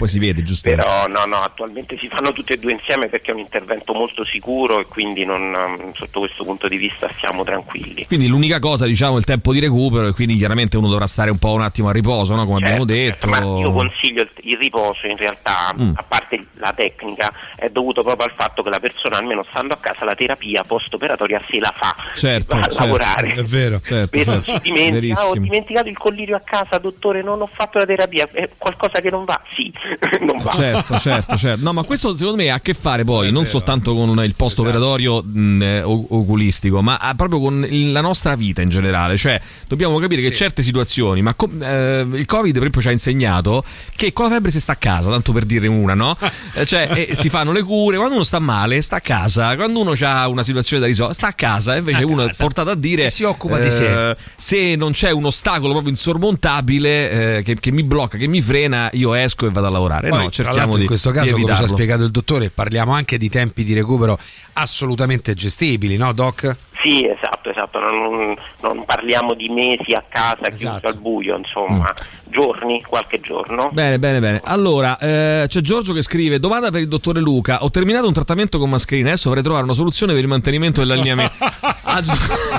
[0.02, 0.68] Poi si vede, giusto?
[0.68, 4.24] Però no, no, attualmente si fanno tutti e due insieme perché è un intervento molto
[4.26, 8.06] sicuro e quindi non, um, sotto questo punto di vista siamo tranquilli.
[8.08, 11.30] Quindi l'unica cosa, diciamo, è il tempo di recupero e quindi chiaramente uno dovrà stare
[11.30, 12.45] un po' un attimo a riposo, no?
[12.45, 13.28] come abbiamo detto.
[13.28, 15.91] Ma io consiglio il, il riposo in realtà, Mm.
[15.95, 19.78] a parte la tecnica, è dovuto proprio al fatto che la persona, almeno stando a
[19.78, 22.84] casa, la terapia post-operatoria se la fa, Certo, va a certo.
[22.84, 23.34] lavorare.
[23.36, 23.80] È vero.
[23.80, 24.52] Certo, Vero, certo.
[24.56, 28.28] si dimentica, "Ah, ho dimenticato il collirio a casa, dottore, non ho fatto la terapia,
[28.32, 29.39] è qualcosa che non va?
[29.54, 29.72] Sì,
[30.22, 30.52] non va.
[30.52, 31.64] Certo, certo, certo.
[31.64, 34.60] No, ma questo secondo me ha a che fare poi non soltanto con il post
[34.60, 39.18] operatorio mh, eh, o- oculistico, ma ha proprio con la nostra vita in generale.
[39.18, 42.92] Cioè, dobbiamo capire che certe situazioni, ma co- eh, il Covid, per esempio, ci ha
[42.92, 43.64] insegnato
[43.96, 46.18] che con la febbre si sta a casa, tanto per dire una, no?
[46.54, 49.80] Eh, cioè, eh, si fanno le cure, quando uno sta male, sta a casa, quando
[49.80, 52.76] uno ha una situazione da risolvere, sta a casa, e invece uno è portato a
[52.76, 54.10] dire E si occupa di sé.
[54.10, 58.42] eh, se non c'è un ostacolo proprio insormontabile eh, che, che mi blocca, che mi
[58.42, 59.81] frena, io esco e vado a lavorare.
[60.10, 62.50] Poi, no, cerchiamo l'altro di in questo caso, di come ci ha spiegato il dottore,
[62.50, 64.20] parliamo anche di tempi di recupero
[64.54, 66.56] assolutamente gestibili, no, Doc?
[66.82, 70.88] Sì, esatto, esatto, non, non parliamo di mesi a casa Esatto.
[70.88, 72.32] al buio, insomma, Mm.
[72.32, 73.70] giorni, qualche giorno.
[73.72, 74.42] Bene, bene, bene.
[74.44, 77.64] Allora, eh, c'è Giorgio che scrive: Domanda per il dottore Luca.
[77.64, 79.10] Ho terminato un trattamento con mascherina.
[79.10, 81.34] Adesso vorrei trovare una soluzione per il mantenimento dell'allineamento.
[81.84, 82.14] A, Gio-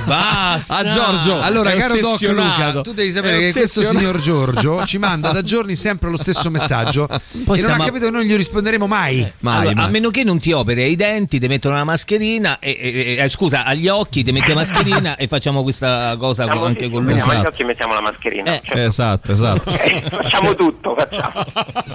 [0.04, 0.76] Basta.
[0.76, 1.40] a Giorgio.
[1.40, 2.20] Allora, è caro Doc.
[2.22, 4.20] Luca, tu devi sapere che questo signor.
[4.20, 7.08] Giorgio ci manda da giorni sempre lo stesso messaggio
[7.44, 9.26] Poi e non ha a- capito che noi gli risponderemo mai.
[9.44, 13.16] Allora, A meno che non ti operi ai denti, ti mettono una mascherina, e, e-
[13.16, 16.90] e- eh, scusa, agli occhi ti metti la mascherina e facciamo questa cosa Facciamo- anche
[16.90, 17.40] con veniamo lui.
[17.40, 18.60] agli occhi e mettiamo la mascherina.
[18.60, 18.74] certo.
[18.78, 19.70] Esatto, esatto.
[20.12, 21.42] facciamo tutto, facciamo.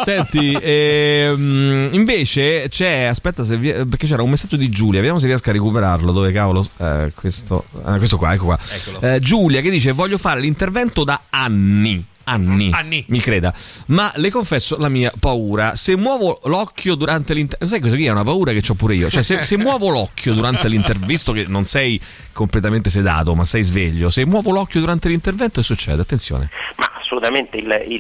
[0.04, 5.28] Senti, ehm, invece c'è, aspetta se vi- perché c'era un messaggio di Giulia, vediamo se
[5.28, 8.60] riesco a recuperarlo, dove cavolo, eh, questo, ah, questo qua, ecco qua.
[9.02, 12.04] Eh, Giulia che dice voglio fare l'intervento da anni.
[12.32, 13.54] Anni, mi creda,
[13.88, 15.76] ma le confesso la mia paura.
[15.76, 19.10] Se muovo l'occhio durante l'intervento, sai, questa qui è una paura che ho pure io.
[19.10, 22.00] Cioè, se, se muovo l'occhio durante l'intervento, visto che non sei
[22.34, 26.02] completamente sedato, ma sei sveglio, se muovo l'occhio durante l'intervento, che succede?
[26.02, 26.50] Attenzione.
[26.76, 27.96] Ma assolutamente il, il-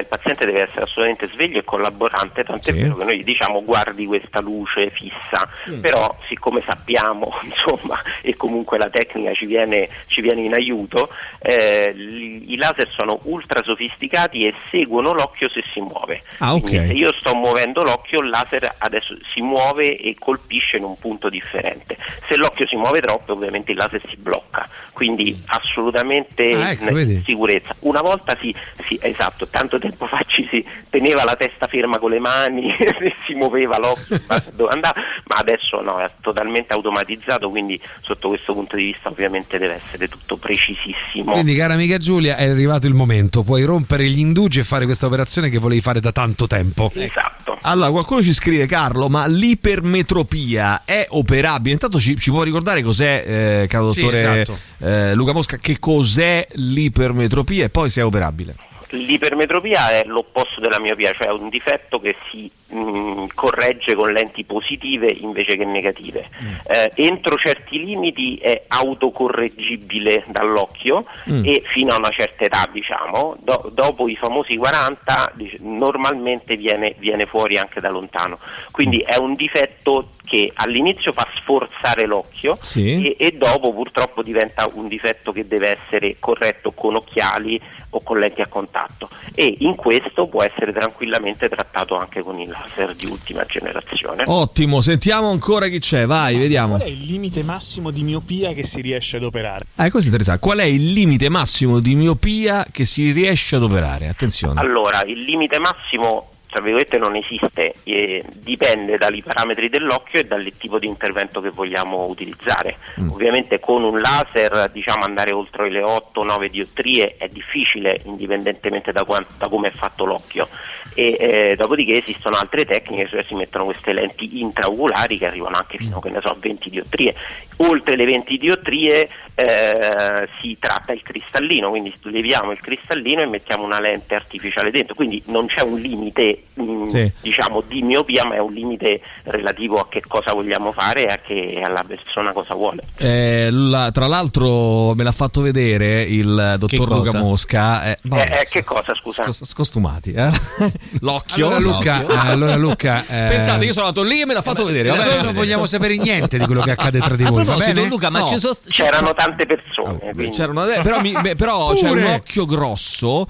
[0.00, 2.78] il paziente deve essere assolutamente sveglio e collaborante, tant'è Sì.
[2.80, 5.80] vero che noi gli diciamo guardi questa luce fissa, Mm.
[5.80, 11.08] però siccome sappiamo insomma e comunque la tecnica ci viene, ci viene in aiuto,
[11.40, 16.22] eh, i laser sono ultra sofisticati e seguono l'occhio se si muove.
[16.38, 16.62] Ah, ok.
[16.62, 20.96] Quindi se io sto muovendo l'occhio, il laser adesso si muove e colpisce in un
[20.98, 21.96] punto differente.
[22.28, 24.66] Se l'occhio si muove troppo, ovviamente il laser si blocca.
[24.92, 27.74] Quindi assolutamente Ah, ecco, sicurezza.
[27.80, 28.54] Una volta si,
[28.86, 33.14] si- esatto, tanto tempo fa ci si teneva la testa ferma con le mani e
[33.26, 34.94] si muoveva l'occhio ma dove andava,
[35.26, 40.08] ma adesso no, è totalmente automatizzato, quindi sotto questo punto di vista ovviamente deve essere
[40.08, 41.32] tutto precisissimo.
[41.32, 43.42] Quindi, cara amica Giulia, è arrivato il momento.
[43.42, 46.90] Puoi rompere gli indugi e fare questa operazione che volevi fare da tanto tempo.
[46.94, 47.58] Esatto.
[47.62, 51.72] Allora, qualcuno ci scrive, Carlo, ma l'ipermetropia è operabile?
[51.72, 53.24] Intanto ci, ci può ricordare cos'è,
[53.62, 54.58] eh, caro Sì, dottore esatto.
[54.78, 58.54] eh, Luca Mosca, che cos'è l'ipermetropia e poi se è operabile?
[58.90, 65.10] L'ipermetropia è l'opposto della miopia, cioè un difetto che si mh, corregge con lenti positive
[65.10, 66.28] invece che negative.
[66.66, 71.44] Eh, entro certi limiti è autocorreggibile dall'occhio Mm.
[71.44, 76.94] e fino a una certa età, diciamo, do- dopo i famosi 40 dic- normalmente viene,
[76.98, 78.38] viene fuori anche da lontano.
[78.70, 83.14] Quindi è un difetto che all'inizio fa sforzare l'occhio Sì.
[83.16, 87.60] e, e dopo purtroppo diventa un difetto che deve essere corretto con occhiali
[87.90, 92.52] o con lenti a contatto e in questo può essere tranquillamente trattato anche con il
[92.58, 94.24] laser di ultima generazione.
[94.26, 96.76] Ottimo, sentiamo ancora chi c'è, vai, vediamo.
[96.76, 99.66] Qual è il limite massimo di miopia che si riesce ad operare?
[99.76, 100.40] Ah, questo è interessante.
[100.40, 104.08] Qual è il limite massimo di miopia che si riesce ad operare?
[104.08, 104.60] Attenzione.
[104.60, 110.42] Allora, il limite massimo tra virgolette non esiste, eh, dipende dai parametri dell'occhio e dal
[110.56, 112.78] tipo di intervento che vogliamo utilizzare.
[113.10, 119.26] Ovviamente con un laser diciamo andare oltre le 8-9 diottrie è difficile indipendentemente da, quan-
[119.36, 120.48] da come è fatto l'occhio
[120.94, 125.76] e eh, dopodiché esistono altre tecniche, cioè si mettono queste lenti intraoculari che arrivano anche
[125.76, 127.14] fino che ne so, a 20 diottrie.
[127.58, 133.64] Oltre le 20 diottrie eh, si tratta il cristallino, quindi leviamo il cristallino e mettiamo
[133.64, 137.12] una lente artificiale dentro, quindi non c'è un limite mh, Sì.
[137.20, 141.16] diciamo di miopia, ma è un limite relativo a che cosa vogliamo fare e a
[141.16, 142.82] che alla persona cosa vuole.
[142.96, 147.18] Eh, la- tra l'altro me l'ha fatto vedere il dottor Luca?
[147.18, 147.84] Mosca.
[147.90, 149.22] eh, Eh, eh, che cosa, scusa?
[149.24, 150.12] scos- scostumati.
[150.12, 150.30] eh.
[151.00, 151.46] L'occhio.
[151.46, 152.14] Allora Luca, l'occhio.
[152.14, 154.88] eh, allora, Luca, eh, Pensate, io sono andato lì e me l'ha fatto vedere.
[154.88, 157.44] Noi non vogliamo sapere niente di quello che accade tra di voi.
[157.44, 157.88] Va proposito, bene?
[157.88, 158.26] Luca, ma No.
[158.26, 158.54] ci sono.
[158.68, 163.26] C'erano tante persone, quindi- C'erano- però mi- beh, però c'è un occhio grosso.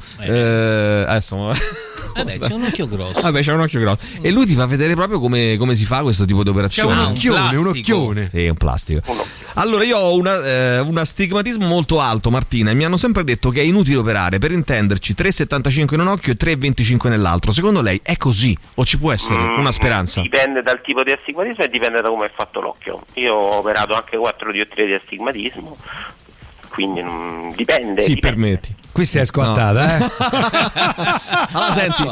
[2.16, 2.24] Eh.
[2.24, 3.20] Vabbè, c'è un occhio grosso.
[3.20, 3.98] Vabbè, c'è un occhio grosso.
[4.20, 6.94] E lui ti fa vedere proprio come, come si fa questo tipo di operazione.
[6.94, 7.96] C'è un un occhione, un plastico.
[7.96, 8.28] occhione.
[8.30, 9.00] Sì, è un plastico.
[9.58, 13.48] Allora, io ho una, eh, un astigmatismo molto alto, Martina, e mi hanno sempre detto
[13.48, 14.38] che è inutile operare.
[14.38, 17.52] Per intenderci, 3,75 in un occhio e 3,25 nell'altro.
[17.52, 18.56] Secondo lei è così?
[18.74, 20.20] O ci può essere Mm, una speranza?
[20.20, 23.02] Dipende dal tipo di astigmatismo e dipende da come è fatto l'occhio.
[23.14, 25.74] Io ho operato anche quattro diottrie di astigmatismo,
[26.68, 28.00] quindi mm, dipende.
[28.02, 28.20] Sì, dipende.
[28.20, 28.74] permetti.
[28.92, 30.10] Qui si è squattata, eh?
[31.52, 32.02] Allora, senti,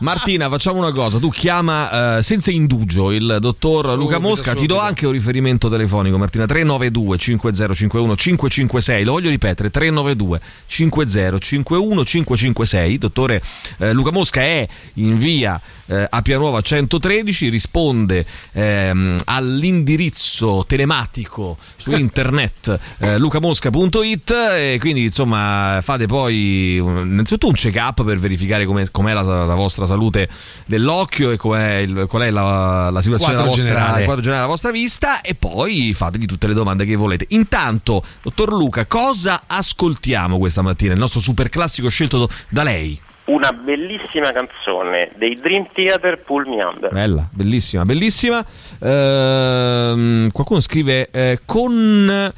[0.00, 1.18] Martina, facciamo una cosa.
[1.18, 4.50] Tu chiama eh, senza indugio il dottor Luca Mosca.
[4.50, 4.80] Ti do subito.
[4.80, 6.46] anche un riferimento telefonico, Martina.
[6.46, 9.04] 392 5051 556.
[9.04, 12.98] Lo voglio ripetere: 392 5051 556.
[12.98, 13.42] Dottore
[13.78, 17.48] eh, Luca Mosca è in via eh, a Pianuova 113.
[17.48, 24.30] Risponde ehm, all'indirizzo telematico su internet eh, lucamosca.it.
[24.30, 29.54] E quindi, insomma, fate poi un- innanzitutto un check-up per verificare come, com'è la, la
[29.54, 30.28] vostra salute
[30.66, 34.04] dell'occhio e com'è il- qual è la, la situazione della vostra, generale.
[34.04, 37.26] quadro generale della vostra vista e poi fategli tutte le domande che volete.
[37.30, 40.92] Intanto, dottor Luca, cosa ascoltiamo questa mattina?
[40.92, 43.00] Il nostro super classico scelto da lei.
[43.26, 46.92] Una bellissima canzone dei Dream Theater Pull Me Under.
[46.92, 48.44] Bella, bellissima, bellissima.
[48.80, 52.32] Ehm, qualcuno scrive eh, con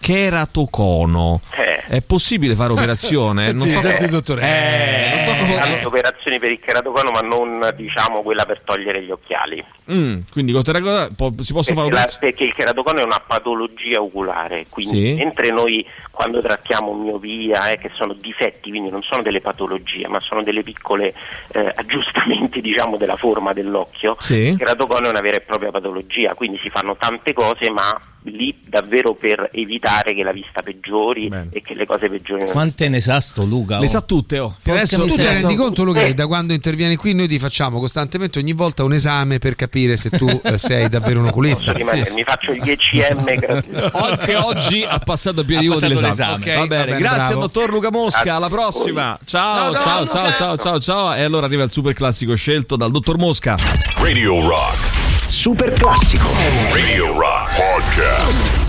[0.00, 1.40] keratocono.
[1.56, 1.68] Eh.
[1.96, 3.42] È possibile fare operazione?
[3.50, 4.42] Senti, non so, senti, dottore.
[4.42, 9.02] Eh, non so come- Tante operazioni per il keratocono, ma non diciamo quella per togliere
[9.02, 9.62] gli occhiali.
[9.92, 12.18] Mm, quindi con terracotta po- si possono fare operazioni?
[12.30, 15.14] perché il keratocono è una patologia oculare, quindi Sì.
[15.14, 20.20] mentre noi quando trattiamo miopia, eh, che sono difetti, quindi non sono delle patologie, ma
[20.20, 21.12] sono delle piccole
[21.52, 24.34] eh, aggiustamenti diciamo della forma dell'occhio, Sì.
[24.34, 28.54] il keratocono è una vera e propria patologia, quindi si fanno tante cose, ma lì
[28.66, 32.50] davvero per evitare che la vista peggiori e che le cose peggiorino.
[32.50, 33.78] Quante ne sa sto Luca?
[33.78, 33.88] Le oh?
[33.88, 34.56] sa tutte, oh.
[34.62, 36.06] Adesso- Tu ti rendi conto, Luca, Eh.
[36.08, 39.96] che da quando intervieni qui noi ti facciamo costantemente ogni volta un esame per capire
[39.96, 41.72] se tu eh, sei davvero un oculista.
[42.14, 43.90] Mi faccio ECM gratuiti.
[43.92, 46.38] Anche oggi ha passato il piedino passato dell'esame.
[46.38, 46.54] l'esame.
[46.56, 47.32] Va bene, va bene, grazie bravo.
[47.34, 48.34] al dottor Luca Mosca.
[48.34, 49.18] Alla prossima.
[49.24, 51.14] Ciao, ciao, ciao, ciao, ciao, ciao.
[51.14, 53.56] E allora arriva il super classico scelto dal dottor Mosca.
[53.98, 55.09] Radio Rock.
[55.40, 56.28] Super classico.
[56.70, 58.60] Radio Rock Podcast.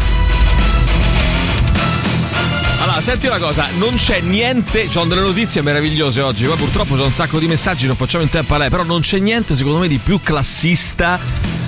[2.80, 6.96] Allora, senti una cosa, non c'è niente, ci sono delle notizie meravigliose oggi, ma purtroppo
[6.96, 9.54] c'è un sacco di messaggi, non facciamo in tempo a lei, però non c'è niente
[9.54, 11.20] secondo me di più classista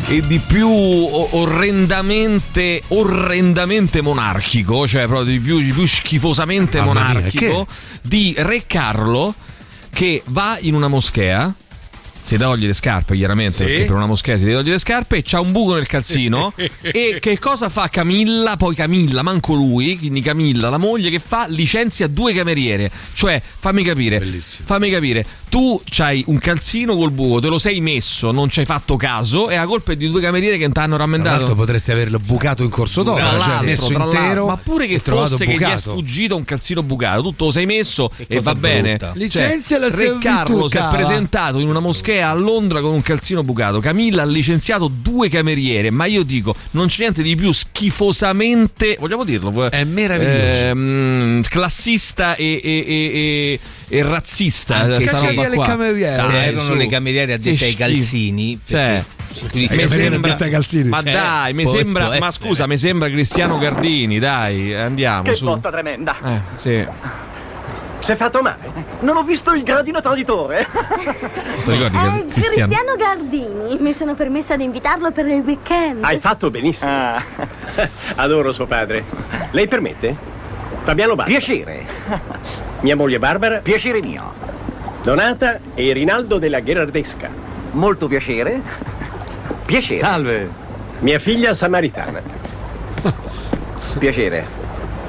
[0.08, 7.02] e di più orrendamente, orrendamente monarchico, cioè proprio di più, di più schifosamente Mamma mia,
[7.02, 7.68] monarchico,
[8.02, 9.36] di Re Carlo
[9.92, 11.56] che va in una moschea.
[12.24, 13.64] Si toglie le scarpe, chiaramente, Sì.
[13.66, 15.18] perché per una moschea si toglie le scarpe.
[15.18, 16.54] e C'ha un buco nel calzino.
[16.82, 18.56] e che cosa fa Camilla?
[18.58, 21.46] Poi Camilla, manco lui, quindi Camilla, la moglie, che fa?
[21.48, 22.90] Licenzia due cameriere.
[23.14, 24.20] Cioè, fammi capire.
[24.20, 24.68] Bellissimo.
[24.68, 25.26] Fammi capire.
[25.50, 29.50] Tu c'hai un calzino col buco, te lo sei messo, non ci hai fatto caso,
[29.50, 31.36] e la colpa è di due cameriere che ti hanno Tra rammendato.
[31.38, 34.46] l'altro potresti averlo bucato in corso d'opera, Tra cioè l'altro, messo tra intero.
[34.48, 37.66] ma pure che fosse che gli è sfuggito un calzino bucato, tu te lo sei
[37.68, 38.96] messo e va bene.
[38.96, 39.12] brutta.
[39.16, 43.42] Licenziala se Re Carlo si è presentato in una moschea a Londra con un calzino
[43.42, 43.80] bucato.
[43.80, 49.24] Camilla ha licenziato due cameriere, ma io dico, non c'è niente di più schifosamente, vogliamo
[49.24, 50.68] dirlo, È meraviglioso.
[50.68, 53.60] ehm, classista e, e- e-
[53.90, 55.00] e- e razzista.
[55.00, 55.66] Se- roba le qua.
[55.66, 56.22] cameriere.
[56.24, 56.74] Se Dai, erano su.
[56.74, 60.90] le cameriere addette Che ai calzini, Cioè, perché- mi cameriere sembra, calzini.
[60.90, 62.32] ma Cioè, dai, mi sembra, ma essere.
[62.32, 65.46] scusa, mi sembra Cristiano Gardini, dai, andiamo Che su.
[65.46, 66.16] botta tremenda.
[66.24, 66.86] Eh, sì.
[68.04, 68.58] Si è fatto male.
[69.00, 70.68] Non ho visto il gradino traditore.
[71.64, 72.74] Ti ricordi Eh, Cristiano?
[72.76, 76.04] Cristiano Gardini, mi sono permessa di invitarlo per il weekend.
[76.04, 76.92] Hai fatto benissimo.
[78.16, 79.06] Adoro suo padre.
[79.52, 80.18] Lei permette?
[80.84, 81.38] Fabiano Barbara.
[81.38, 81.86] Piacere.
[82.82, 83.60] Mia moglie Barbara.
[83.60, 84.34] Piacere mio.
[85.02, 87.30] Donata e Rinaldo della Gherardesca.
[87.72, 88.60] Molto piacere.
[89.66, 90.00] Piacere.
[90.00, 90.50] Salve.
[91.00, 92.22] Mia figlia Samaritana.
[93.98, 94.63] Piacere.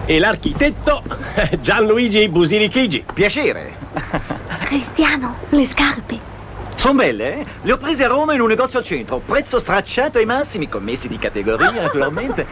[0.07, 1.02] E l'architetto
[1.61, 3.05] Gianluigi Busirichigi.
[3.14, 3.72] Piacere.
[4.64, 6.32] Cristiano, le scarpe.
[6.74, 7.46] Sono belle, eh?
[7.62, 9.22] Le ho prese a Roma in un negozio al centro.
[9.24, 12.46] Prezzo stracciato ai massimi, commessi di categoria, naturalmente.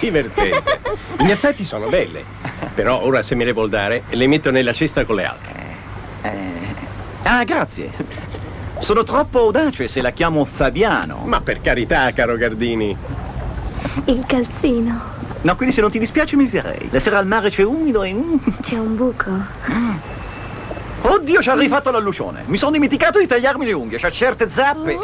[0.00, 0.80] Divertente.
[1.18, 2.24] In effetti sono belle.
[2.74, 5.66] Però ora se me le vuol dare, le metto nella cesta con le altre.
[7.24, 7.90] Ah, grazie.
[8.78, 11.22] Sono troppo audace se la chiamo Fabiano.
[11.26, 12.96] Ma per carità, caro Gardini.
[14.06, 15.17] Il calzino.
[15.42, 16.88] No, quindi se non ti dispiace mi direi.
[16.90, 18.12] La sera al mare c'è umido e...
[18.12, 18.34] mm.
[18.60, 19.30] C'è un buco.
[21.00, 22.42] Oddio, ci ha rifatto l'allucione.
[22.46, 23.98] Mi sono dimenticato di tagliarmi le unghie.
[23.98, 24.96] C'ha certe zappe.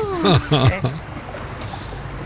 [0.51, 0.81] Eh.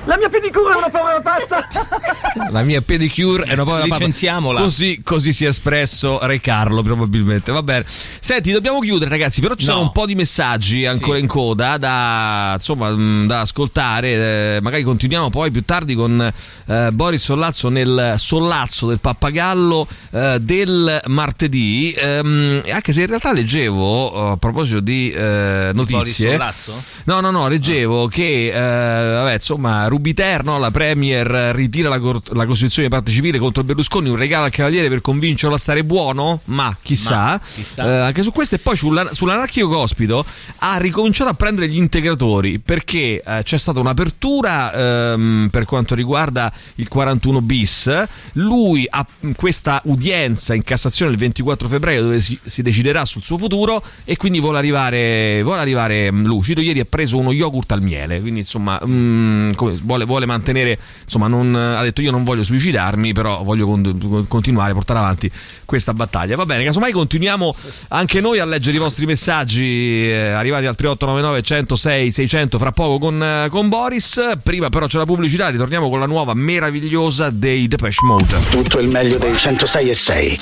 [0.09, 1.69] La mia pedicura è una povera pazza.
[2.51, 3.95] La mia pedicure è una povera pazza.
[3.99, 4.61] Licenziamola.
[4.63, 7.53] Così, così si è espresso Re Carlo, probabilmente.
[7.53, 7.85] Va bene.
[7.87, 9.43] Senti, dobbiamo chiudere, ragazzi.
[9.43, 9.73] Però ci No.
[9.73, 12.91] sono un po' di messaggi ancora in coda da, insomma,
[13.27, 14.57] da ascoltare.
[14.57, 16.33] Eh, magari continuiamo poi più tardi con
[16.67, 21.93] eh, Boris Sollazzo nel sollazzo del pappagallo eh, del martedì.
[21.95, 26.31] Ehm, anche se in realtà leggevo eh, a proposito di eh, Boris notizie.
[26.31, 26.83] Sollazzo?
[27.05, 31.99] No, no, no, leggevo che eh, vabbè, insomma, Rubiter, no, la Premier eh, ritira la,
[31.99, 35.59] cor- la Costituzione di parte civile contro Berlusconi, un regalo al Cavaliere per convincerlo a
[35.59, 37.85] stare buono, ma chissà, Ma, chissà.
[37.85, 40.25] Eh, anche su questo e poi sulla- sull'anarchico cospito
[40.59, 46.53] ha ricominciato a prendere gli integratori perché eh, c'è stata un'apertura ehm, per quanto riguarda
[46.77, 48.03] il 41 bis,
[48.35, 49.05] lui ha
[49.35, 54.17] questa udienza in Cassazione il 24 febbraio dove si, si deciderà sul suo futuro e
[54.17, 58.41] quindi vuole arrivare, vuole arrivare mm, lucido, ieri ha preso uno yogurt al miele, quindi
[58.41, 63.43] insomma mm, come- vuole, vuole mantenere, insomma non, ha detto io non voglio suicidarmi però
[63.43, 65.31] voglio con- continuare a portare avanti
[65.65, 66.37] questa battaglia.
[66.37, 67.55] Va bene, casomai continuiamo
[67.89, 72.99] anche noi a leggere i vostri messaggi eh, arrivati al 3899 106 600 fra poco
[72.99, 74.21] con, eh, con Boris.
[74.43, 78.37] Prima però c'è la pubblicità, ritorniamo con la nuova meravigliosa dei Depeche Mode.
[78.51, 80.41] Tutto il meglio dei 106 e 6.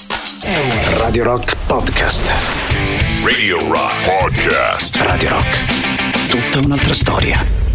[0.98, 2.32] Radio Rock Podcast.
[3.24, 4.96] Radio Rock Podcast.
[4.96, 6.28] Radio Rock.
[6.28, 7.65] Tutta un'altra storia.